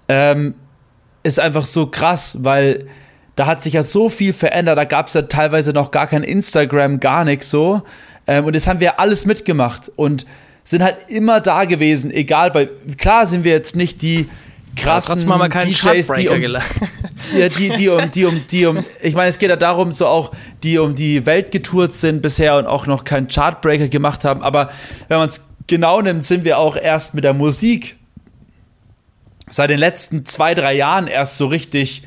ähm, 0.08 0.54
ist 1.24 1.40
einfach 1.40 1.64
so 1.64 1.86
krass, 1.86 2.38
weil 2.40 2.86
da 3.34 3.46
hat 3.46 3.62
sich 3.62 3.74
ja 3.74 3.82
so 3.82 4.08
viel 4.08 4.32
verändert, 4.32 4.78
da 4.78 4.84
gab 4.84 5.08
es 5.08 5.14
ja 5.14 5.22
teilweise 5.22 5.72
noch 5.72 5.90
gar 5.90 6.06
kein 6.06 6.22
Instagram, 6.22 7.00
gar 7.00 7.24
nichts 7.24 7.50
so, 7.50 7.82
ähm, 8.28 8.44
und 8.44 8.54
das 8.54 8.68
haben 8.68 8.78
wir 8.78 9.00
alles 9.00 9.26
mitgemacht 9.26 9.90
und 9.96 10.26
sind 10.62 10.82
halt 10.82 11.10
immer 11.10 11.40
da 11.40 11.64
gewesen, 11.64 12.12
egal, 12.12 12.52
bei, 12.52 12.68
klar 12.96 13.26
sind 13.26 13.42
wir 13.42 13.52
jetzt 13.52 13.74
nicht 13.74 14.00
die 14.00 14.28
krassen 14.76 15.28
ja, 15.28 15.48
DJs, 15.48 16.08
die 16.16 16.28
um, 16.28 16.40
ja, 17.36 17.48
die, 17.48 17.70
die 17.70 17.88
um, 17.88 18.10
die 18.10 18.24
um, 18.24 18.46
die 18.50 18.66
um, 18.66 18.84
ich 19.02 19.14
meine, 19.14 19.28
es 19.28 19.38
geht 19.38 19.50
ja 19.50 19.56
darum, 19.56 19.92
so 19.92 20.06
auch, 20.06 20.32
die 20.62 20.78
um 20.78 20.94
die 20.94 21.26
Welt 21.26 21.50
getourt 21.50 21.94
sind 21.94 22.22
bisher 22.22 22.56
und 22.56 22.66
auch 22.66 22.86
noch 22.86 23.04
keinen 23.04 23.28
Chartbreaker 23.28 23.88
gemacht 23.88 24.24
haben, 24.24 24.42
aber 24.42 24.70
wenn 25.08 25.18
man 25.18 25.28
es 25.28 25.44
genau 25.66 26.00
nimmt, 26.00 26.24
sind 26.24 26.44
wir 26.44 26.58
auch 26.58 26.76
erst 26.76 27.14
mit 27.14 27.24
der 27.24 27.34
Musik 27.34 27.96
seit 29.50 29.70
den 29.70 29.78
letzten 29.78 30.24
zwei, 30.26 30.54
drei 30.54 30.74
Jahren 30.74 31.06
erst 31.06 31.36
so 31.36 31.46
richtig 31.46 32.02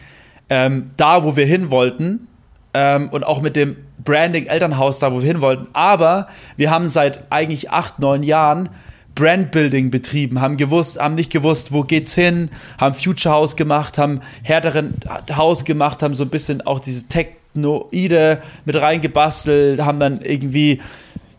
ähm, 0.49 0.91
da, 0.97 1.23
wo 1.23 1.35
wir 1.35 1.45
hin 1.45 1.69
wollten 1.69 2.27
ähm, 2.73 3.09
und 3.09 3.23
auch 3.23 3.41
mit 3.41 3.55
dem 3.55 3.77
Branding 4.03 4.45
Elternhaus 4.47 4.99
da, 4.99 5.11
wo 5.11 5.19
wir 5.19 5.27
hin 5.27 5.41
wollten, 5.41 5.67
aber 5.73 6.27
wir 6.55 6.71
haben 6.71 6.85
seit 6.85 7.31
eigentlich 7.31 7.71
acht, 7.71 7.99
neun 7.99 8.23
Jahren 8.23 8.69
Brandbuilding 9.17 9.89
betrieben, 9.89 10.41
haben 10.41 10.57
gewusst, 10.57 10.99
haben 10.99 11.15
nicht 11.15 11.31
gewusst, 11.31 11.71
wo 11.73 11.81
geht's 11.81 12.13
hin, 12.13 12.49
haben 12.77 12.93
Future 12.93 13.33
House 13.33 13.55
gemacht, 13.55 13.97
haben 13.97 14.21
härteren 14.43 14.93
House 15.35 15.65
gemacht, 15.65 16.03
haben 16.03 16.13
so 16.13 16.23
ein 16.23 16.29
bisschen 16.29 16.61
auch 16.61 16.79
diese 16.79 17.07
Technoide 17.07 18.43
mit 18.65 18.75
reingebastelt, 18.75 19.81
haben 19.81 19.99
dann 19.99 20.21
irgendwie 20.21 20.81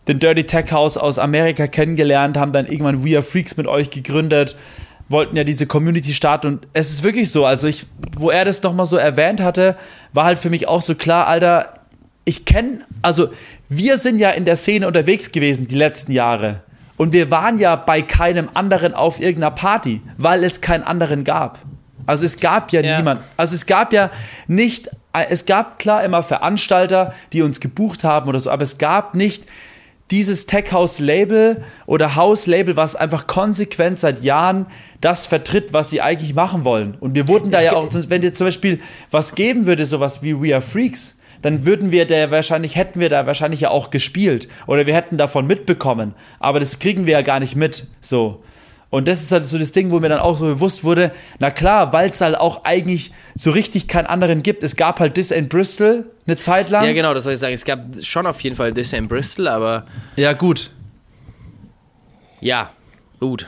den 0.09 0.19
Dirty 0.19 0.43
Tech 0.43 0.73
House 0.73 0.97
aus 0.97 1.19
Amerika 1.19 1.67
kennengelernt, 1.67 2.35
haben 2.35 2.51
dann 2.51 2.65
irgendwann 2.65 3.05
We 3.05 3.15
Are 3.15 3.23
Freaks 3.23 3.55
mit 3.55 3.65
euch 3.65 3.89
gegründet, 3.91 4.57
wollten 5.07 5.37
ja 5.37 5.45
diese 5.45 5.65
Community 5.65 6.13
starten 6.13 6.47
und 6.47 6.67
es 6.73 6.89
ist 6.89 7.03
wirklich 7.03 7.31
so, 7.31 7.45
also 7.45 7.67
ich, 7.67 7.85
wo 8.17 8.29
er 8.29 8.43
das 8.43 8.61
nochmal 8.61 8.87
so 8.87 8.97
erwähnt 8.97 9.41
hatte, 9.41 9.77
war 10.11 10.25
halt 10.25 10.39
für 10.39 10.49
mich 10.49 10.67
auch 10.67 10.81
so 10.81 10.95
klar, 10.95 11.27
Alter, 11.27 11.75
ich 12.25 12.43
kenne, 12.43 12.79
also 13.01 13.29
wir 13.69 13.97
sind 13.97 14.19
ja 14.19 14.31
in 14.31 14.43
der 14.43 14.57
Szene 14.57 14.85
unterwegs 14.85 15.31
gewesen 15.31 15.67
die 15.67 15.75
letzten 15.75 16.11
Jahre. 16.11 16.61
Und 16.99 17.13
wir 17.13 17.31
waren 17.31 17.59
ja 17.59 17.77
bei 17.77 18.01
keinem 18.01 18.49
anderen 18.55 18.93
auf 18.93 19.21
irgendeiner 19.21 19.51
Party, 19.51 20.01
weil 20.17 20.43
es 20.43 20.59
keinen 20.59 20.83
anderen 20.83 21.23
gab. 21.23 21.59
Also 22.05 22.25
es 22.25 22.41
gab 22.41 22.73
ja, 22.73 22.81
ja. 22.81 22.97
niemand. 22.97 23.23
Also 23.37 23.55
es 23.55 23.65
gab 23.65 23.93
ja 23.93 24.11
nicht, 24.47 24.89
es 25.29 25.45
gab 25.45 25.79
klar 25.79 26.03
immer 26.03 26.23
Veranstalter, 26.23 27.13
die 27.31 27.41
uns 27.41 27.61
gebucht 27.61 28.03
haben 28.03 28.27
oder 28.27 28.37
so, 28.41 28.51
aber 28.51 28.63
es 28.63 28.77
gab 28.77 29.15
nicht 29.15 29.45
dieses 30.11 30.45
Tech 30.45 30.73
House 30.73 30.99
Label 30.99 31.63
oder 31.85 32.17
House 32.17 32.47
Label, 32.47 32.75
was 32.75 32.97
einfach 32.97 33.27
konsequent 33.27 33.97
seit 33.97 34.21
Jahren 34.21 34.65
das 34.99 35.25
vertritt, 35.25 35.71
was 35.71 35.91
sie 35.91 36.01
eigentlich 36.01 36.33
machen 36.33 36.65
wollen. 36.65 36.97
Und 36.99 37.15
wir 37.15 37.29
wurden 37.29 37.49
da 37.49 37.59
es 37.59 37.63
ja 37.63 37.73
auch, 37.77 37.87
wenn 38.09 38.21
dir 38.21 38.33
zum 38.33 38.47
Beispiel 38.47 38.81
was 39.09 39.35
geben 39.35 39.67
würde, 39.67 39.85
sowas 39.85 40.21
wie 40.21 40.35
We 40.35 40.53
Are 40.53 40.61
Freaks, 40.61 41.15
dann 41.41 41.65
würden 41.65 41.91
wir 41.91 42.05
da 42.05 42.31
wahrscheinlich, 42.31 42.75
hätten 42.75 42.99
wir 42.99 43.09
da 43.09 43.25
wahrscheinlich 43.25 43.61
ja 43.61 43.69
auch 43.69 43.89
gespielt 43.89 44.47
oder 44.67 44.85
wir 44.85 44.93
hätten 44.93 45.17
davon 45.17 45.47
mitbekommen. 45.47 46.13
Aber 46.39 46.59
das 46.59 46.79
kriegen 46.79 47.05
wir 47.05 47.13
ja 47.13 47.21
gar 47.21 47.39
nicht 47.39 47.55
mit. 47.55 47.87
So. 48.01 48.43
Und 48.89 49.07
das 49.07 49.21
ist 49.21 49.31
halt 49.31 49.45
so 49.45 49.59
das 49.59 49.71
Ding, 49.71 49.91
wo 49.91 49.99
mir 49.99 50.09
dann 50.09 50.19
auch 50.19 50.37
so 50.37 50.45
bewusst 50.45 50.83
wurde, 50.83 51.11
na 51.37 51.51
klar, 51.51 51.93
weil 51.93 52.09
es 52.09 52.21
halt 52.21 52.35
auch 52.35 52.63
eigentlich 52.63 53.11
so 53.35 53.51
richtig 53.51 53.87
keinen 53.87 54.07
anderen 54.07 54.41
gibt. 54.41 54.63
Es 54.63 54.75
gab 54.75 54.99
halt 54.99 55.13
This 55.13 55.29
in 55.29 55.47
Bristol 55.47 56.09
eine 56.25 56.37
Zeit 56.37 56.69
lang. 56.71 56.85
Ja, 56.85 56.93
genau, 56.93 57.13
das 57.13 57.23
soll 57.23 57.33
ich 57.33 57.39
sagen. 57.39 57.53
Es 57.53 57.65
gab 57.65 57.81
schon 58.01 58.25
auf 58.25 58.41
jeden 58.41 58.55
Fall 58.55 58.73
This 58.73 58.93
in 58.93 59.07
Bristol, 59.07 59.47
aber. 59.47 59.85
Ja, 60.15 60.33
gut. 60.33 60.71
Ja, 62.41 62.71
gut. 63.19 63.47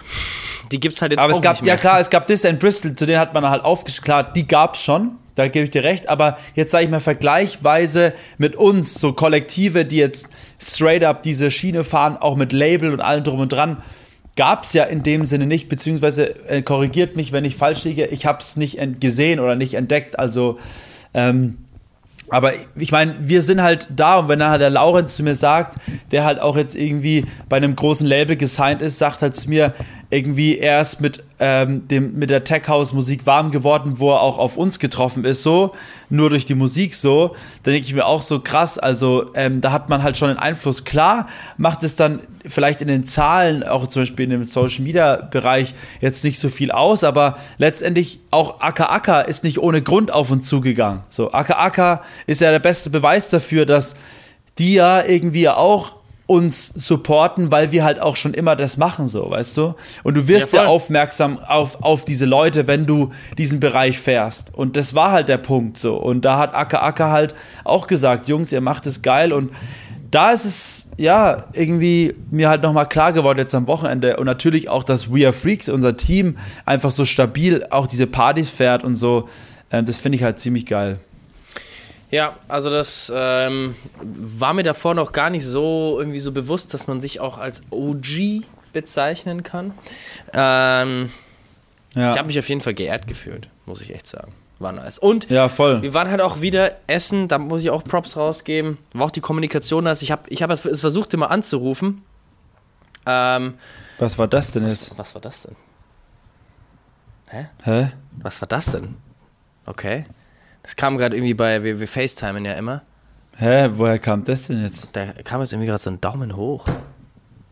Die 0.72 0.80
gibt's 0.80 1.02
halt 1.02 1.12
jetzt 1.12 1.22
aber 1.22 1.34
auch 1.34 1.38
es 1.38 1.42
gab, 1.42 1.54
nicht 1.54 1.64
mehr. 1.64 1.74
ja 1.74 1.80
klar, 1.80 2.00
es 2.00 2.10
gab 2.10 2.28
Dis 2.28 2.44
in 2.44 2.60
Bristol, 2.60 2.94
zu 2.96 3.06
denen 3.06 3.20
hat 3.20 3.34
man 3.34 3.50
halt 3.50 3.64
aufgeschrieben, 3.64 4.06
klar, 4.06 4.24
die 4.24 4.48
gab's 4.48 4.84
schon, 4.84 5.18
da 5.36 5.48
gebe 5.48 5.64
ich 5.64 5.72
dir 5.72 5.84
recht, 5.84 6.10
aber 6.10 6.38
jetzt 6.56 6.72
sage 6.72 6.86
ich 6.86 6.90
mal 6.90 7.00
vergleichweise 7.00 8.14
mit 8.38 8.56
uns, 8.56 8.96
so 8.96 9.14
Kollektive, 9.14 9.86
die 9.86 9.98
jetzt 9.98 10.28
straight 10.60 11.04
up 11.04 11.24
diese 11.24 11.52
Schiene 11.52 11.84
fahren, 11.84 12.18
auch 12.18 12.36
mit 12.36 12.54
Label 12.54 12.92
und 12.94 13.02
allem 13.02 13.24
drum 13.24 13.40
und 13.40 13.52
dran, 13.52 13.78
gab's 14.36 14.74
ja 14.74 14.84
in 14.84 15.04
dem 15.04 15.26
Sinne 15.26 15.46
nicht, 15.46 15.70
beziehungsweise 15.70 16.48
äh, 16.48 16.62
korrigiert 16.62 17.16
mich, 17.16 17.32
wenn 17.32 17.46
ich 17.46 17.56
falsch 17.56 17.84
liege, 17.84 18.08
ich 18.08 18.26
habe 18.26 18.40
es 18.42 18.56
nicht 18.56 18.80
gesehen 19.00 19.40
oder 19.40 19.56
nicht 19.56 19.74
entdeckt, 19.74 20.20
also 20.20 20.60
ähm, 21.14 21.58
aber 22.32 22.54
ich 22.78 22.94
meine, 22.94 23.16
wir 23.20 23.42
sind 23.42 23.62
halt 23.62 23.90
da 23.94 24.20
und 24.20 24.30
wenn 24.30 24.40
dann 24.40 24.52
halt 24.52 24.62
der 24.62 24.70
Laurenz 24.70 25.18
zu 25.18 25.24
mir 25.24 25.36
sagt, 25.36 25.76
der 26.12 26.24
halt 26.24 26.40
auch 26.40 26.56
jetzt 26.56 26.76
irgendwie 26.76 27.26
bei 27.50 27.58
einem 27.58 27.76
großen 27.76 28.08
Label 28.08 28.38
gesigned 28.38 28.82
ist, 28.82 29.00
sagt 29.00 29.22
halt 29.22 29.36
zu 29.36 29.50
mir, 29.50 29.74
irgendwie 30.12 30.58
er 30.58 30.82
ist 30.82 31.00
mit, 31.00 31.24
ähm, 31.40 31.88
dem, 31.88 32.20
mit 32.20 32.30
der 32.30 32.44
Tech 32.44 32.68
House 32.68 32.92
Musik 32.92 33.26
warm 33.26 33.50
geworden, 33.50 33.94
wo 33.96 34.12
er 34.12 34.22
auch 34.22 34.38
auf 34.38 34.58
uns 34.58 34.78
getroffen 34.78 35.24
ist, 35.24 35.42
so, 35.42 35.74
nur 36.10 36.30
durch 36.30 36.44
die 36.44 36.54
Musik 36.54 36.94
so, 36.96 37.30
dann 37.64 37.74
denke 37.74 37.88
ich 37.88 37.94
mir 37.94 38.06
auch 38.06 38.22
so 38.22 38.42
krass, 38.42 38.78
also 38.78 39.32
ähm, 39.36 39.62
da 39.62 39.72
hat 39.72 39.88
man 39.88 40.04
halt 40.04 40.18
schon 40.18 40.30
einen 40.30 40.38
Einfluss. 40.38 40.84
Klar 40.84 41.28
macht 41.58 41.84
es 41.84 41.96
dann 41.96 42.20
vielleicht 42.46 42.82
in 42.82 42.90
den 42.90 43.06
Zahlen, 43.06 43.64
auch 43.64 43.88
zum 43.88 44.02
Beispiel 44.02 44.26
in 44.26 44.32
dem 44.32 44.44
Social 44.44 44.84
Media 44.84 45.16
Bereich, 45.16 45.74
jetzt 46.02 46.26
nicht 46.26 46.40
so 46.40 46.50
viel 46.50 46.72
aus, 46.72 47.06
aber 47.06 47.38
letztendlich 47.58 48.20
auch 48.32 48.60
Aka 48.60 48.88
Aka 48.88 49.22
ist 49.22 49.46
nicht 49.46 49.60
ohne 49.60 49.82
Grund 49.82 50.12
auf 50.12 50.30
uns 50.30 50.46
zugegangen. 50.46 51.04
So, 51.08 51.32
Aka 51.32 51.54
Aka 51.54 52.02
ist 52.28 52.42
ja 52.42 52.52
der 52.52 52.60
beste 52.60 52.90
Beweis 52.90 53.30
dafür, 53.30 53.66
dass 53.66 53.96
die 54.58 54.74
ja 54.74 55.06
irgendwie 55.06 55.48
auch 55.48 56.01
uns 56.32 56.68
supporten, 56.68 57.52
weil 57.52 57.74
wir 57.74 57.84
halt 57.84 58.00
auch 58.00 58.16
schon 58.16 58.34
immer 58.34 58.56
das 58.56 58.78
machen, 58.78 59.06
so, 59.06 59.30
weißt 59.30 59.58
du? 59.58 59.76
Und 60.04 60.16
du 60.16 60.30
wirst 60.30 60.54
Ja, 60.54 60.62
ja, 60.62 60.68
aufmerksam 60.70 61.40
auf, 61.40 61.84
auf 61.84 62.06
diese 62.06 62.26
Leute, 62.26 62.68
wenn 62.68 62.86
du 62.86 63.10
diesen 63.38 63.60
Bereich 63.60 64.00
fährst. 64.00 64.56
Und 64.56 64.78
das 64.78 64.96
war 64.96 65.12
halt 65.12 65.28
der 65.28 65.40
Punkt 65.40 65.78
so. 65.78 65.98
Und 65.98 66.24
da 66.24 66.38
hat 66.38 66.56
Aka 66.56 66.78
Aka 66.84 67.12
halt 67.12 67.36
auch 67.66 67.86
gesagt, 67.86 68.30
Jungs, 68.30 68.54
ihr 68.54 68.62
macht 68.62 68.88
es 68.88 69.02
geil 69.02 69.34
und 69.34 69.52
da 70.10 70.32
ist 70.32 70.46
es 70.46 70.90
ja 70.96 71.48
irgendwie 71.52 72.16
mir 72.32 72.48
halt 72.48 72.64
nochmal 72.64 72.88
klar 72.88 73.12
geworden 73.12 73.40
jetzt 73.40 73.54
am 73.54 73.68
Wochenende 73.68 74.16
und 74.16 74.26
natürlich 74.26 74.70
auch, 74.70 74.86
dass 74.86 75.12
We 75.14 75.26
Are 75.26 75.34
Freaks, 75.34 75.68
unser 75.68 75.98
Team, 75.98 76.38
einfach 76.66 76.92
so 76.92 77.04
stabil 77.04 77.66
auch 77.72 77.88
diese 77.88 78.08
Partys 78.08 78.48
fährt 78.50 78.86
und 78.86 78.96
so. 78.96 79.28
Ähm, 79.70 79.86
das 79.86 79.98
finde 79.98 80.16
ich 80.16 80.24
halt 80.24 80.40
ziemlich 80.40 80.66
geil. 80.66 81.00
Ja, 82.12 82.36
also 82.50 82.70
das 82.70 83.12
ähm, 83.16 83.76
war 84.02 84.54
mir 84.54 84.64
davor 84.64 84.94
noch 84.94 85.14
gar 85.14 85.30
nicht 85.30 85.46
so 85.46 85.96
irgendwie 85.98 86.20
so 86.20 86.32
bewusst, 86.32 86.74
dass 86.74 86.86
man 86.88 87.00
sich 87.02 87.20
auch 87.22 87.38
als 87.38 87.64
OG 87.72 88.44
bezeichnen 88.74 89.44
kann. 89.44 89.74
Ähm, 90.34 91.10
Ja, 91.96 92.12
Ich 92.12 92.18
habe 92.18 92.28
mich 92.28 92.38
auf 92.40 92.48
jeden 92.50 92.62
Fall 92.62 92.74
geehrt 92.74 93.08
gefühlt, 93.08 93.50
muss 93.66 93.82
ich 93.82 93.94
echt 93.96 94.08
sagen. 94.08 94.34
War 94.60 94.72
nice. 94.74 95.00
Und 95.00 95.30
ja 95.30 95.50
voll. 95.50 95.82
wir 95.82 95.94
waren 95.94 96.10
halt 96.12 96.22
auch 96.22 96.42
wieder 96.42 96.76
essen, 96.86 97.28
da 97.28 97.38
muss 97.40 97.62
ich 97.62 97.70
auch 97.72 97.84
Props 97.84 98.16
rausgeben. 98.16 98.78
War 98.94 99.08
auch 99.08 99.12
die 99.12 99.22
Kommunikation, 99.22 99.86
dass 99.86 100.02
ich 100.04 100.12
habe 100.12 100.30
ich 100.30 100.44
hab 100.44 100.52
es 100.52 100.82
versucht 100.82 101.14
immer 101.14 101.32
anzurufen. 101.32 102.04
Ähm, 103.08 103.56
Was 103.98 104.18
war 104.20 104.28
das 104.28 104.52
denn 104.52 104.68
jetzt? 104.68 104.96
was 104.98 105.16
war 105.16 105.22
das 105.22 105.44
denn? 105.44 105.56
Hä? 107.64 107.92
Was 108.18 108.42
war 108.42 108.48
das 108.48 108.66
denn? 108.74 108.96
Okay. 109.66 110.06
Das 110.64 110.76
kam 110.76 110.98
gerade 110.98 111.16
irgendwie 111.16 111.34
bei, 111.34 111.64
wir, 111.64 111.80
wir 111.80 111.88
FaceTimen 111.88 112.46
ja 112.46 112.54
immer. 112.54 112.82
Hä? 113.38 113.70
Woher 113.76 113.98
kam 114.00 114.24
das 114.24 114.48
denn 114.48 114.62
jetzt? 114.62 114.90
Da 114.94 115.14
kam 115.24 115.42
jetzt 115.42 115.54
irgendwie 115.54 115.68
gerade 115.68 115.82
so 115.82 115.90
ein 115.90 116.00
Daumen 116.02 116.36
hoch. 116.36 116.66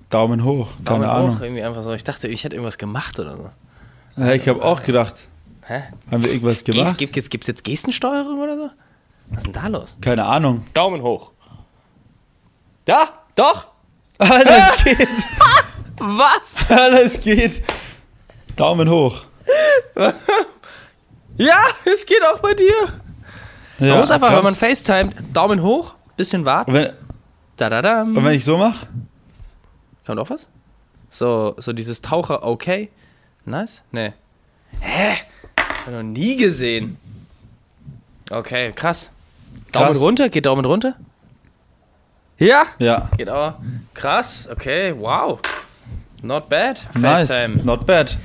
Daumen 0.10 0.44
hoch, 0.44 0.68
keine 0.86 1.06
Daumen 1.06 1.10
Ahnung. 1.10 1.36
hoch, 1.38 1.42
irgendwie 1.42 1.64
einfach 1.64 1.82
so. 1.84 1.94
Ich 1.94 2.04
dachte, 2.04 2.28
ich 2.28 2.44
hätte 2.44 2.56
irgendwas 2.56 2.78
gemacht 2.78 3.20
oder 3.20 3.38
so. 3.38 3.50
Hä, 4.16 4.36
ich 4.36 4.48
habe 4.48 4.64
auch 4.64 4.84
gedacht, 4.84 5.16
Hä? 5.66 5.84
haben 6.12 6.24
wir 6.24 6.32
irgendwas 6.32 6.64
gemacht? 6.64 6.98
Gibt 6.98 7.16
es 7.18 7.48
jetzt 7.48 7.64
Gestensteuerung 7.64 8.40
oder 8.40 8.58
so? 8.58 8.70
Was 9.30 9.38
ist 9.38 9.46
denn 9.46 9.54
da 9.54 9.68
los? 9.68 9.98
Keine 10.02 10.26
Ahnung. 10.26 10.66
Daumen 10.74 11.04
hoch. 11.04 11.32
Ja, 12.88 13.10
doch. 13.36 13.68
Alter, 14.18 14.74
es 14.76 14.84
geht. 14.84 15.08
Was? 16.00 16.70
Alter, 16.72 17.04
es 17.04 17.22
geht. 17.22 17.62
Daumen 18.56 18.90
hoch. 18.90 19.26
Ja, 21.40 21.58
es 21.86 22.06
geht 22.06 22.22
auch 22.26 22.40
bei 22.40 22.54
dir. 22.54 22.74
Ja, 23.80 23.88
man 23.92 24.00
muss 24.02 24.12
einfach, 24.12 24.28
krass. 24.28 24.38
wenn 24.38 24.44
man 24.44 24.56
FaceTimet, 24.56 25.16
Daumen 25.34 25.62
hoch, 25.64 25.96
bisschen 26.18 26.44
warten. 26.46 26.72
Und 26.72 26.78
wenn, 26.78 26.94
Da, 27.56 27.70
da, 27.70 27.82
da. 27.82 28.02
und 28.02 28.24
wenn 28.24 28.34
ich 28.34 28.44
so 28.46 28.58
mache? 28.58 28.88
Kommt 30.06 30.20
auch 30.20 30.30
was? 30.30 30.48
So, 31.10 31.56
so 31.58 31.72
dieses 31.74 32.02
Taucher, 32.02 32.44
okay. 32.44 32.90
Nice? 33.46 33.82
Nee. 33.92 34.14
Hä? 34.82 35.14
Hab 35.58 35.88
ich 35.88 35.94
noch 35.94 36.04
nie 36.04 36.36
gesehen. 36.36 36.98
Okay, 38.30 38.72
krass. 38.74 39.10
Daumen 39.72 39.88
Krass. 39.88 40.00
runter, 40.02 40.30
geht 40.30 40.46
Daumen 40.46 40.66
runter? 40.66 40.96
Ja, 42.38 42.64
Ja. 42.80 43.10
geht 43.18 43.30
auch. 43.30 43.56
Krass, 43.94 44.48
okay, 44.52 44.94
wow. 44.98 45.40
Not 46.22 46.50
bad. 46.50 46.86
Nice. 46.96 47.30
FaceTime. 47.30 47.64
Not 47.64 47.86
bad. 47.86 48.18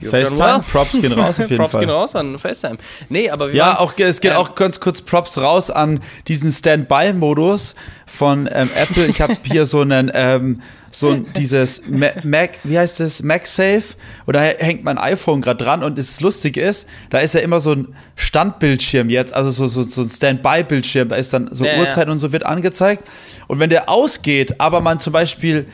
FaceTime. 0.00 0.64
Props 0.70 0.92
gehen 1.00 1.12
raus 1.12 1.38
auf 1.38 1.38
jeden 1.50 1.56
Props 1.56 1.72
Fall. 1.72 1.80
gehen 1.80 1.90
raus 1.90 2.14
an 2.16 2.38
FaceTime. 2.38 2.78
Nee, 3.08 3.30
aber 3.30 3.48
wir 3.48 3.54
Ja, 3.54 3.66
waren- 3.68 3.76
auch, 3.78 3.92
es 3.98 4.20
geht 4.20 4.32
ähm, 4.32 4.36
auch 4.36 4.54
ganz 4.54 4.80
kurz 4.80 5.00
Props 5.02 5.38
raus 5.38 5.70
an 5.70 6.00
diesen 6.28 6.52
Standby-Modus 6.52 7.74
von 8.06 8.48
ähm, 8.52 8.70
Apple. 8.74 9.06
Ich 9.06 9.20
habe 9.20 9.36
hier 9.44 9.66
so 9.66 9.80
einen, 9.80 10.10
ähm, 10.14 10.62
so 10.90 11.10
ein, 11.10 11.26
dieses 11.36 11.82
Ma- 11.86 12.12
Mac, 12.24 12.50
wie 12.64 12.78
heißt 12.78 13.00
das, 13.00 13.22
MagSafe? 13.22 13.94
Oder 14.26 14.40
hängt 14.40 14.84
mein 14.84 14.96
iPhone 14.98 15.40
gerade 15.42 15.62
dran 15.62 15.82
und 15.84 15.98
das 15.98 16.20
Lustige 16.20 16.62
ist, 16.62 16.88
da 17.10 17.18
ist 17.18 17.34
ja 17.34 17.40
immer 17.40 17.60
so 17.60 17.72
ein 17.72 17.94
Standbildschirm 18.16 19.10
jetzt, 19.10 19.34
also 19.34 19.50
so, 19.50 19.66
so, 19.66 19.82
so 19.82 20.02
ein 20.02 20.08
Standby-Bildschirm, 20.08 21.08
da 21.08 21.16
ist 21.16 21.32
dann 21.32 21.48
so 21.52 21.64
Ja, 21.64 21.72
ja. 21.74 21.80
Uhrzeit 21.80 22.08
und 22.08 22.16
so 22.18 22.32
wird 22.32 22.46
angezeigt. 22.46 23.04
Und 23.48 23.60
wenn 23.60 23.70
der 23.70 23.88
ausgeht, 23.88 24.60
aber 24.60 24.80
man 24.80 24.98
zum 25.00 25.12
Beispiel 25.12 25.66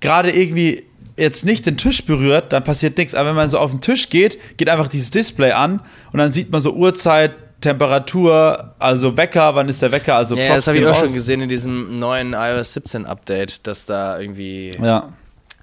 gerade 0.00 0.30
irgendwie 0.30 0.84
jetzt 1.16 1.44
nicht 1.44 1.66
den 1.66 1.76
Tisch 1.76 2.04
berührt, 2.04 2.52
dann 2.52 2.64
passiert 2.64 2.98
nichts. 2.98 3.14
Aber 3.14 3.30
wenn 3.30 3.36
man 3.36 3.48
so 3.48 3.58
auf 3.58 3.70
den 3.70 3.80
Tisch 3.80 4.08
geht, 4.08 4.38
geht 4.56 4.68
einfach 4.68 4.88
dieses 4.88 5.10
Display 5.10 5.52
an 5.52 5.80
und 6.12 6.18
dann 6.18 6.32
sieht 6.32 6.50
man 6.50 6.60
so 6.60 6.72
Uhrzeit, 6.72 7.32
Temperatur, 7.60 8.74
also 8.78 9.16
Wecker, 9.16 9.54
wann 9.54 9.68
ist 9.68 9.80
der 9.82 9.92
Wecker, 9.92 10.16
also 10.16 10.36
Ja, 10.36 10.46
Props 10.46 10.56
das 10.56 10.66
habe 10.66 10.78
ich 10.78 10.86
auch 10.86 10.94
schon 10.94 11.14
gesehen 11.14 11.42
in 11.42 11.48
diesem 11.48 11.98
neuen 11.98 12.34
iOS 12.34 12.74
17 12.74 13.06
Update, 13.06 13.66
dass 13.66 13.86
da 13.86 14.18
irgendwie, 14.18 14.72
Ja, 14.82 15.12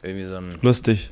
irgendwie 0.01 0.25
so 0.25 0.37
ein 0.37 0.57
lustig. 0.61 1.09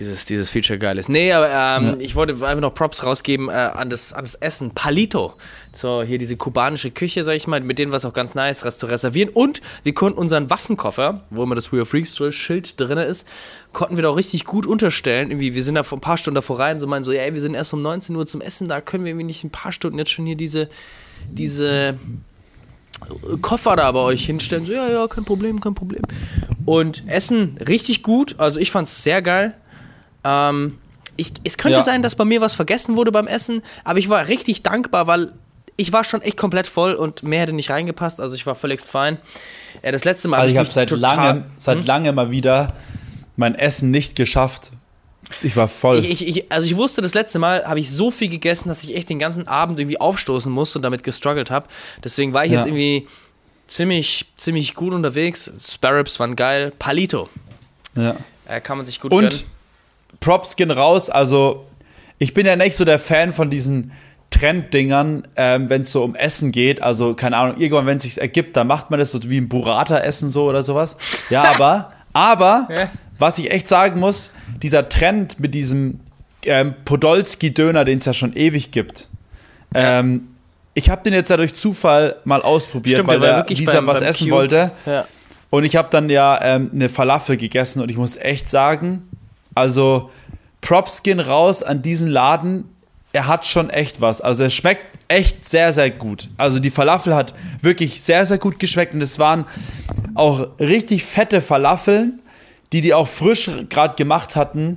Dieses, 0.00 0.24
dieses 0.24 0.48
Feature 0.50 0.78
geil 0.78 0.98
ist. 0.98 1.08
Nee, 1.08 1.32
aber 1.32 1.46
ähm, 1.48 1.84
Ja. 1.84 1.96
ich 1.98 2.16
wollte 2.16 2.32
einfach 2.32 2.60
noch 2.60 2.74
Props 2.74 3.04
rausgeben 3.04 3.48
äh, 3.48 3.52
an, 3.52 3.90
das, 3.90 4.12
an 4.14 4.24
das 4.24 4.34
Essen. 4.34 4.70
Palito. 4.70 5.34
So, 5.74 6.02
hier 6.02 6.16
diese 6.18 6.36
kubanische 6.36 6.90
Küche, 6.90 7.22
sag 7.22 7.34
ich 7.34 7.46
mal, 7.46 7.60
mit 7.60 7.78
denen 7.78 7.92
war 7.92 7.98
es 7.98 8.04
auch 8.06 8.14
ganz 8.14 8.34
nice, 8.34 8.60
das 8.60 8.78
zu 8.78 8.86
reservieren. 8.86 9.28
Und 9.28 9.60
wir 9.84 9.92
konnten 9.94 10.18
unseren 10.18 10.48
Waffenkoffer, 10.50 11.20
wo 11.30 11.42
immer 11.42 11.54
das 11.54 11.70
We 11.72 11.76
Are 11.76 11.86
Freaks 11.86 12.16
Schild 12.30 12.80
drin 12.80 12.98
ist, 12.98 13.28
konnten 13.72 13.96
wir 13.96 14.02
da 14.02 14.08
auch 14.08 14.16
richtig 14.16 14.46
gut 14.46 14.66
unterstellen. 14.66 15.30
Irgendwie, 15.30 15.54
wir 15.54 15.62
sind 15.62 15.74
da 15.74 15.82
vor 15.82 15.98
ein 15.98 16.00
paar 16.00 16.16
Stunden 16.16 16.36
davor 16.36 16.58
rein, 16.58 16.80
so 16.80 16.86
meinen 16.86 17.04
so, 17.04 17.12
ey, 17.12 17.34
wir 17.34 17.40
sind 17.40 17.54
erst 17.54 17.72
um 17.74 17.82
19 17.82 18.16
Uhr 18.16 18.26
zum 18.26 18.40
Essen, 18.40 18.68
da 18.68 18.80
können 18.80 19.04
wir 19.04 19.10
irgendwie 19.10 19.26
nicht 19.26 19.44
ein 19.44 19.50
paar 19.50 19.70
Stunden 19.70 19.98
jetzt 19.98 20.10
schon 20.10 20.24
hier 20.26 20.36
diese, 20.36 20.68
diese 21.30 21.98
Koffer 23.42 23.76
da 23.76 23.92
bei 23.92 24.00
euch 24.00 24.24
hinstellen. 24.26 24.64
So, 24.64 24.72
ja, 24.72 24.88
ja, 24.88 25.06
kein 25.08 25.24
Problem, 25.24 25.60
kein 25.60 25.74
Problem. 25.74 26.02
Und 26.64 27.04
Essen 27.06 27.58
richtig 27.66 28.02
gut. 28.02 28.34
Also 28.38 28.60
ich 28.60 28.70
fand 28.70 28.86
es 28.86 29.02
sehr 29.02 29.22
geil. 29.22 29.54
Ähm, 30.24 30.78
ich, 31.16 31.32
es 31.44 31.56
könnte 31.58 31.78
Ja. 31.78 31.82
sein, 31.84 32.02
dass 32.02 32.14
bei 32.14 32.24
mir 32.24 32.40
was 32.40 32.54
vergessen 32.54 32.96
wurde 32.96 33.12
beim 33.12 33.26
Essen, 33.26 33.62
aber 33.84 33.98
ich 33.98 34.08
war 34.08 34.28
richtig 34.28 34.62
dankbar, 34.62 35.06
weil 35.06 35.32
ich 35.76 35.92
war 35.92 36.04
schon 36.04 36.20
echt 36.22 36.36
komplett 36.36 36.66
voll 36.66 36.94
und 36.94 37.22
mehr 37.22 37.40
hätte 37.42 37.52
nicht 37.52 37.70
reingepasst. 37.70 38.20
Also 38.20 38.34
ich 38.34 38.46
war 38.46 38.54
völlig 38.54 38.80
fein. 38.82 39.18
Das 39.82 40.04
letzte 40.04 40.28
Mal 40.28 40.40
Also 40.40 40.52
ich 40.52 40.58
habe 40.58 40.70
seit 40.70 40.90
langem, 40.90 41.44
seit 41.56 41.78
Hm? 41.78 41.86
langem 41.86 42.14
mal 42.14 42.30
wieder 42.30 42.74
mein 43.36 43.54
Essen 43.54 43.90
nicht 43.90 44.14
geschafft. 44.16 44.70
Ich 45.42 45.56
war 45.56 45.68
voll. 45.68 45.98
Ich, 46.04 46.22
ich, 46.22 46.28
ich, 46.38 46.52
also 46.52 46.66
ich 46.66 46.76
wusste, 46.76 47.00
das 47.02 47.14
letzte 47.14 47.38
Mal 47.38 47.64
habe 47.64 47.80
ich 47.80 47.90
so 47.90 48.10
viel 48.10 48.28
gegessen, 48.28 48.68
dass 48.68 48.82
ich 48.84 48.94
echt 48.96 49.08
den 49.08 49.18
ganzen 49.18 49.46
Abend 49.48 49.78
irgendwie 49.78 50.00
aufstoßen 50.00 50.50
musste 50.52 50.78
und 50.78 50.82
damit 50.82 51.02
gestruggelt 51.04 51.50
habe. 51.50 51.66
Deswegen 52.04 52.32
war 52.34 52.44
ich 52.44 52.52
Ja. 52.52 52.58
jetzt 52.58 52.66
irgendwie 52.68 53.06
ziemlich, 53.66 54.26
ziemlich 54.36 54.74
gut 54.74 54.92
unterwegs. 54.92 55.50
Sparrows 55.66 56.18
waren 56.20 56.36
geil. 56.36 56.72
Palito. 56.78 57.28
ja. 57.94 58.16
Äh, 58.48 58.60
kann 58.60 58.76
man 58.76 58.84
sich 58.86 59.00
gut 59.00 59.12
Und 59.12 59.20
gönnen. 59.30 59.44
Props 60.18 60.56
gehen 60.56 60.70
raus. 60.70 61.08
Also, 61.10 61.66
ich 62.18 62.34
bin 62.34 62.46
ja 62.46 62.56
nicht 62.56 62.74
so 62.76 62.84
der 62.84 62.98
Fan 62.98 63.32
von 63.32 63.48
diesen 63.50 63.92
Trenddingern, 64.30 65.26
ähm, 65.36 65.68
wenn 65.68 65.82
es 65.82 65.92
so 65.92 66.02
um 66.04 66.14
Essen 66.14 66.52
geht. 66.52 66.82
Also, 66.82 67.14
keine 67.14 67.36
Ahnung, 67.36 67.56
irgendwann, 67.58 67.86
wenn 67.86 67.96
es 67.98 68.04
sich 68.04 68.20
ergibt, 68.20 68.56
dann 68.56 68.66
macht 68.66 68.90
man 68.90 68.98
das 69.00 69.10
so 69.10 69.20
wie 69.24 69.38
ein 69.38 69.48
Burrata-Essen 69.48 70.30
so 70.30 70.44
oder 70.48 70.62
sowas. 70.62 70.96
Ja, 71.30 71.42
aber, 71.54 71.92
aber, 72.12 72.68
Ja. 72.74 72.88
was 73.18 73.38
ich 73.38 73.50
echt 73.50 73.68
sagen 73.68 74.00
muss, 74.00 74.30
dieser 74.62 74.88
Trend 74.88 75.38
mit 75.40 75.54
diesem 75.54 76.00
ähm, 76.44 76.74
Podolski-Döner, 76.84 77.84
den 77.84 77.98
es 77.98 78.04
ja 78.06 78.12
schon 78.12 78.32
ewig 78.34 78.70
gibt. 78.70 79.08
Ähm, 79.74 80.28
ich 80.74 80.88
habe 80.90 81.02
den 81.02 81.12
jetzt 81.12 81.28
ja 81.30 81.36
durch 81.36 81.52
Zufall 81.54 82.16
mal 82.24 82.40
ausprobiert, 82.42 82.96
Stimmt, 82.98 83.08
weil 83.08 83.20
der 83.20 83.44
Lisa 83.48 83.74
beim- 83.74 83.86
was 83.88 84.00
beim 84.00 84.08
essen 84.08 84.24
Cube. 84.28 84.36
wollte. 84.36 84.72
Ja. 84.86 85.06
Und 85.50 85.64
ich 85.64 85.74
habe 85.76 85.88
dann 85.90 86.08
ja 86.08 86.38
ähm, 86.42 86.70
eine 86.72 86.88
Falafel 86.88 87.36
gegessen 87.36 87.82
und 87.82 87.90
ich 87.90 87.96
muss 87.96 88.16
echt 88.16 88.48
sagen, 88.48 89.08
also 89.60 90.10
Props 90.60 91.02
gehen 91.02 91.20
raus 91.20 91.62
an 91.62 91.82
diesen 91.82 92.08
Laden. 92.08 92.64
Er 93.12 93.26
hat 93.26 93.46
schon 93.46 93.70
echt 93.70 94.00
was. 94.00 94.20
Also 94.20 94.44
es 94.44 94.54
schmeckt 94.54 94.98
echt 95.08 95.48
sehr, 95.48 95.72
sehr 95.72 95.90
gut. 95.90 96.28
Also 96.36 96.60
die 96.60 96.70
Falafel 96.70 97.14
hat 97.14 97.34
wirklich 97.60 98.02
sehr, 98.02 98.24
sehr 98.26 98.38
gut 98.38 98.58
geschmeckt 98.58 98.94
und 98.94 99.02
es 99.02 99.18
waren 99.18 99.44
auch 100.14 100.46
richtig 100.58 101.04
fette 101.04 101.40
Falafeln, 101.40 102.20
die 102.72 102.80
die 102.80 102.94
auch 102.94 103.08
frisch 103.08 103.50
gerade 103.68 103.96
gemacht 103.96 104.36
hatten. 104.36 104.76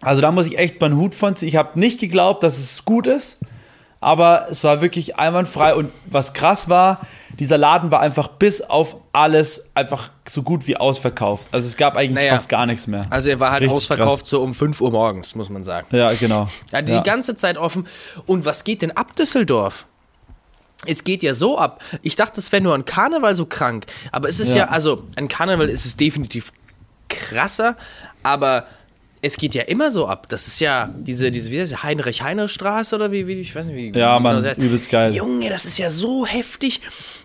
Also 0.00 0.22
da 0.22 0.32
muss 0.32 0.46
ich 0.46 0.58
echt 0.58 0.80
meinen 0.80 0.96
Hut 0.96 1.14
von 1.14 1.36
ziehen. 1.36 1.48
Ich 1.48 1.56
habe 1.56 1.78
nicht 1.78 2.00
geglaubt, 2.00 2.42
dass 2.42 2.58
es 2.58 2.84
gut 2.86 3.06
ist, 3.06 3.38
aber 4.00 4.46
es 4.50 4.64
war 4.64 4.80
wirklich 4.80 5.16
einwandfrei 5.16 5.74
und 5.74 5.90
was 6.06 6.32
krass 6.32 6.70
war, 6.70 7.00
dieser 7.40 7.58
Laden 7.58 7.90
war 7.90 8.00
einfach 8.00 8.28
bis 8.28 8.60
auf 8.60 8.96
alles 9.12 9.70
einfach 9.74 10.10
so 10.28 10.42
gut 10.42 10.68
wie 10.68 10.76
ausverkauft. 10.76 11.48
Also 11.50 11.66
es 11.66 11.76
gab 11.76 11.96
eigentlich 11.96 12.14
Naja. 12.14 12.34
fast 12.34 12.48
gar 12.48 12.66
nichts 12.66 12.86
mehr. 12.86 13.06
Also 13.10 13.28
er 13.30 13.40
war 13.40 13.50
halt 13.50 13.62
Richtig 13.62 13.76
ausverkauft 13.76 14.20
krass. 14.20 14.30
so 14.30 14.42
um 14.42 14.54
5 14.54 14.80
Uhr 14.80 14.90
morgens, 14.92 15.34
muss 15.34 15.48
man 15.48 15.64
sagen. 15.64 15.88
Ja, 15.96 16.12
genau. 16.12 16.48
Ja, 16.70 16.82
die 16.82 16.92
Ja. 16.92 17.00
ganze 17.00 17.34
Zeit 17.34 17.56
offen. 17.58 17.86
Und 18.26 18.44
was 18.44 18.62
geht 18.62 18.82
denn 18.82 18.92
ab 18.96 19.16
Düsseldorf? 19.16 19.86
Es 20.86 21.02
geht 21.04 21.22
ja 21.22 21.34
so 21.34 21.58
ab. 21.58 21.82
Ich 22.02 22.14
dachte, 22.16 22.40
es 22.40 22.52
wäre 22.52 22.62
nur 22.62 22.74
ein 22.74 22.84
Karneval 22.84 23.34
so 23.34 23.44
krank. 23.46 23.86
Aber 24.12 24.28
es 24.28 24.38
ist 24.38 24.50
ja, 24.50 24.64
Ja. 24.66 24.68
also 24.68 25.02
ein 25.16 25.28
Karneval 25.28 25.68
ist 25.68 25.84
es 25.84 25.96
definitiv 25.96 26.52
krasser, 27.08 27.76
aber 28.22 28.66
es 29.22 29.36
geht 29.36 29.54
ja 29.54 29.62
immer 29.62 29.90
so 29.90 30.06
ab. 30.06 30.28
Das 30.28 30.46
ist 30.46 30.60
ja 30.60 30.90
diese, 30.96 31.30
diese 31.30 31.50
wie 31.50 31.60
heißt 31.60 31.82
Heinrich-Heine-Straße 31.82 32.94
oder 32.94 33.12
wie, 33.12 33.26
wie, 33.26 33.34
ich 33.34 33.54
weiß 33.54 33.66
nicht, 33.66 33.76
wie 33.94 33.98
Ja, 33.98 34.18
wie 34.18 34.22
Mann, 34.22 34.36
das 34.36 34.44
heißt. 34.44 34.60
übelst 34.60 34.88
geil. 34.90 35.14
Junge, 35.14 35.50
das 35.50 35.64
ist 35.64 35.78
ja 35.78 35.90
so 35.90 36.26
heftig. 36.26 36.80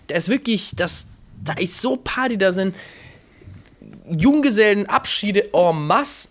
Da 0.08 0.16
ist 0.16 0.28
wirklich, 0.30 0.72
das, 0.76 1.08
da 1.44 1.54
ist 1.54 1.80
so 1.82 1.96
Party, 1.96 2.38
da 2.38 2.52
sind 2.52 2.76
Junggesellenabschiede 4.10 5.50
en 5.54 5.88
masse. 5.88 6.30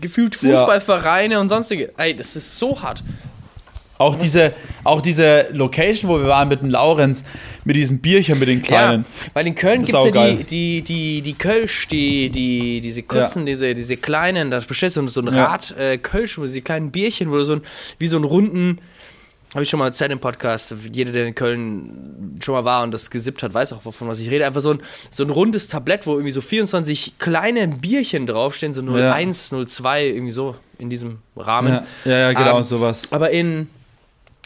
Gefühlt 0.00 0.40
Ja. 0.42 0.58
Fußballvereine 0.58 1.40
und 1.40 1.48
sonstige. 1.48 1.92
Ey, 1.96 2.14
das 2.14 2.36
ist 2.36 2.58
so 2.58 2.82
hart. 2.82 3.02
Auch 3.96 4.16
diese, 4.16 4.54
auch 4.82 5.00
diese 5.00 5.48
Location, 5.52 6.10
wo 6.10 6.18
wir 6.18 6.26
waren 6.26 6.48
mit 6.48 6.60
dem 6.60 6.70
Laurenz, 6.70 7.24
mit 7.64 7.76
diesen 7.76 8.00
Bierchen, 8.00 8.38
mit 8.40 8.48
den 8.48 8.60
kleinen. 8.60 9.02
Ja, 9.04 9.30
weil 9.34 9.46
in 9.46 9.54
Köln 9.54 9.84
gibt 9.84 9.96
es 9.96 10.04
ja 10.04 10.10
die, 10.10 10.42
die, 10.44 10.82
die, 10.82 11.22
die 11.22 11.34
Kölsch, 11.34 11.86
die, 11.88 12.28
die, 12.28 12.80
diese 12.80 13.02
kurzen, 13.04 13.46
diese, 13.46 13.72
diese 13.74 13.96
kleinen, 13.96 14.50
das 14.50 14.64
bestellst 14.64 14.96
du 14.96 15.06
so 15.06 15.20
ein 15.20 15.32
Ja. 15.32 15.44
Rad 15.44 15.76
äh, 15.78 15.98
Kölsch, 15.98 16.38
wo 16.38 16.42
diese 16.42 16.60
kleinen 16.60 16.90
Bierchen, 16.90 17.30
wo 17.30 17.36
du 17.36 17.44
so 17.44 17.52
ein, 17.54 17.62
wie 17.98 18.08
so 18.08 18.16
einen 18.16 18.24
runden, 18.24 18.80
habe 19.54 19.62
ich 19.62 19.70
schon 19.70 19.78
mal 19.78 19.86
erzählt 19.86 20.10
im 20.10 20.18
Podcast, 20.18 20.74
jeder, 20.92 21.12
der 21.12 21.26
in 21.26 21.34
Köln 21.36 22.40
schon 22.42 22.54
mal 22.54 22.64
war 22.64 22.82
und 22.82 22.92
das 22.92 23.08
gesippt 23.08 23.44
hat, 23.44 23.54
weiß 23.54 23.72
auch, 23.74 23.84
wovon 23.84 24.08
was 24.08 24.18
ich 24.18 24.28
rede. 24.28 24.44
Einfach 24.44 24.60
so 24.60 24.72
ein, 24.72 24.80
so 25.12 25.22
ein 25.22 25.30
rundes 25.30 25.68
Tablett, 25.68 26.08
wo 26.08 26.14
irgendwie 26.14 26.32
so 26.32 26.40
24 26.40 27.14
kleine 27.20 27.68
Bierchen 27.68 28.26
draufstehen, 28.26 28.72
so 28.72 28.82
01, 28.82 29.54
02, 29.66 30.06
irgendwie 30.06 30.32
so 30.32 30.56
in 30.78 30.90
diesem 30.90 31.18
Rahmen. 31.36 31.72
Ja, 31.72 31.84
ja, 32.04 32.18
ja 32.18 32.32
genau, 32.32 32.56
Ähm, 32.56 32.62
sowas. 32.64 33.12
Aber 33.12 33.30
in, 33.30 33.68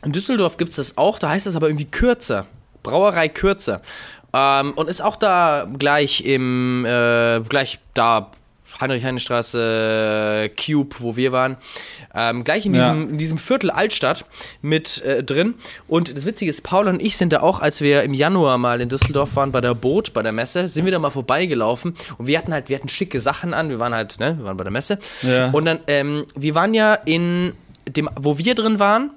in 0.05 0.13
Düsseldorf 0.13 0.57
gibt 0.57 0.71
es 0.71 0.77
das 0.77 0.97
auch, 0.99 1.19
da 1.19 1.31
heißt 1.31 1.47
das 1.47 1.57
aber 1.57 1.69
irgendwie 1.69 1.87
kürzer. 1.87 2.47
Brauerei 2.83 3.29
kürzer. 3.29 3.81
Ähm, 4.33 4.73
und 4.75 4.89
ist 4.89 5.01
auch 5.01 5.17
da 5.17 5.67
gleich 5.79 6.21
im, 6.25 6.85
äh, 6.87 7.41
gleich 7.49 7.81
da, 7.95 8.31
Heinrich-Heine-Straße, 8.81 10.51
Cube, 10.57 10.97
wo 11.01 11.17
wir 11.17 11.33
waren. 11.33 11.57
Ähm, 12.15 12.45
gleich 12.45 12.67
in 12.67 12.75
Ja. 12.75 12.81
diesem, 12.93 13.11
in 13.11 13.19
diesem 13.19 13.39
Viertel 13.39 13.71
Altstadt 13.71 14.25
mit 14.63 15.03
äh, 15.03 15.23
drin. 15.23 15.55
Und 15.89 16.17
das 16.17 16.25
Witzige 16.27 16.51
ist, 16.51 16.63
Paul 16.63 16.89
und 16.89 17.01
ich 17.03 17.17
sind 17.17 17.33
da 17.33 17.41
auch, 17.41 17.61
als 17.61 17.81
wir 17.81 18.03
im 18.03 18.15
Januar 18.15 18.59
mal 18.59 18.81
in 18.81 18.89
Düsseldorf 18.89 19.37
waren 19.37 19.53
bei 19.53 19.61
der 19.61 19.75
Boot, 19.75 20.13
bei 20.13 20.23
der 20.23 20.33
Messe, 20.33 20.69
sind 20.69 20.85
wir 20.85 20.93
da 20.93 20.99
mal 20.99 21.11
vorbeigelaufen 21.11 21.95
und 22.19 22.27
wir 22.27 22.39
hatten 22.39 22.53
halt, 22.53 22.69
wir 22.69 22.77
hatten 22.77 22.89
schicke 22.89 23.21
Sachen 23.21 23.55
an, 23.55 23.69
wir 23.69 23.81
waren 23.81 23.95
halt, 23.95 24.21
ne, 24.21 24.37
wir 24.39 24.45
waren 24.45 24.57
bei 24.57 24.65
der 24.65 24.73
Messe. 24.73 24.99
Ja. 25.23 25.51
Und 25.51 25.65
dann, 25.65 25.81
ähm, 25.87 26.25
wir 26.37 26.55
waren 26.55 26.75
ja 26.75 26.95
in 26.95 27.53
dem, 27.89 28.09
wo 28.17 28.39
wir 28.39 28.55
drin 28.55 28.79
waren, 28.79 29.11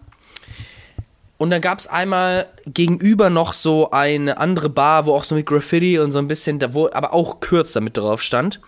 und 1.42 1.50
dann 1.50 1.60
gab 1.60 1.80
es 1.80 1.88
einmal 1.88 2.46
gegenüber 2.68 3.32
noch 3.32 3.54
so 3.54 3.90
eine 3.90 4.38
andere 4.38 4.70
Bar, 4.70 5.08
wo 5.08 5.16
auch 5.16 5.24
so 5.24 5.34
mit 5.34 5.48
Graffiti 5.48 5.98
und 5.98 6.12
so 6.12 6.20
ein 6.20 6.28
bisschen, 6.28 6.62
wo 6.76 6.88
aber 6.94 7.14
auch 7.14 7.40
kürzer 7.40 7.82
mit 7.82 7.98
drauf 7.98 8.22
stand. 8.22 8.60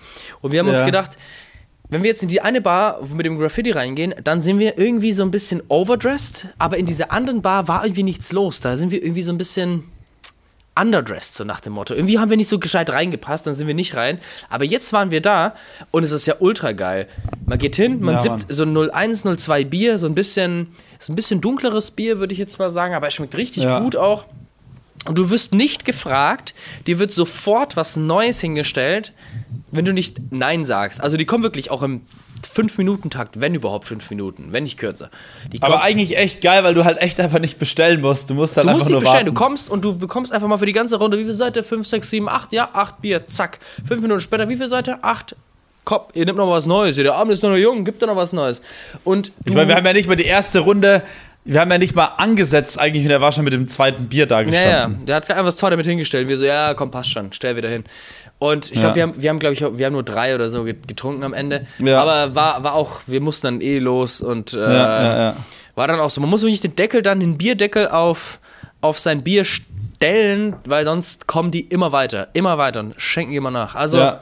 Und 0.42 0.52
wir 0.52 0.60
haben 0.60 0.70
uns 0.70 0.80
Ja. 0.80 0.86
gedacht, 0.86 1.12
wenn 1.90 2.02
wir 2.02 2.10
jetzt 2.10 2.24
in 2.24 2.30
die 2.30 2.42
eine 2.42 2.62
Bar 2.62 2.98
wo 3.02 3.14
mit 3.14 3.28
dem 3.28 3.38
Graffiti 3.38 3.70
reingehen, 3.70 4.16
dann 4.24 4.42
sind 4.42 4.58
wir 4.58 4.80
irgendwie 4.80 5.14
so 5.14 5.22
ein 5.22 5.30
bisschen 5.30 5.62
overdressed, 5.68 6.48
aber 6.58 6.78
in 6.78 6.88
dieser 6.88 7.12
anderen 7.12 7.44
Bar 7.44 7.68
war 7.68 7.86
irgendwie 7.86 8.02
nichts 8.02 8.32
los. 8.32 8.60
Da 8.60 8.76
sind 8.76 8.90
wir 8.90 9.04
irgendwie 9.04 9.22
so 9.22 9.32
ein 9.32 9.38
bisschen 9.38 9.84
underdressed, 10.76 11.36
so 11.36 11.44
nach 11.44 11.62
dem 11.62 11.74
Motto. 11.74 11.94
Irgendwie 11.94 12.18
haben 12.18 12.32
wir 12.32 12.38
nicht 12.38 12.50
so 12.50 12.58
gescheit 12.58 12.90
reingepasst, 12.90 13.46
dann 13.46 13.54
sind 13.54 13.68
wir 13.68 13.76
nicht 13.76 13.96
rein. 13.96 14.18
Aber 14.50 14.64
jetzt 14.66 14.92
waren 14.94 15.12
wir 15.12 15.22
da 15.22 15.54
und 15.92 16.04
es 16.04 16.12
ist 16.12 16.26
ja 16.26 16.38
ultra 16.40 16.72
geil. 16.72 17.08
Man 17.46 17.60
geht 17.60 17.76
hin, 17.76 18.00
man 18.02 18.16
Ja, 18.16 18.22
sippt 18.22 18.46
so 18.50 18.64
ein 18.64 18.74
01, 18.76 19.24
02 19.38 19.64
Bier, 19.66 20.00
so 20.00 20.08
ein 20.08 20.16
bisschen, 20.16 20.70
so 21.06 21.14
ein 21.14 21.16
bisschen 21.16 21.42
dunkleres 21.42 21.92
Bier, 21.92 22.20
würde 22.20 22.34
ich 22.34 22.40
jetzt 22.40 22.60
mal 22.60 22.72
sagen, 22.72 22.94
aber 22.94 23.08
es 23.08 23.14
schmeckt 23.14 23.36
richtig 23.36 23.64
Ja. 23.64 23.80
gut 23.80 23.96
auch. 23.96 24.26
Und 25.06 25.18
du 25.18 25.30
wirst 25.30 25.54
nicht 25.54 25.84
gefragt, 25.84 26.54
dir 26.88 26.98
wird 26.98 27.12
sofort 27.12 27.76
was 27.76 27.98
Neues 27.98 28.40
hingestellt, 28.40 29.12
wenn 29.72 29.84
du 29.84 29.92
nicht 29.92 30.18
Nein 30.32 30.64
sagst. 30.64 31.02
Also 31.02 31.18
die 31.18 31.26
kommen 31.26 31.44
wirklich 31.44 31.72
auch 31.72 31.84
im 31.84 32.02
5-Minuten-Takt, 32.54 33.42
wenn 33.42 33.54
überhaupt 33.56 33.86
5 33.88 34.10
Minuten, 34.12 34.48
wenn 34.52 34.64
nicht 34.64 34.78
kürzer. 34.78 35.10
Aber 35.62 35.82
eigentlich 35.82 36.18
echt 36.18 36.42
geil, 36.42 36.64
weil 36.64 36.74
du 36.74 36.86
halt 36.86 37.02
echt 37.02 37.20
einfach 37.20 37.40
nicht 37.40 37.60
bestellen 37.60 38.00
musst. 38.02 38.30
Du 38.30 38.34
musst 38.36 38.56
halt 38.56 38.66
Du 38.66 38.72
musst 38.72 38.82
einfach 38.84 38.88
nicht 38.88 38.92
nur 38.94 39.02
bestellen, 39.02 39.26
warten. 39.26 39.36
du 39.36 39.42
kommst 39.42 39.70
und 39.70 39.82
du 39.84 39.98
bekommst 39.98 40.32
einfach 40.32 40.48
mal 40.48 40.58
für 40.58 40.66
die 40.66 40.74
ganze 40.74 40.98
Runde, 40.98 41.18
wie 41.18 41.24
viel 41.24 41.34
seid 41.34 41.56
ihr? 41.58 41.64
5, 41.64 41.86
6, 41.86 42.10
7, 42.10 42.30
8, 42.30 42.54
ja, 42.54 42.70
8 42.74 43.02
Bier, 43.02 43.28
zack. 43.28 43.60
5 43.88 44.02
Minuten 44.02 44.20
später, 44.22 44.48
wie 44.48 44.56
viel 44.58 44.68
seid 44.70 44.88
ihr? 44.88 45.00
8. 45.02 45.36
Komm, 45.86 46.02
ihr 46.14 46.26
nehmt 46.26 46.38
noch 46.38 46.50
was 46.50 46.66
Neues, 46.66 46.96
der 46.96 47.14
Abend 47.14 47.34
ist 47.34 47.44
noch 47.44 47.56
jung, 47.56 47.84
gibt 47.84 48.02
da 48.02 48.06
noch 48.06 48.16
was 48.16 48.32
Neues. 48.34 48.62
Und 49.04 49.32
Ich 49.46 49.54
meine, 49.54 49.68
wir 49.68 49.76
haben 49.76 49.86
ja 49.86 49.94
nicht 49.94 50.08
mal 50.08 50.16
die 50.16 50.26
erste 50.26 50.60
Runde, 50.60 51.04
wir 51.46 51.60
haben 51.60 51.70
ja 51.72 51.78
nicht 51.78 51.94
mal 51.94 52.06
angesetzt 52.18 52.80
eigentlich 52.80 53.04
und 53.06 53.12
er 53.12 53.20
war 53.20 53.34
schon 53.34 53.44
mit 53.44 53.52
dem 53.52 53.68
zweiten 53.68 54.08
Bier 54.08 54.26
da 54.26 54.40
ja, 54.42 54.46
ja, 54.48 54.52
gestanden. 54.52 55.06
der 55.06 55.16
hat 55.18 55.30
einfach 55.30 55.44
das 55.46 55.58
Zeug 55.58 55.72
damit 55.72 55.86
hingestellt. 55.86 56.30
Wir 56.30 56.38
so, 56.38 56.46
ja, 56.46 56.74
komm, 56.74 56.90
passt 56.90 57.10
schon, 57.12 57.34
stell 57.34 57.58
wieder 57.58 57.68
hin. 57.68 57.84
Und 58.40 58.72
ich 58.72 58.80
glaube, 58.80 58.88
Ja. 58.90 58.96
wir 58.96 59.04
haben, 59.04 59.22
wir 59.22 59.30
haben 59.30 59.40
glaube 59.40 59.54
ich, 59.56 59.62
wir 59.62 59.86
haben 59.86 59.94
nur 59.94 60.04
drei 60.04 60.36
oder 60.36 60.50
so 60.50 60.64
get- 60.64 60.88
getrunken 60.88 61.24
am 61.26 61.34
Ende. 61.34 61.66
Ja. 61.80 62.02
Aber 62.02 62.34
war, 62.34 62.64
war 62.64 62.74
auch, 62.76 63.02
wir 63.08 63.20
mussten 63.20 63.48
dann 63.48 63.62
eh 63.62 63.80
los 63.80 64.22
und 64.22 64.54
äh, 64.54 64.58
Ja, 64.60 65.04
ja, 65.04 65.18
ja. 65.20 65.36
war 65.76 65.88
dann 65.90 66.00
auch 66.00 66.10
so, 66.10 66.22
man 66.22 66.30
muss 66.30 66.44
wirklich 66.44 66.62
den 66.62 66.76
Deckel 66.78 67.02
dann, 67.02 67.20
den 67.20 67.38
Bierdeckel 67.38 67.90
auf, 67.90 68.40
auf 68.80 69.00
sein 69.00 69.22
Bier 69.24 69.44
stellen, 69.46 70.56
weil 70.66 70.86
sonst 70.86 71.28
kommen 71.28 71.52
die 71.52 71.62
immer 71.62 71.92
weiter, 71.92 72.30
immer 72.34 72.58
weiter 72.58 72.80
und 72.82 72.94
schenken 72.98 73.34
immer 73.34 73.52
nach. 73.52 73.76
Also, 73.76 73.98
Ja. 73.98 74.22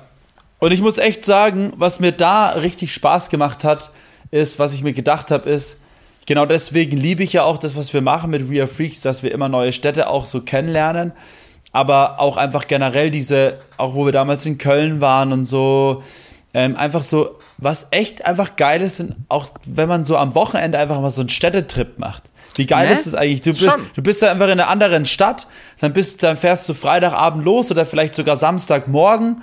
Und 0.61 0.71
ich 0.71 0.79
muss 0.79 0.99
echt 0.99 1.25
sagen, 1.25 1.73
was 1.75 1.99
mir 1.99 2.11
da 2.11 2.49
richtig 2.49 2.93
Spaß 2.93 3.31
gemacht 3.31 3.63
hat, 3.63 3.89
ist, 4.29 4.59
was 4.59 4.75
ich 4.75 4.83
mir 4.83 4.93
gedacht 4.93 5.31
habe, 5.31 5.49
ist, 5.49 5.79
genau 6.27 6.45
deswegen 6.45 6.97
liebe 6.97 7.23
ich 7.23 7.33
ja 7.33 7.43
auch 7.43 7.57
das, 7.57 7.75
was 7.75 7.91
wir 7.95 8.01
machen 8.01 8.29
mit 8.29 8.47
We 8.47 8.59
Are 8.59 8.67
Freaks, 8.67 9.01
dass 9.01 9.23
wir 9.23 9.31
immer 9.31 9.49
neue 9.49 9.71
Städte 9.71 10.07
auch 10.07 10.23
so 10.23 10.41
kennenlernen. 10.41 11.13
Aber 11.71 12.19
auch 12.19 12.37
einfach 12.37 12.67
generell 12.67 13.09
diese, 13.09 13.57
auch 13.77 13.95
wo 13.95 14.05
wir 14.05 14.11
damals 14.11 14.45
in 14.45 14.59
Köln 14.59 15.01
waren 15.01 15.33
und 15.33 15.45
so, 15.45 16.03
ähm, 16.53 16.75
einfach 16.75 17.01
so, 17.01 17.39
was 17.57 17.87
echt 17.89 18.23
einfach 18.27 18.55
geil 18.55 18.83
ist, 18.83 18.97
sind 18.97 19.15
auch 19.29 19.47
wenn 19.65 19.89
man 19.89 20.03
so 20.03 20.15
am 20.15 20.35
Wochenende 20.35 20.77
einfach 20.77 21.01
mal 21.01 21.09
so 21.09 21.21
einen 21.21 21.29
Städtetrip 21.29 21.97
macht. 21.97 22.23
Wie 22.53 22.67
geil 22.67 22.87
Ne? 22.87 22.93
ist 22.93 23.07
das 23.07 23.15
eigentlich? 23.15 23.41
Du, 23.41 23.55
Schon. 23.55 23.81
du 23.95 24.03
bist 24.03 24.21
da 24.21 24.29
einfach 24.29 24.45
in 24.45 24.51
einer 24.51 24.67
anderen 24.67 25.07
Stadt, 25.07 25.47
dann 25.79 25.91
bist, 25.91 26.21
dann 26.21 26.37
fährst 26.37 26.69
du 26.69 26.75
Freitagabend 26.75 27.43
los 27.45 27.71
oder 27.71 27.87
vielleicht 27.87 28.13
sogar 28.13 28.35
Samstagmorgen. 28.35 29.41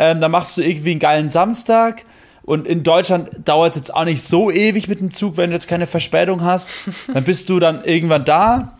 Ähm, 0.00 0.22
dann 0.22 0.30
machst 0.30 0.56
du 0.56 0.62
irgendwie 0.62 0.92
einen 0.92 0.98
geilen 0.98 1.28
Samstag. 1.28 2.06
Und 2.42 2.66
in 2.66 2.82
Deutschland 2.82 3.28
dauert 3.44 3.72
es 3.72 3.80
jetzt 3.80 3.94
auch 3.94 4.06
nicht 4.06 4.22
so 4.22 4.50
ewig 4.50 4.88
mit 4.88 4.98
dem 4.98 5.10
Zug, 5.10 5.36
wenn 5.36 5.50
du 5.50 5.54
jetzt 5.56 5.68
keine 5.68 5.86
Verspätung 5.86 6.42
hast. 6.42 6.70
Dann 7.12 7.22
bist 7.22 7.50
du 7.50 7.60
dann 7.60 7.84
irgendwann 7.84 8.24
da. 8.24 8.78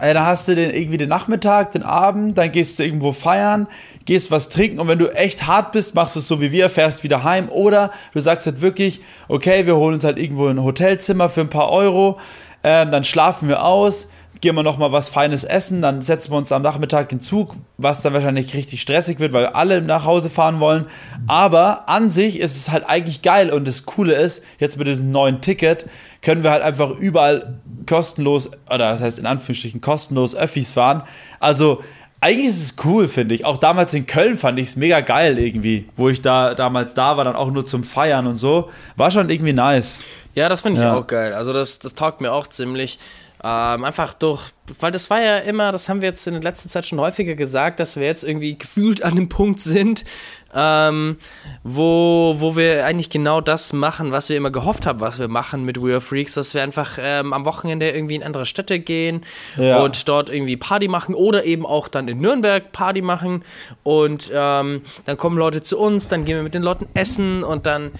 Äh, 0.00 0.14
dann 0.14 0.26
hast 0.26 0.48
du 0.48 0.56
den, 0.56 0.74
irgendwie 0.74 0.96
den 0.96 1.08
Nachmittag, 1.08 1.72
den 1.72 1.82
Abend, 1.84 2.38
dann 2.38 2.52
gehst 2.52 2.78
du 2.78 2.84
irgendwo 2.84 3.10
feiern, 3.10 3.66
gehst 4.04 4.30
was 4.30 4.48
trinken 4.48 4.78
und 4.78 4.86
wenn 4.86 4.98
du 5.00 5.08
echt 5.08 5.48
hart 5.48 5.72
bist, 5.72 5.96
machst 5.96 6.14
du 6.14 6.20
es 6.20 6.28
so 6.28 6.40
wie 6.40 6.52
wir, 6.52 6.70
fährst 6.70 7.02
wieder 7.02 7.24
heim 7.24 7.48
oder 7.48 7.90
du 8.12 8.20
sagst 8.20 8.46
halt 8.46 8.60
wirklich, 8.60 9.00
okay, 9.26 9.66
wir 9.66 9.74
holen 9.74 9.94
uns 9.94 10.04
halt 10.04 10.16
irgendwo 10.16 10.46
ein 10.46 10.62
Hotelzimmer 10.62 11.28
für 11.28 11.40
ein 11.40 11.48
paar 11.48 11.68
Euro, 11.70 12.20
ähm, 12.62 12.92
dann 12.92 13.02
schlafen 13.02 13.48
wir 13.48 13.64
aus, 13.64 14.08
gehen 14.40 14.54
wir 14.54 14.62
noch 14.62 14.78
mal 14.78 14.92
was 14.92 15.08
Feines 15.08 15.42
essen, 15.42 15.82
dann 15.82 16.00
setzen 16.00 16.30
wir 16.30 16.36
uns 16.38 16.52
am 16.52 16.62
Nachmittag 16.62 17.10
in 17.10 17.18
Zug, 17.20 17.54
was 17.76 18.02
dann 18.02 18.12
wahrscheinlich 18.14 18.54
richtig 18.54 18.80
stressig 18.80 19.18
wird, 19.18 19.32
weil 19.32 19.46
alle 19.46 19.82
nach 19.82 20.04
Hause 20.04 20.30
fahren 20.30 20.60
wollen. 20.60 20.84
Aber 21.26 21.88
an 21.88 22.08
sich 22.08 22.38
ist 22.38 22.56
es 22.56 22.70
halt 22.70 22.88
eigentlich 22.88 23.22
geil 23.22 23.50
und 23.50 23.66
das 23.66 23.84
Coole 23.84 24.14
ist, 24.14 24.42
jetzt 24.58 24.78
mit 24.78 24.86
diesem 24.86 25.10
neuen 25.10 25.40
Ticket 25.40 25.86
können 26.22 26.44
wir 26.44 26.50
halt 26.52 26.62
einfach 26.62 26.90
überall 26.90 27.58
kostenlos, 27.88 28.50
oder 28.66 28.90
das 28.90 29.00
heißt 29.02 29.18
in 29.18 29.26
Anführungsstrichen 29.26 29.80
kostenlos 29.80 30.36
Öffis 30.36 30.70
fahren. 30.70 31.02
Also 31.40 31.82
eigentlich 32.20 32.48
ist 32.48 32.62
es 32.62 32.84
cool, 32.84 33.06
finde 33.08 33.34
ich. 33.34 33.44
Auch 33.44 33.58
damals 33.58 33.94
in 33.94 34.06
Köln 34.06 34.36
fand 34.36 34.58
ich 34.58 34.68
es 34.68 34.76
mega 34.76 35.00
geil 35.00 35.38
irgendwie, 35.38 35.88
wo 35.96 36.08
ich 36.08 36.20
da 36.22 36.54
damals 36.54 36.94
da 36.94 37.16
war, 37.16 37.24
dann 37.24 37.36
auch 37.36 37.50
nur 37.50 37.64
zum 37.64 37.84
Feiern 37.84 38.26
und 38.26 38.34
so. 38.34 38.70
War 38.96 39.10
schon 39.10 39.30
irgendwie 39.30 39.52
nice. 39.52 40.00
Ja, 40.34 40.48
das 40.48 40.60
finde 40.62 40.80
ich 40.80 40.84
Ja. 40.86 40.94
auch 40.94 41.06
geil. 41.06 41.32
Also 41.32 41.52
das, 41.52 41.78
das 41.80 41.94
taugt 41.94 42.20
mir 42.20 42.32
auch 42.32 42.46
ziemlich. 42.48 42.98
Ähm, 43.44 43.84
einfach 43.84 44.14
durch, 44.14 44.42
weil 44.80 44.90
das 44.90 45.10
war 45.10 45.20
ja 45.20 45.36
immer, 45.36 45.70
das 45.70 45.88
haben 45.88 46.00
wir 46.00 46.08
jetzt 46.08 46.26
in 46.26 46.34
der 46.34 46.42
letzten 46.42 46.68
Zeit 46.70 46.86
schon 46.86 46.98
häufiger 46.98 47.36
gesagt, 47.36 47.78
dass 47.78 47.94
wir 47.94 48.04
jetzt 48.04 48.24
irgendwie 48.24 48.58
gefühlt 48.58 49.04
an 49.04 49.14
dem 49.14 49.28
Punkt 49.28 49.60
sind, 49.60 50.04
ähm, 50.52 51.18
wo, 51.62 52.34
wo 52.38 52.56
wir 52.56 52.84
eigentlich 52.84 53.10
genau 53.10 53.40
das 53.40 53.72
machen, 53.72 54.10
was 54.10 54.28
wir 54.28 54.36
immer 54.36 54.50
gehofft 54.50 54.86
haben, 54.86 55.00
was 55.00 55.20
wir 55.20 55.28
machen 55.28 55.64
mit 55.64 55.80
We 55.80 55.92
Are 55.92 56.00
Freaks, 56.00 56.34
dass 56.34 56.52
wir 56.54 56.64
einfach 56.64 56.98
ähm, 57.00 57.32
am 57.32 57.44
Wochenende 57.44 57.90
irgendwie 57.90 58.16
in 58.16 58.24
andere 58.24 58.44
Städte 58.44 58.80
gehen 58.80 59.24
Ja. 59.56 59.78
und 59.82 60.08
dort 60.08 60.30
irgendwie 60.30 60.56
Party 60.56 60.88
machen 60.88 61.14
oder 61.14 61.44
eben 61.44 61.64
auch 61.64 61.86
dann 61.86 62.08
in 62.08 62.18
Nürnberg 62.20 62.72
Party 62.72 63.02
machen 63.02 63.44
und 63.84 64.32
ähm, 64.34 64.82
dann 65.06 65.16
kommen 65.16 65.38
Leute 65.38 65.62
zu 65.62 65.78
uns, 65.78 66.08
dann 66.08 66.24
gehen 66.24 66.36
wir 66.36 66.42
mit 66.42 66.54
den 66.54 66.62
Leuten 66.62 66.88
essen 66.94 67.44
und 67.44 67.66
dann 67.66 67.92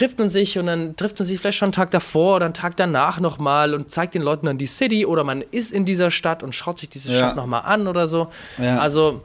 trifft 0.00 0.18
man 0.18 0.30
sich 0.30 0.58
und 0.58 0.66
dann 0.66 0.96
trifft 0.96 1.18
man 1.18 1.26
sich 1.26 1.38
vielleicht 1.38 1.58
schon 1.58 1.66
einen 1.66 1.72
Tag 1.72 1.90
davor 1.90 2.36
oder 2.36 2.46
einen 2.46 2.54
Tag 2.54 2.76
danach 2.76 3.20
nochmal 3.20 3.74
und 3.74 3.90
zeigt 3.90 4.14
den 4.14 4.22
Leuten 4.22 4.46
dann 4.46 4.56
die 4.56 4.66
City 4.66 5.04
oder 5.04 5.24
man 5.24 5.42
ist 5.42 5.72
in 5.72 5.84
dieser 5.84 6.10
Stadt 6.10 6.42
und 6.42 6.54
schaut 6.54 6.78
sich 6.78 6.88
diese 6.88 7.10
Ja. 7.12 7.18
Stadt 7.18 7.36
nochmal 7.36 7.62
an 7.66 7.86
oder 7.86 8.08
so. 8.08 8.28
Ja. 8.56 8.78
Also, 8.78 9.22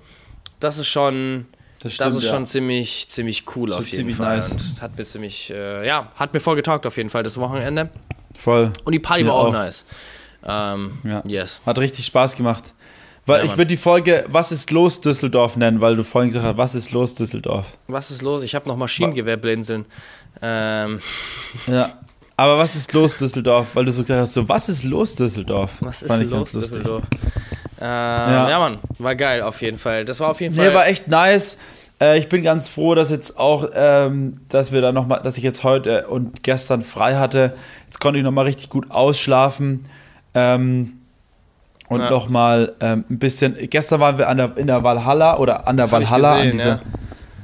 das 0.59 0.77
ist 0.77 0.87
schon, 0.87 1.45
Das 1.79 1.83
das, 1.83 1.93
stimmt, 2.07 2.17
ist 2.17 2.23
ja. 2.25 2.29
schon 2.31 2.45
ziemlich, 2.45 3.07
ziemlich 3.07 3.43
cool 3.55 3.71
auf 3.71 3.87
jeden 3.87 4.09
Fall. 4.11 4.35
nice. 4.35 4.51
Und 4.51 4.81
hat 4.81 4.97
mir 4.97 5.05
ziemlich, 5.05 5.49
äh, 5.49 5.87
ja, 5.87 6.11
hat 6.15 6.33
mir 6.33 6.39
voll 6.41 6.55
getaugt 6.57 6.85
auf 6.85 6.97
jeden 6.97 7.09
Fall 7.09 7.23
das 7.23 7.37
Wochenende. 7.39 7.89
Voll. 8.35 8.71
Und 8.83 8.91
die 8.91 8.99
Party 8.99 9.23
Mir 9.23 9.29
war 9.29 9.35
auch, 9.37 9.47
auch. 9.47 9.53
nice. 9.53 9.85
Ähm, 10.45 10.97
Ja. 11.05 11.23
Yes. 11.25 11.61
Hat 11.65 11.79
richtig 11.79 12.05
Spaß 12.05 12.35
gemacht. 12.35 12.73
Weil 13.25 13.39
Ja, 13.39 13.45
ich 13.45 13.57
würde 13.57 13.67
die 13.67 13.77
Folge 13.77 14.25
Was 14.27 14.51
ist 14.51 14.71
los 14.71 15.01
Düsseldorf 15.01 15.57
nennen, 15.57 15.81
weil 15.81 15.95
du 15.95 16.03
vorhin 16.03 16.29
gesagt 16.29 16.45
hast, 16.45 16.57
was 16.57 16.75
ist 16.75 16.91
los 16.91 17.15
Düsseldorf? 17.15 17.65
Was 17.87 18.11
ist 18.11 18.21
los? 18.21 18.43
Ich 18.43 18.53
habe 18.55 18.67
noch 18.67 18.77
Maschinengewehrblinzeln. 18.77 19.85
Ähm, 20.41 20.99
Ja. 21.67 21.93
Aber 22.37 22.57
was 22.57 22.75
ist 22.75 22.91
los 22.91 23.15
Düsseldorf? 23.15 23.75
Weil 23.75 23.85
du 23.85 23.93
so 23.93 24.01
gesagt 24.01 24.19
hast, 24.19 24.33
so 24.33 24.49
was 24.49 24.67
ist 24.67 24.83
los 24.83 25.15
Düsseldorf? 25.15 25.71
was 25.79 26.01
ist 26.01 26.23
los. 26.29 26.51
Düsseldorf? 26.51 27.03
Ähm, 27.79 27.87
ja. 27.87 28.59
Mann, 28.59 28.79
war 28.99 29.15
geil 29.15 29.41
auf 29.41 29.61
jeden 29.61 29.77
Fall. 29.77 30.03
Das 30.03 30.19
war 30.19 30.31
auf 30.31 30.41
jeden 30.41 30.53
Fall. 30.53 30.69
Nee, 30.69 30.75
war 30.75 30.85
echt 30.85 31.07
nice. 31.07 31.57
Äh, 31.99 32.17
ich 32.17 32.27
bin 32.27 32.43
ganz 32.43 32.67
froh, 32.67 32.93
dass 32.93 33.09
jetzt 33.09 33.39
auch, 33.39 33.69
ähm, 33.73 34.33
dass 34.49 34.73
wir 34.73 34.81
da 34.81 34.91
noch 34.91 35.07
mal, 35.07 35.19
dass 35.19 35.37
ich 35.37 35.43
jetzt 35.43 35.63
heute 35.63 36.07
und 36.07 36.43
gestern 36.43 36.81
frei 36.81 37.15
hatte. 37.15 37.55
Jetzt 37.85 38.01
konnte 38.01 38.17
ich 38.17 38.25
noch 38.25 38.31
mal 38.31 38.43
richtig 38.43 38.69
gut 38.69 38.91
ausschlafen 38.91 39.85
ähm, 40.33 40.99
und 41.87 42.01
Ja. 42.01 42.09
noch 42.09 42.29
mal 42.29 42.73
ähm, 42.81 43.05
ein 43.09 43.19
bisschen. 43.19 43.55
Gestern 43.69 43.99
waren 43.99 44.17
wir 44.17 44.27
an 44.29 44.37
der, 44.37 44.57
in 44.57 44.67
der 44.67 44.83
Valhalla 44.83 45.37
oder 45.37 45.67
an 45.67 45.77
der 45.77 45.91
Valhalla 45.91 46.35
gesehen, 46.37 46.51
an 46.51 46.57
dieser, 46.57 46.69
ja. 46.69 46.79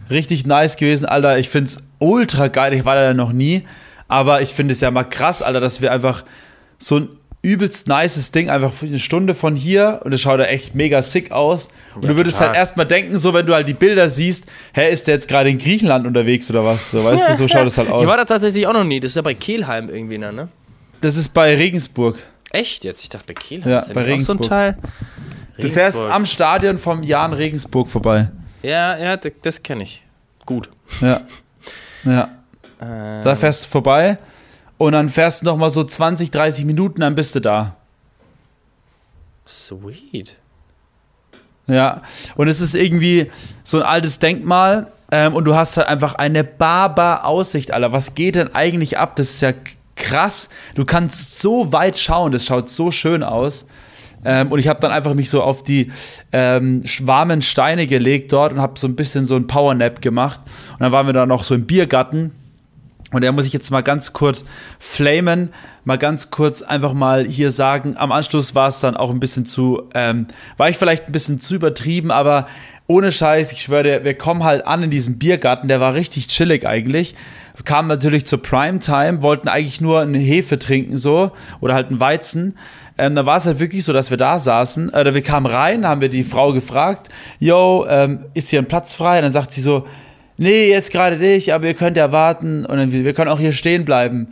richtig 0.10 0.45
nice 0.45 0.77
gewesen, 0.77 1.06
Alter. 1.06 1.38
Ich 1.39 1.49
find's 1.49 1.77
ultra 1.99 2.47
geil. 2.47 2.73
Ich 2.73 2.86
war 2.86 2.95
da 2.95 3.13
noch 3.13 3.34
nie, 3.34 3.63
aber 4.08 4.41
ich 4.41 4.54
finde 4.54 4.73
es 4.73 4.82
ja 4.82 4.89
mal 4.91 5.04
krass, 5.04 5.41
Alter, 5.41 5.60
dass 5.60 5.82
wir 5.82 5.91
einfach 5.91 6.23
so 6.80 6.97
ein 6.97 7.10
übelst 7.43 7.88
nices 7.88 8.32
Ding 8.32 8.51
einfach 8.51 8.71
für 8.71 8.86
eine 8.86 8.99
Stunde 8.99 9.34
von 9.34 9.56
hier 9.56 10.01
und 10.04 10.13
es 10.13 10.21
schaut 10.21 10.39
ja 10.39 10.45
echt 10.45 10.75
mega 10.75 11.01
sick 11.01 11.32
aus. 11.32 11.69
Und 11.95 12.04
Ja, 12.04 12.10
du 12.12 12.15
würdest 12.15 12.38
total. 12.38 12.49
halt 12.49 12.58
erstmal 12.60 12.86
denken, 12.86 13.17
so 13.17 13.34
wenn 13.34 13.47
du 13.47 13.56
halt 13.56 13.67
die 13.67 13.73
Bilder 13.73 14.10
siehst, 14.10 14.45
hä, 14.75 14.91
ist 14.91 15.08
der 15.08 15.15
jetzt 15.15 15.27
gerade 15.27 15.49
in 15.49 15.58
Griechenland 15.58 16.06
unterwegs 16.06 16.51
oder 16.51 16.63
was? 16.63 16.91
So, 16.91 17.04
weißt 17.04 17.30
du, 17.30 17.34
so 17.36 17.47
schaut 17.47 17.65
es 17.65 17.80
halt 17.80 17.89
aus. 17.89 18.04
Ich 18.04 18.08
war 18.08 18.17
da 18.17 18.25
tatsächlich 18.25 18.67
auch 18.67 18.73
noch 18.73 18.84
nie. 18.84 18.99
Das 18.99 19.12
ist 19.12 19.15
ja 19.15 19.23
bei 19.23 19.34
Kelheim 19.34 19.89
irgendwie, 19.89 20.19
ne? 20.19 20.49
Das 21.01 21.17
ist 21.17 21.30
bei 21.30 21.56
Regensburg. 21.56 22.19
Echt 22.51 22.83
jetzt? 22.83 23.03
Ich 23.03 23.09
dachte 23.09 23.25
bei 23.27 23.33
Kelheim 23.33 23.69
Ja, 23.69 23.79
bei 23.79 23.81
auch 23.81 23.85
so 23.85 23.91
ein 23.99 24.05
Regensburg. 24.05 24.41
Teil. 24.43 24.77
Du 25.57 25.69
fährst 25.69 25.97
Regensburg. 25.97 26.11
am 26.15 26.25
Stadion 26.25 26.77
vom 26.77 27.03
Jan 27.03 27.33
Regensburg 27.33 27.87
vorbei. 27.87 28.29
Ja, 28.61 28.97
ja, 28.97 29.17
das 29.17 29.63
kenne 29.63 29.83
ich. 29.83 30.03
Gut. 30.45 30.69
Ja. 31.01 31.21
Ja. 32.03 32.29
Ähm, 32.81 33.21
Da 33.23 33.35
fährst 33.35 33.65
du 33.65 33.69
vorbei 33.69 34.17
und 34.77 34.93
dann 34.93 35.09
fährst 35.09 35.41
du 35.41 35.45
noch 35.45 35.57
mal 35.57 35.69
so 35.69 35.83
20, 35.83 36.31
30 36.31 36.65
Minuten, 36.65 37.01
dann 37.01 37.15
bist 37.15 37.35
du 37.35 37.39
da. 37.39 37.75
Sweet. 39.47 40.35
Ja, 41.67 42.01
und 42.35 42.47
es 42.47 42.59
ist 42.59 42.75
irgendwie 42.75 43.31
so 43.63 43.77
ein 43.77 43.83
altes 43.83 44.19
Denkmal 44.19 44.91
ähm, 45.11 45.35
und 45.35 45.45
du 45.45 45.55
hast 45.55 45.77
halt 45.77 45.87
einfach 45.87 46.15
eine 46.15 46.43
barbar 46.43 47.25
Aussicht, 47.25 47.71
Alter. 47.71 47.91
Was 47.93 48.15
geht 48.15 48.35
denn 48.35 48.53
eigentlich 48.53 48.97
ab? 48.97 49.15
Das 49.15 49.29
ist 49.29 49.41
ja 49.41 49.53
krass. 49.95 50.49
Du 50.75 50.86
kannst 50.86 51.39
so 51.39 51.71
weit 51.71 51.97
schauen, 51.97 52.32
das 52.32 52.45
schaut 52.45 52.69
so 52.69 52.91
schön 52.91 53.23
aus. 53.23 53.65
Ähm, 54.23 54.51
und 54.51 54.60
ich 54.60 54.67
habe 54.67 54.80
dann 54.80 54.91
einfach 54.91 55.13
mich 55.13 55.30
so 55.30 55.41
auf 55.41 55.63
die 55.63 55.91
ähm, 56.32 56.84
warmen 57.01 57.41
Steine 57.41 57.88
gelegt 57.88 58.32
dort 58.32 58.54
und 58.54 58.62
habe 58.62 58.77
so 58.77 58.88
ein 58.88 58.95
bisschen 58.95 59.25
so 59.25 59.36
ein 59.36 59.47
Powernap 59.47 60.01
gemacht. 60.01 60.41
Und 60.73 60.82
dann 60.82 60.91
waren 60.91 61.08
wir 61.08 61.13
da 61.13 61.25
noch 61.25 61.43
so 61.43 61.56
im 61.56 61.65
Biergarten. 61.65 62.32
Und 63.12 63.23
da 63.23 63.32
muss 63.32 63.45
ich 63.45 63.51
jetzt 63.51 63.71
mal 63.71 63.82
ganz 63.82 64.13
kurz 64.13 64.45
flamen, 64.80 65.49
mal 65.84 65.97
ganz 65.97 66.32
kurz 66.32 66.62
einfach 66.62 66.93
mal 66.93 67.25
hier 67.25 67.51
sagen, 67.51 67.97
am 67.97 68.12
Anschluss 68.12 68.56
war 68.56 68.69
es 68.69 68.80
dann 68.80 68.95
auch 68.95 69.10
ein 69.10 69.19
bisschen 69.19 69.45
zu, 69.45 69.89
ähm, 69.93 70.27
war 70.56 70.69
ich 70.69 70.77
vielleicht 70.77 71.08
ein 71.08 71.12
bisschen 71.12 71.39
zu 71.39 71.56
übertrieben, 71.56 72.10
aber 72.10 72.47
ohne 72.88 73.12
Scheiß, 73.12 73.51
ich 73.51 73.63
schwöre 73.63 74.06
wir 74.06 74.13
kommen 74.13 74.43
halt 74.45 74.65
an 74.65 74.84
in 74.84 74.91
diesen 74.91 75.19
Biergarten, 75.19 75.67
der 75.67 75.82
war 75.82 75.93
richtig 75.93 76.27
chillig 76.27 76.65
eigentlich. 76.65 77.15
Kamen 77.63 77.88
natürlich 77.88 78.26
zur 78.26 78.41
Primetime, 78.41 79.21
wollten 79.21 79.47
eigentlich 79.47 79.82
nur 79.82 80.02
eine 80.02 80.17
Hefe 80.17 80.60
trinken 80.60 80.97
so 80.97 81.32
oder 81.60 81.74
halt 81.74 81.89
einen 81.89 82.00
Weizen. 82.00 82.58
Ähm, 82.97 83.15
da 83.15 83.26
war 83.26 83.38
es 83.38 83.45
halt 83.45 83.60
wirklich 83.60 83.84
so, 83.84 83.93
dass 83.93 84.10
wir 84.10 84.17
da 84.17 84.39
saßen, 84.39 84.89
oder 84.89 85.13
wir 85.13 85.21
kamen 85.21 85.45
rein, 85.45 85.88
haben 85.88 86.02
wir 86.02 86.10
die 86.10 86.24
Frau 86.24 86.54
gefragt, 86.54 87.10
yo, 87.39 87.86
ähm, 87.89 88.26
ist 88.34 88.50
hier 88.50 88.60
ein 88.60 88.67
Platz 88.67 88.93
frei? 88.93 89.17
Und 89.17 89.24
dann 89.24 89.32
sagt 89.32 89.54
sie 89.54 89.62
so, 89.62 89.88
nee, 90.38 90.69
jetzt 90.69 90.91
gerade 90.91 91.17
nicht, 91.17 91.54
aber 91.54 91.67
ihr 91.67 91.74
könnt 91.74 91.97
ja 91.97 92.12
warten 92.12 92.65
und 92.65 92.78
dann, 92.78 92.91
wir 92.91 93.13
können 93.13 93.32
auch 93.32 93.39
hier 93.39 93.54
stehen 93.54 93.86
bleiben. 93.86 94.28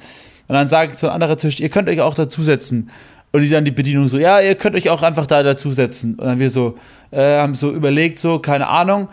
Und 0.47 0.55
dann 0.55 0.67
sagt 0.67 0.99
so 0.99 1.07
ein 1.07 1.13
anderer 1.13 1.37
Tisch, 1.37 1.59
ihr 1.59 1.69
könnt 1.69 1.89
euch 1.89 2.01
auch 2.01 2.15
dazusetzen. 2.15 2.89
Und 3.31 3.41
die 3.41 3.49
dann 3.49 3.63
die 3.63 3.71
Bedienung 3.71 4.07
so, 4.07 4.17
ja, 4.17 4.39
ihr 4.39 4.55
könnt 4.55 4.75
euch 4.75 4.89
auch 4.89 5.03
einfach 5.03 5.27
da 5.27 5.43
dazusetzen. 5.43 6.15
Und 6.15 6.25
dann 6.25 6.39
wir 6.39 6.49
so, 6.49 6.77
äh, 7.11 7.37
haben 7.37 7.53
so 7.53 7.71
überlegt, 7.71 8.17
so, 8.17 8.39
keine 8.39 8.67
Ahnung. 8.67 9.09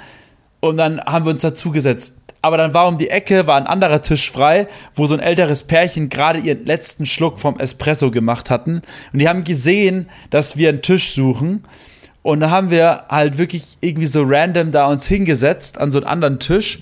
Und 0.61 0.79
dann 0.79 1.01
haben 1.01 1.27
wir 1.27 1.33
uns 1.33 1.43
dazugesetzt. 1.43 2.17
Aber 2.43 2.57
dann 2.57 2.75
war 2.75 2.87
um 2.89 2.99
die 2.99 3.11
Ecke, 3.11 3.47
war 3.47 3.57
ein 3.57 3.67
anderer 3.67 4.03
Tisch 4.03 4.31
frei, 4.31 4.69
wo 4.95 5.07
so 5.07 5.15
ein 5.15 5.21
älteres 5.21 5.65
Pärchen 5.65 6.09
gerade 6.09 6.39
ihren 6.39 6.65
letzten 6.65 7.07
Schluck 7.07 7.39
vom 7.39 7.59
Espresso 7.59 8.11
gemacht 8.11 8.51
hatten. 8.51 8.83
Und 9.13 9.19
die 9.19 9.29
haben 9.29 9.45
gesehen, 9.45 10.09
dass 10.31 10.57
wir 10.57 10.69
einen 10.69 10.83
Tisch 10.83 11.13
suchen. 11.15 11.65
Und 12.23 12.41
dann 12.41 12.51
haben 12.51 12.71
wir 12.71 13.05
halt 13.09 13.39
wirklich 13.39 13.79
irgendwie 13.81 14.07
so 14.07 14.25
random 14.25 14.73
da 14.73 14.87
uns 14.87 15.07
hingesetzt 15.07 15.79
an 15.79 15.91
so 15.91 15.99
einen 15.99 16.07
anderen 16.07 16.39
Tisch. 16.39 16.81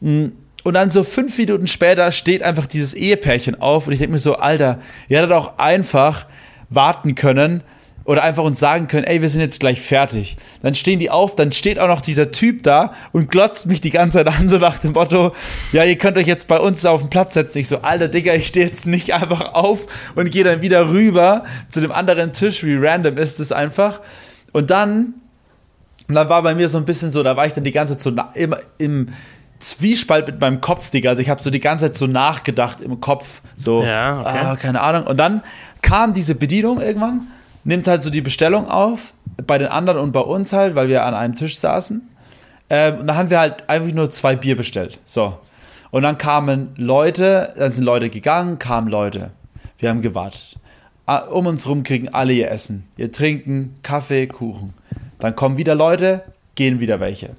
Und 0.00 0.34
dann 0.74 0.90
so 0.90 1.04
fünf 1.04 1.36
Minuten 1.38 1.66
später 1.66 2.10
steht 2.12 2.42
einfach 2.42 2.66
dieses 2.66 2.94
Ehepärchen 2.94 3.60
auf 3.60 3.86
und 3.86 3.92
ich 3.92 3.98
denke 3.98 4.12
mir 4.12 4.18
so, 4.18 4.36
Alter, 4.36 4.78
ihr 5.08 5.18
hättet 5.18 5.32
auch 5.32 5.58
einfach 5.58 6.26
warten 6.70 7.14
können 7.14 7.62
oder 8.04 8.22
einfach 8.22 8.44
uns 8.44 8.60
sagen 8.60 8.86
können, 8.86 9.04
ey, 9.04 9.22
wir 9.22 9.28
sind 9.28 9.40
jetzt 9.40 9.60
gleich 9.60 9.80
fertig. 9.80 10.36
Dann 10.62 10.74
stehen 10.74 10.98
die 10.98 11.10
auf, 11.10 11.36
dann 11.36 11.52
steht 11.52 11.78
auch 11.78 11.88
noch 11.88 12.02
dieser 12.02 12.30
Typ 12.30 12.62
da 12.62 12.92
und 13.12 13.30
glotzt 13.30 13.66
mich 13.66 13.80
die 13.80 13.90
ganze 13.90 14.18
Zeit 14.18 14.28
an, 14.28 14.48
so 14.48 14.58
nach 14.58 14.78
dem 14.78 14.92
Motto, 14.92 15.34
ja, 15.72 15.84
ihr 15.84 15.96
könnt 15.96 16.18
euch 16.18 16.26
jetzt 16.26 16.46
bei 16.46 16.58
uns 16.60 16.84
auf 16.84 17.00
den 17.00 17.10
Platz 17.10 17.34
setzen. 17.34 17.58
Ich 17.58 17.68
so, 17.68 17.78
Alter, 17.78 18.08
Digga, 18.08 18.34
ich 18.34 18.46
stehe 18.46 18.66
jetzt 18.66 18.86
nicht 18.86 19.14
einfach 19.14 19.54
auf 19.54 19.86
und 20.14 20.30
gehe 20.30 20.44
dann 20.44 20.60
wieder 20.60 20.90
rüber 20.90 21.44
zu 21.70 21.80
dem 21.80 21.92
anderen 21.92 22.32
Tisch, 22.34 22.62
wie 22.62 22.76
random 22.76 23.16
ist 23.16 23.40
es 23.40 23.52
einfach. 23.52 24.00
Und 24.52 24.70
dann, 24.70 25.14
und 26.06 26.14
dann 26.14 26.28
war 26.28 26.42
bei 26.42 26.54
mir 26.54 26.68
so 26.68 26.76
ein 26.76 26.84
bisschen 26.84 27.10
so, 27.10 27.22
da 27.22 27.36
war 27.36 27.46
ich 27.46 27.54
dann 27.54 27.64
die 27.64 27.72
ganze 27.72 27.96
Zeit 27.96 28.02
so 28.02 28.22
immer 28.34 28.58
im 28.76 29.08
Zwiespalt 29.60 30.26
mit 30.26 30.40
meinem 30.42 30.60
Kopf, 30.60 30.90
Digga. 30.90 31.10
Also 31.10 31.22
ich 31.22 31.30
habe 31.30 31.40
so 31.40 31.48
die 31.48 31.60
ganze 31.60 31.86
Zeit 31.86 31.96
so 31.96 32.06
nachgedacht 32.06 32.82
im 32.82 33.00
Kopf, 33.00 33.40
so, 33.56 33.82
Ja, 33.82 34.20
okay. 34.20 34.38
ah, 34.42 34.56
keine 34.56 34.82
Ahnung. 34.82 35.06
Und 35.06 35.16
dann 35.16 35.42
kam 35.80 36.12
diese 36.12 36.34
Bedienung 36.34 36.82
irgendwann, 36.82 37.28
nimmt 37.64 37.88
halt 37.88 38.02
so 38.02 38.10
die 38.10 38.20
Bestellung 38.20 38.68
auf, 38.68 39.14
bei 39.46 39.58
den 39.58 39.68
anderen 39.68 39.98
und 39.98 40.12
bei 40.12 40.20
uns 40.20 40.52
halt, 40.52 40.74
weil 40.74 40.88
wir 40.88 41.04
an 41.04 41.14
einem 41.14 41.34
Tisch 41.34 41.58
saßen. 41.58 42.08
Ähm, 42.70 42.98
und 43.00 43.06
da 43.06 43.16
haben 43.16 43.30
wir 43.30 43.40
halt 43.40 43.68
einfach 43.68 43.92
nur 43.92 44.10
zwei 44.10 44.36
Bier 44.36 44.56
bestellt. 44.56 45.00
So. 45.04 45.38
Und 45.90 46.02
dann 46.02 46.18
kamen 46.18 46.70
Leute, 46.76 47.54
dann 47.56 47.70
sind 47.70 47.84
Leute 47.84 48.10
gegangen, 48.10 48.58
kamen 48.58 48.88
Leute. 48.88 49.30
Wir 49.78 49.90
haben 49.90 50.02
gewartet. 50.02 50.56
Ah, 51.06 51.18
Um 51.18 51.46
uns 51.46 51.66
rum 51.68 51.82
kriegen 51.82 52.08
alle 52.08 52.32
ihr 52.32 52.50
Essen, 52.50 52.88
ihr 52.96 53.12
Trinken, 53.12 53.76
Kaffee, 53.82 54.26
Kuchen. 54.26 54.72
Dann 55.18 55.36
kommen 55.36 55.58
wieder 55.58 55.74
Leute, 55.74 56.22
gehen 56.54 56.80
wieder 56.80 56.98
welche. 57.00 57.36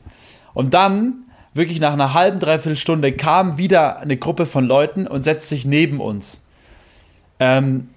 Und 0.54 0.74
dann, 0.74 1.26
wirklich 1.54 1.80
nach 1.80 1.94
einer 1.94 2.14
halben, 2.14 2.40
dreiviertel 2.40 2.78
Stunde, 2.78 3.12
kam 3.12 3.58
wieder 3.58 4.00
eine 4.00 4.18
Gruppe 4.18 4.46
von 4.46 4.66
Leuten 4.66 5.08
und 5.08 5.24
setzt 5.24 5.50
sich 5.50 5.66
neben 5.66 6.00
uns. 6.00 6.42
Ähm, 7.40 7.90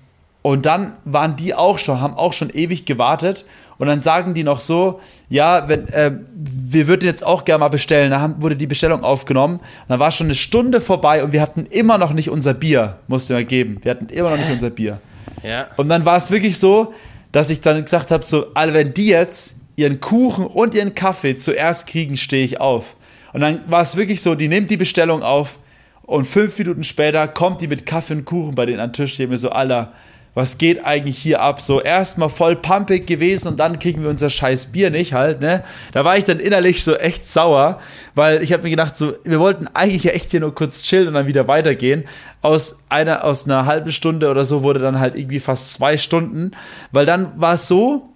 und 0.43 0.67
dann 0.67 0.95
waren 1.05 1.37
die 1.37 1.55
auch 1.55 1.79
schon, 1.79 2.01
haben 2.01 2.15
auch 2.15 2.33
schon 2.33 2.51
ewig 2.51 2.85
gewartet. 2.85 3.45
Und 3.79 3.87
dann 3.87 4.01
sagen 4.01 4.35
die 4.35 4.43
noch 4.43 4.59
so, 4.61 5.01
ja, 5.29 5.69
wenn, 5.69 5.89
äh, 5.89 6.13
wir 6.35 6.87
würden 6.89 7.05
jetzt 7.05 7.25
auch 7.25 7.45
gerne 7.45 7.61
mal 7.61 7.69
bestellen. 7.69 8.11
Da 8.11 8.21
haben, 8.21 8.43
wurde 8.43 8.57
die 8.57 8.67
Bestellung 8.67 9.05
aufgenommen. 9.05 9.61
Dann 9.87 10.01
war 10.01 10.11
schon 10.11 10.27
eine 10.27 10.35
Stunde 10.35 10.81
vorbei 10.81 11.23
und 11.23 11.33
wir 11.33 11.41
hatten 11.41 11.67
immer 11.67 11.97
noch 11.97 12.13
nicht 12.13 12.29
unser 12.29 12.55
Bier. 12.55 12.99
Musste 13.07 13.35
mal 13.35 13.45
geben. 13.45 13.79
Wir 13.83 13.93
hatten 13.93 14.07
immer 14.07 14.31
noch 14.31 14.39
nicht 14.39 14.51
unser 14.51 14.71
Bier. 14.71 15.01
Ja. 15.45 15.69
Und 15.77 15.89
dann 15.89 16.05
war 16.05 16.17
es 16.17 16.31
wirklich 16.31 16.59
so, 16.59 16.93
dass 17.31 17.51
ich 17.51 17.61
dann 17.61 17.83
gesagt 17.83 18.11
habe, 18.11 18.25
so, 18.25 18.47
alle, 18.55 18.75
wenn 18.75 18.95
die 18.95 19.09
jetzt 19.09 19.55
ihren 19.77 20.01
Kuchen 20.01 20.47
und 20.47 20.75
ihren 20.75 20.95
Kaffee 20.95 21.37
zuerst 21.37 21.87
kriegen, 21.87 22.17
stehe 22.17 22.45
ich 22.45 22.61
auf. 22.61 22.97
Und 23.33 23.41
dann 23.41 23.61
war 23.67 23.83
es 23.83 23.97
wirklich 23.97 24.23
so, 24.23 24.35
die 24.35 24.49
nimmt 24.49 24.71
die 24.71 24.77
Bestellung 24.77 25.23
auf 25.23 25.59
und 26.03 26.25
fünf 26.25 26.59
Minuten 26.59 26.83
später 26.83 27.29
kommt 27.29 27.61
die 27.61 27.69
mit 27.69 27.87
Kaffee 27.87 28.15
und 28.15 28.25
Kuchen 28.25 28.55
bei 28.55 28.67
denen 28.67 28.81
an 28.81 28.89
den 28.89 28.95
Tisch, 28.95 29.17
die 29.17 29.27
mir 29.27 29.37
so, 29.37 29.51
Alter, 29.51 29.93
was 30.39 30.57
geht 30.57 30.87
eigentlich 30.87 31.19
hier 31.19 31.43
ab? 31.43 31.61
So 31.61 31.81
erstmal 31.81 32.29
voll 32.29 32.55
pumpig 32.55 33.09
gewesen 33.09 33.49
und 33.49 33.57
dann 33.59 33.81
kriegen 33.81 34.05
wir 34.05 34.09
unser 34.09 34.31
scheiß 34.31 34.67
Bier 34.67 34.89
nicht 34.91 35.13
halt, 35.13 35.41
ne? 35.41 35.65
Da 35.91 36.05
war 36.05 36.17
ich 36.17 36.25
dann 36.25 36.39
innerlich 36.39 36.85
so 36.85 36.95
echt 36.95 37.27
sauer, 37.27 37.81
weil 38.15 38.41
ich 38.41 38.53
habe 38.53 38.63
mir 38.63 38.71
gedacht, 38.71 38.97
so, 38.97 39.15
wir 39.25 39.41
wollten 39.41 39.67
eigentlich 39.67 40.05
ja 40.05 40.13
echt 40.13 40.31
hier 40.31 40.39
nur 40.39 40.55
kurz 40.55 40.85
chillen 40.85 41.09
und 41.09 41.15
dann 41.15 41.27
wieder 41.27 41.49
weitergehen. 41.49 42.05
Aus 42.41 42.79
einer, 42.89 43.25
aus 43.25 43.47
einer 43.47 43.67
halben 43.67 43.91
Stunde 43.91 44.31
oder 44.31 44.45
so 44.45 44.63
wurde 44.63 44.79
dann 44.79 45.01
halt 45.01 45.17
irgendwie 45.17 45.41
fast 45.41 45.75
zwei 45.75 45.97
Stunden, 45.97 46.53
weil 46.93 47.05
dann 47.05 47.33
war 47.41 47.55
es 47.55 47.67
so, 47.67 48.09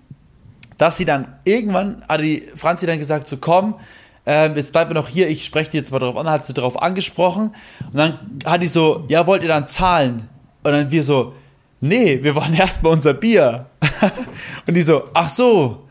dass 0.79 0.99
sie 0.99 1.05
dann 1.05 1.27
irgendwann, 1.43 2.05
hat 2.09 2.20
die 2.20 2.45
Franzi 2.55 2.87
dann 2.87 3.01
gesagt, 3.01 3.27
so 3.27 3.39
komm, 3.39 3.75
ähm, 4.27 4.55
jetzt 4.55 4.73
bleibt 4.73 4.91
mir 4.91 4.95
noch 4.95 5.09
hier, 5.09 5.29
ich 5.29 5.45
spreche 5.45 5.73
dir 5.73 5.79
jetzt 5.79 5.91
mal 5.91 5.99
drauf 5.99 6.16
an, 6.16 6.31
hat 6.31 6.47
sie 6.47 6.55
darauf 6.55 6.81
angesprochen 6.81 7.53
und 7.91 7.97
dann 7.97 8.20
hat 8.45 8.62
die 8.62 8.68
so, 8.68 9.07
ja, 9.09 9.27
wollt 9.27 9.43
ihr 9.43 9.49
dann 9.49 9.66
zahlen? 9.66 10.29
Und 10.62 10.70
dann 10.70 10.93
wir 10.93 11.03
so, 11.03 11.35
nee, 11.83 12.20
wir 12.22 12.35
wollen 12.35 12.55
erstmal 12.59 12.93
unser 12.93 13.12
Bier. 13.12 13.66
und 14.66 14.74
die 14.74 14.83
so, 14.83 15.05
ach 15.12 15.28
so, 15.28 15.83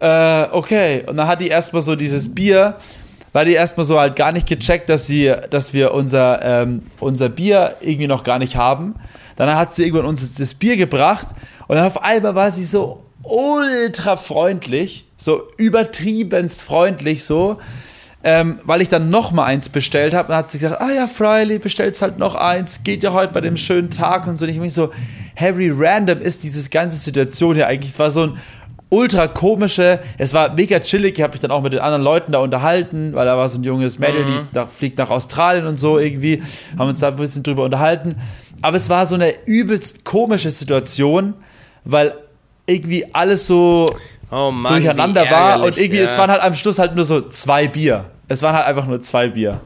äh, 0.00 0.44
okay. 0.50 1.04
Und 1.06 1.16
dann 1.16 1.28
hat 1.28 1.40
die 1.40 1.48
erstmal 1.48 1.82
so 1.82 1.94
dieses 1.94 2.34
Bier, 2.34 2.76
war 3.32 3.44
die 3.44 3.52
erstmal 3.52 3.86
so 3.86 4.00
halt 4.00 4.16
gar 4.16 4.32
nicht 4.32 4.48
gecheckt, 4.48 4.88
dass 4.88 5.06
sie, 5.06 5.32
dass 5.50 5.72
wir 5.72 5.94
unser, 5.94 6.42
ähm, 6.42 6.82
unser 6.98 7.28
Bier 7.28 7.76
irgendwie 7.80 8.08
noch 8.08 8.24
gar 8.24 8.40
nicht 8.40 8.56
haben. 8.56 8.96
Dann 9.36 9.54
hat 9.54 9.72
sie 9.72 9.84
irgendwann 9.84 10.06
uns 10.06 10.34
das 10.34 10.54
Bier 10.54 10.76
gebracht 10.76 11.28
und 11.68 11.76
dann 11.76 11.86
auf 11.86 12.02
einmal 12.02 12.34
war 12.34 12.50
sie 12.50 12.64
so 12.64 13.04
ultra 13.22 14.16
freundlich, 14.16 15.06
so 15.16 15.48
übertriebenst 15.56 16.62
freundlich 16.62 17.24
so 17.24 17.58
ähm, 18.22 18.58
weil 18.64 18.82
ich 18.82 18.88
dann 18.88 19.10
noch 19.10 19.32
mal 19.32 19.44
eins 19.44 19.68
bestellt 19.68 20.12
habe. 20.14 20.28
Dann 20.28 20.38
hat 20.38 20.50
sie 20.50 20.58
gesagt, 20.58 20.80
ah 20.80 20.92
ja, 20.92 21.06
freilich, 21.06 21.62
bestellst 21.62 22.02
halt 22.02 22.18
noch 22.18 22.34
eins, 22.34 22.84
geht 22.84 23.02
ja 23.02 23.12
heute 23.12 23.32
bei 23.32 23.40
dem 23.40 23.56
schönen 23.56 23.90
Tag 23.90 24.26
und 24.26 24.38
so. 24.38 24.44
Und 24.44 24.50
ich 24.50 24.58
mich 24.58 24.74
so, 24.74 24.90
Harry, 25.36 25.72
random 25.74 26.20
ist 26.20 26.44
diese 26.44 26.68
ganze 26.68 26.98
Situation 26.98 27.54
hier 27.54 27.66
eigentlich. 27.66 27.92
Es 27.92 27.98
war 27.98 28.10
so 28.10 28.24
ein 28.24 28.38
ultra 28.90 29.28
komische, 29.28 30.00
es 30.18 30.34
war 30.34 30.52
mega 30.52 30.80
chillig, 30.80 31.16
ich 31.16 31.22
habe 31.22 31.32
mich 31.32 31.40
dann 31.40 31.52
auch 31.52 31.62
mit 31.62 31.72
den 31.72 31.80
anderen 31.80 32.02
Leuten 32.02 32.32
da 32.32 32.40
unterhalten, 32.40 33.14
weil 33.14 33.24
da 33.24 33.36
war 33.36 33.48
so 33.48 33.58
ein 33.58 33.62
junges 33.62 33.98
Mädel, 33.98 34.24
mhm. 34.24 34.34
die 34.34 34.38
nach, 34.52 34.68
fliegt 34.68 34.98
nach 34.98 35.10
Australien 35.10 35.66
und 35.66 35.76
so 35.76 35.98
irgendwie, 35.98 36.42
haben 36.76 36.88
uns 36.88 36.98
da 36.98 37.08
ein 37.08 37.16
bisschen 37.16 37.42
drüber 37.42 37.64
unterhalten. 37.64 38.16
Aber 38.62 38.76
es 38.76 38.90
war 38.90 39.06
so 39.06 39.14
eine 39.14 39.46
übelst 39.46 40.04
komische 40.04 40.50
Situation, 40.50 41.34
weil 41.84 42.14
irgendwie 42.66 43.14
alles 43.14 43.46
so 43.46 43.86
oh 44.30 44.50
Mann, 44.50 44.74
durcheinander 44.74 45.30
war 45.30 45.62
und 45.62 45.76
irgendwie, 45.76 46.00
ja. 46.00 46.04
es 46.04 46.16
waren 46.18 46.30
halt 46.30 46.42
am 46.42 46.54
Schluss 46.54 46.78
halt 46.78 46.94
nur 46.94 47.04
so 47.04 47.22
zwei 47.28 47.68
Bier. 47.68 48.06
Es 48.28 48.42
waren 48.42 48.54
halt 48.54 48.66
einfach 48.66 48.86
nur 48.86 49.00
zwei 49.00 49.28
Bier. 49.28 49.60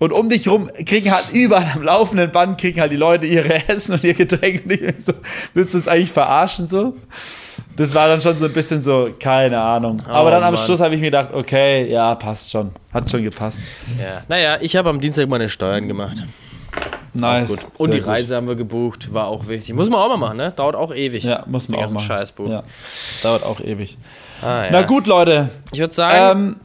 Und 0.00 0.12
um 0.12 0.28
dich 0.28 0.48
rum 0.48 0.68
kriegen 0.86 1.12
halt 1.12 1.30
überall 1.32 1.70
am 1.74 1.82
laufenden 1.82 2.30
Band 2.32 2.60
kriegen 2.60 2.80
halt 2.80 2.90
die 2.90 2.96
Leute 2.96 3.26
ihre 3.26 3.68
Essen 3.68 3.94
und 3.94 4.04
ihr 4.04 4.14
Getränk. 4.14 4.64
Und 4.64 4.72
ich 4.72 4.80
so, 4.98 5.12
willst 5.54 5.74
du 5.74 5.78
uns 5.78 5.88
eigentlich 5.88 6.12
verarschen 6.12 6.68
so? 6.68 6.96
Das 7.76 7.94
war 7.94 8.08
dann 8.08 8.20
schon 8.20 8.36
so 8.36 8.46
ein 8.46 8.52
bisschen 8.52 8.80
so, 8.80 9.10
keine 9.18 9.60
Ahnung. 9.60 10.02
Oh, 10.06 10.10
Aber 10.10 10.30
dann 10.30 10.42
am 10.42 10.54
Mann. 10.54 10.62
Schluss 10.62 10.80
habe 10.80 10.94
ich 10.94 11.00
mir 11.00 11.06
gedacht, 11.06 11.30
okay, 11.32 11.90
ja, 11.90 12.14
passt 12.16 12.50
schon. 12.50 12.72
Hat 12.92 13.08
schon 13.08 13.22
gepasst. 13.22 13.60
Ja. 13.98 14.22
Naja, 14.28 14.58
ich 14.60 14.74
habe 14.76 14.90
am 14.90 15.00
Dienstag 15.00 15.28
meine 15.28 15.48
Steuern 15.48 15.86
gemacht. 15.86 16.24
Nice. 17.14 17.48
Gut. 17.48 17.66
Und 17.78 17.94
die 17.94 17.98
Reise 17.98 18.28
gut. 18.28 18.36
haben 18.36 18.48
wir 18.48 18.56
gebucht, 18.56 19.12
war 19.12 19.28
auch 19.28 19.46
wichtig. 19.46 19.74
Muss 19.74 19.88
man 19.88 20.00
auch 20.00 20.08
mal 20.08 20.16
machen, 20.16 20.36
ne? 20.36 20.52
Dauert 20.54 20.76
auch 20.76 20.94
ewig. 20.94 21.24
Ja, 21.24 21.44
muss 21.46 21.68
man 21.68 21.84
auch 21.84 21.90
machen. 21.90 22.04
Scheißbuch. 22.04 22.48
Ja. 22.48 22.62
Dauert 23.22 23.44
auch 23.44 23.60
ewig. 23.60 23.98
Ah, 24.42 24.64
ja. 24.64 24.68
Na 24.70 24.82
gut, 24.82 25.06
Leute. 25.06 25.50
Ich 25.72 25.78
würde 25.78 25.94
sagen, 25.94 26.58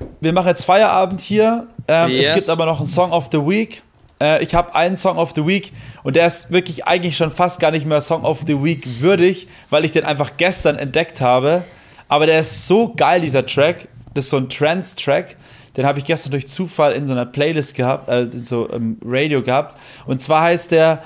ähm, 0.00 0.06
wir 0.20 0.32
machen 0.32 0.48
jetzt 0.48 0.64
Feierabend 0.64 1.20
hier. 1.20 1.68
Ähm, 1.88 2.10
yes. 2.10 2.26
Es 2.26 2.34
gibt 2.34 2.50
aber 2.50 2.66
noch 2.66 2.80
einen 2.80 2.88
Song 2.88 3.12
of 3.12 3.28
the 3.30 3.38
Week. 3.38 3.82
Äh, 4.20 4.42
ich 4.42 4.54
habe 4.54 4.74
einen 4.74 4.96
Song 4.96 5.18
of 5.18 5.32
the 5.34 5.46
Week 5.46 5.72
und 6.02 6.16
der 6.16 6.26
ist 6.26 6.50
wirklich 6.50 6.86
eigentlich 6.86 7.16
schon 7.16 7.30
fast 7.30 7.60
gar 7.60 7.70
nicht 7.70 7.86
mehr 7.86 8.00
Song 8.00 8.24
of 8.24 8.40
the 8.46 8.62
Week 8.62 9.00
würdig, 9.00 9.48
weil 9.70 9.84
ich 9.84 9.92
den 9.92 10.04
einfach 10.04 10.32
gestern 10.36 10.76
entdeckt 10.76 11.20
habe. 11.20 11.64
Aber 12.08 12.26
der 12.26 12.40
ist 12.40 12.66
so 12.66 12.92
geil, 12.94 13.20
dieser 13.20 13.46
Track. 13.46 13.88
Das 14.14 14.24
ist 14.24 14.30
so 14.30 14.38
ein 14.38 14.48
Trance-Track. 14.48 15.36
Den 15.76 15.86
habe 15.86 15.98
ich 15.98 16.04
gestern 16.04 16.30
durch 16.30 16.46
Zufall 16.48 16.92
in 16.92 17.04
so 17.04 17.12
einer 17.12 17.26
Playlist 17.26 17.74
gehabt, 17.74 18.08
äh, 18.08 18.28
so 18.28 18.66
im 18.68 18.98
Radio 19.04 19.42
gehabt. 19.42 19.78
Und 20.06 20.22
zwar 20.22 20.42
heißt 20.42 20.72
der 20.72 21.02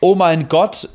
Oh 0.00 0.14
mein 0.14 0.48
Gott, 0.48 0.88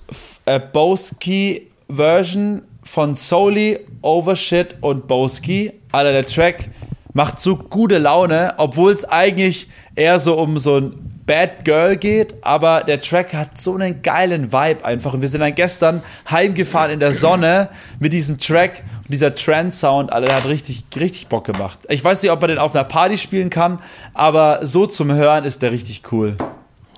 äh, 0.46 0.60
Boski 0.60 1.70
Version 1.90 2.62
von 2.84 3.16
Soli, 3.16 3.80
Overshit 4.02 4.76
und 4.82 5.08
Boski. 5.08 5.74
Alter, 5.92 6.12
der 6.12 6.26
Track 6.26 6.70
macht 7.14 7.40
so 7.40 7.58
gute 7.58 7.98
Laune, 7.98 8.54
obwohl 8.58 8.94
es 8.94 9.06
eigentlich 9.06 9.70
eher 9.96 10.20
so 10.20 10.38
um 10.38 10.60
so 10.60 10.78
ein 10.78 11.12
Bad 11.26 11.64
Girl 11.64 11.98
geht, 11.98 12.36
aber 12.42 12.84
der 12.84 13.00
Track 13.00 13.34
hat 13.34 13.58
so 13.58 13.76
einen 13.76 14.02
geilen 14.02 14.52
Vibe 14.52 14.84
einfach. 14.84 15.14
Und 15.14 15.22
wir 15.22 15.28
sind 15.28 15.42
dann 15.42 15.56
gestern 15.56 16.02
heimgefahren 16.30 16.92
in 16.92 17.00
der 17.00 17.14
Sonne 17.14 17.70
mit 18.00 18.12
diesem 18.12 18.38
Track 18.38 18.84
und 18.98 19.12
dieser 19.12 19.34
Trance-Sound, 19.34 20.12
Alter, 20.12 20.28
der 20.28 20.38
hat 20.38 20.46
richtig, 20.46 20.84
richtig 20.96 21.28
Bock 21.28 21.46
gemacht. 21.46 21.80
Ich 21.90 22.04
weiß 22.04 22.22
nicht, 22.22 22.32
ob 22.32 22.42
man 22.42 22.50
den 22.50 22.58
auf 22.58 22.76
einer 22.76 22.84
Party 22.84 23.18
spielen 23.18 23.50
kann, 23.50 23.80
aber 24.14 24.66
so 24.66 24.88
zum 24.88 25.12
Hören 25.14 25.46
ist 25.46 25.62
der 25.62 25.72
richtig 25.72 26.12
cool. 26.12 26.36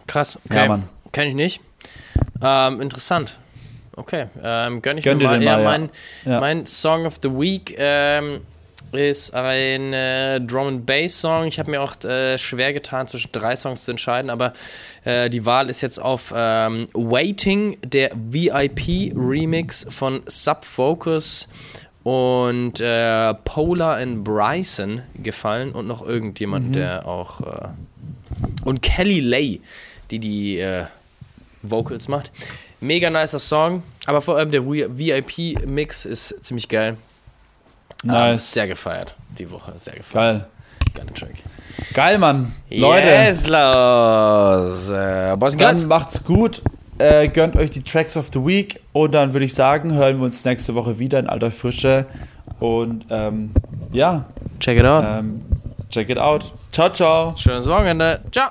Krass, 0.07 0.39
okay. 0.45 0.57
Ja, 0.57 0.67
Mann. 0.67 0.83
Kenn 1.11 1.27
ich 1.27 1.35
nicht. 1.35 1.61
Ähm, 2.41 2.81
interessant. 2.81 3.37
Okay, 3.95 4.25
ähm, 4.43 4.81
gönn 4.81 4.97
ich 4.97 5.03
Gönn 5.03 5.19
mir 5.19 5.25
mal. 5.25 5.37
mal 5.37 5.43
ja, 5.43 5.57
ja. 5.59 5.63
Mein, 5.63 5.89
ja. 6.25 6.39
mein 6.39 6.65
Song 6.65 7.05
of 7.05 7.19
the 7.21 7.29
Week 7.29 7.75
ähm, 7.77 8.41
ist 8.93 9.33
ein 9.33 9.93
äh, 9.93 10.39
Drum 10.39 10.67
and 10.67 10.85
Bass 10.85 11.19
Song. 11.19 11.45
Ich 11.45 11.59
habe 11.59 11.71
mir 11.71 11.81
auch 11.81 12.01
äh, 12.03 12.37
schwer 12.37 12.73
getan, 12.73 13.07
zwischen 13.07 13.31
drei 13.31 13.55
Songs 13.55 13.83
zu 13.83 13.91
entscheiden, 13.91 14.29
aber 14.29 14.53
äh, 15.03 15.29
die 15.29 15.45
Wahl 15.45 15.69
ist 15.69 15.81
jetzt 15.81 15.99
auf 15.99 16.33
ähm, 16.35 16.87
Waiting, 16.93 17.77
der 17.83 18.11
VIP 18.13 19.13
Remix 19.15 19.85
von 19.89 20.21
Subfocus 20.27 21.47
und 22.03 22.81
äh, 22.81 23.33
Polar 23.33 23.97
and 23.97 24.23
Bryson 24.23 25.01
gefallen 25.15 25.71
und 25.71 25.87
noch 25.87 26.05
irgendjemand, 26.05 26.67
mhm. 26.67 26.73
der 26.73 27.07
auch 27.07 27.41
äh, 27.41 27.69
und 28.65 28.81
Kelly 28.81 29.19
Lay, 29.19 29.61
die 30.11 30.19
die 30.19 30.59
äh, 30.59 30.85
Vocals 31.61 32.07
macht. 32.07 32.31
Mega 32.81 33.09
nicer 33.09 33.39
Song, 33.39 33.83
aber 34.05 34.21
vor 34.21 34.37
allem 34.37 34.51
der 34.51 34.65
VIP 34.65 35.65
Mix 35.65 36.05
ist 36.05 36.43
ziemlich 36.43 36.67
geil. 36.67 36.97
Nice. 38.03 38.31
Ähm, 38.31 38.37
sehr 38.39 38.67
gefeiert 38.67 39.15
die 39.37 39.49
Woche, 39.51 39.73
sehr 39.75 39.95
gefeiert. 39.95 40.39
Geil. 40.39 40.45
Geiler 40.95 41.13
Track. 41.13 41.33
Geil, 41.93 42.17
Mann. 42.17 42.53
Leute. 42.69 43.07
Yes, 43.07 43.47
los. 43.47 44.89
Äh, 44.91 45.35
Boys 45.37 45.57
dann 45.57 45.87
macht's 45.87 46.23
gut. 46.23 46.61
Äh, 46.99 47.29
gönnt 47.29 47.55
euch 47.55 47.71
die 47.71 47.81
Tracks 47.81 48.15
of 48.15 48.29
the 48.31 48.45
Week. 48.45 48.79
Und 48.91 49.13
dann 49.13 49.33
würde 49.33 49.45
ich 49.45 49.55
sagen, 49.55 49.93
hören 49.93 50.19
wir 50.19 50.25
uns 50.25 50.45
nächste 50.45 50.75
Woche 50.75 50.99
wieder 50.99 51.19
in 51.19 51.27
alter 51.27 51.49
Frische. 51.49 52.05
Und 52.59 53.05
ähm, 53.09 53.51
ja. 53.91 54.25
Check 54.59 54.77
it 54.77 54.85
out. 54.85 55.03
Ähm, 55.07 55.41
check 55.89 56.09
it 56.09 56.19
out. 56.19 56.51
Ciao, 56.71 56.89
ciao. 56.91 57.33
Schönes 57.35 57.65
Wochenende. 57.65 58.21
Ciao. 58.31 58.49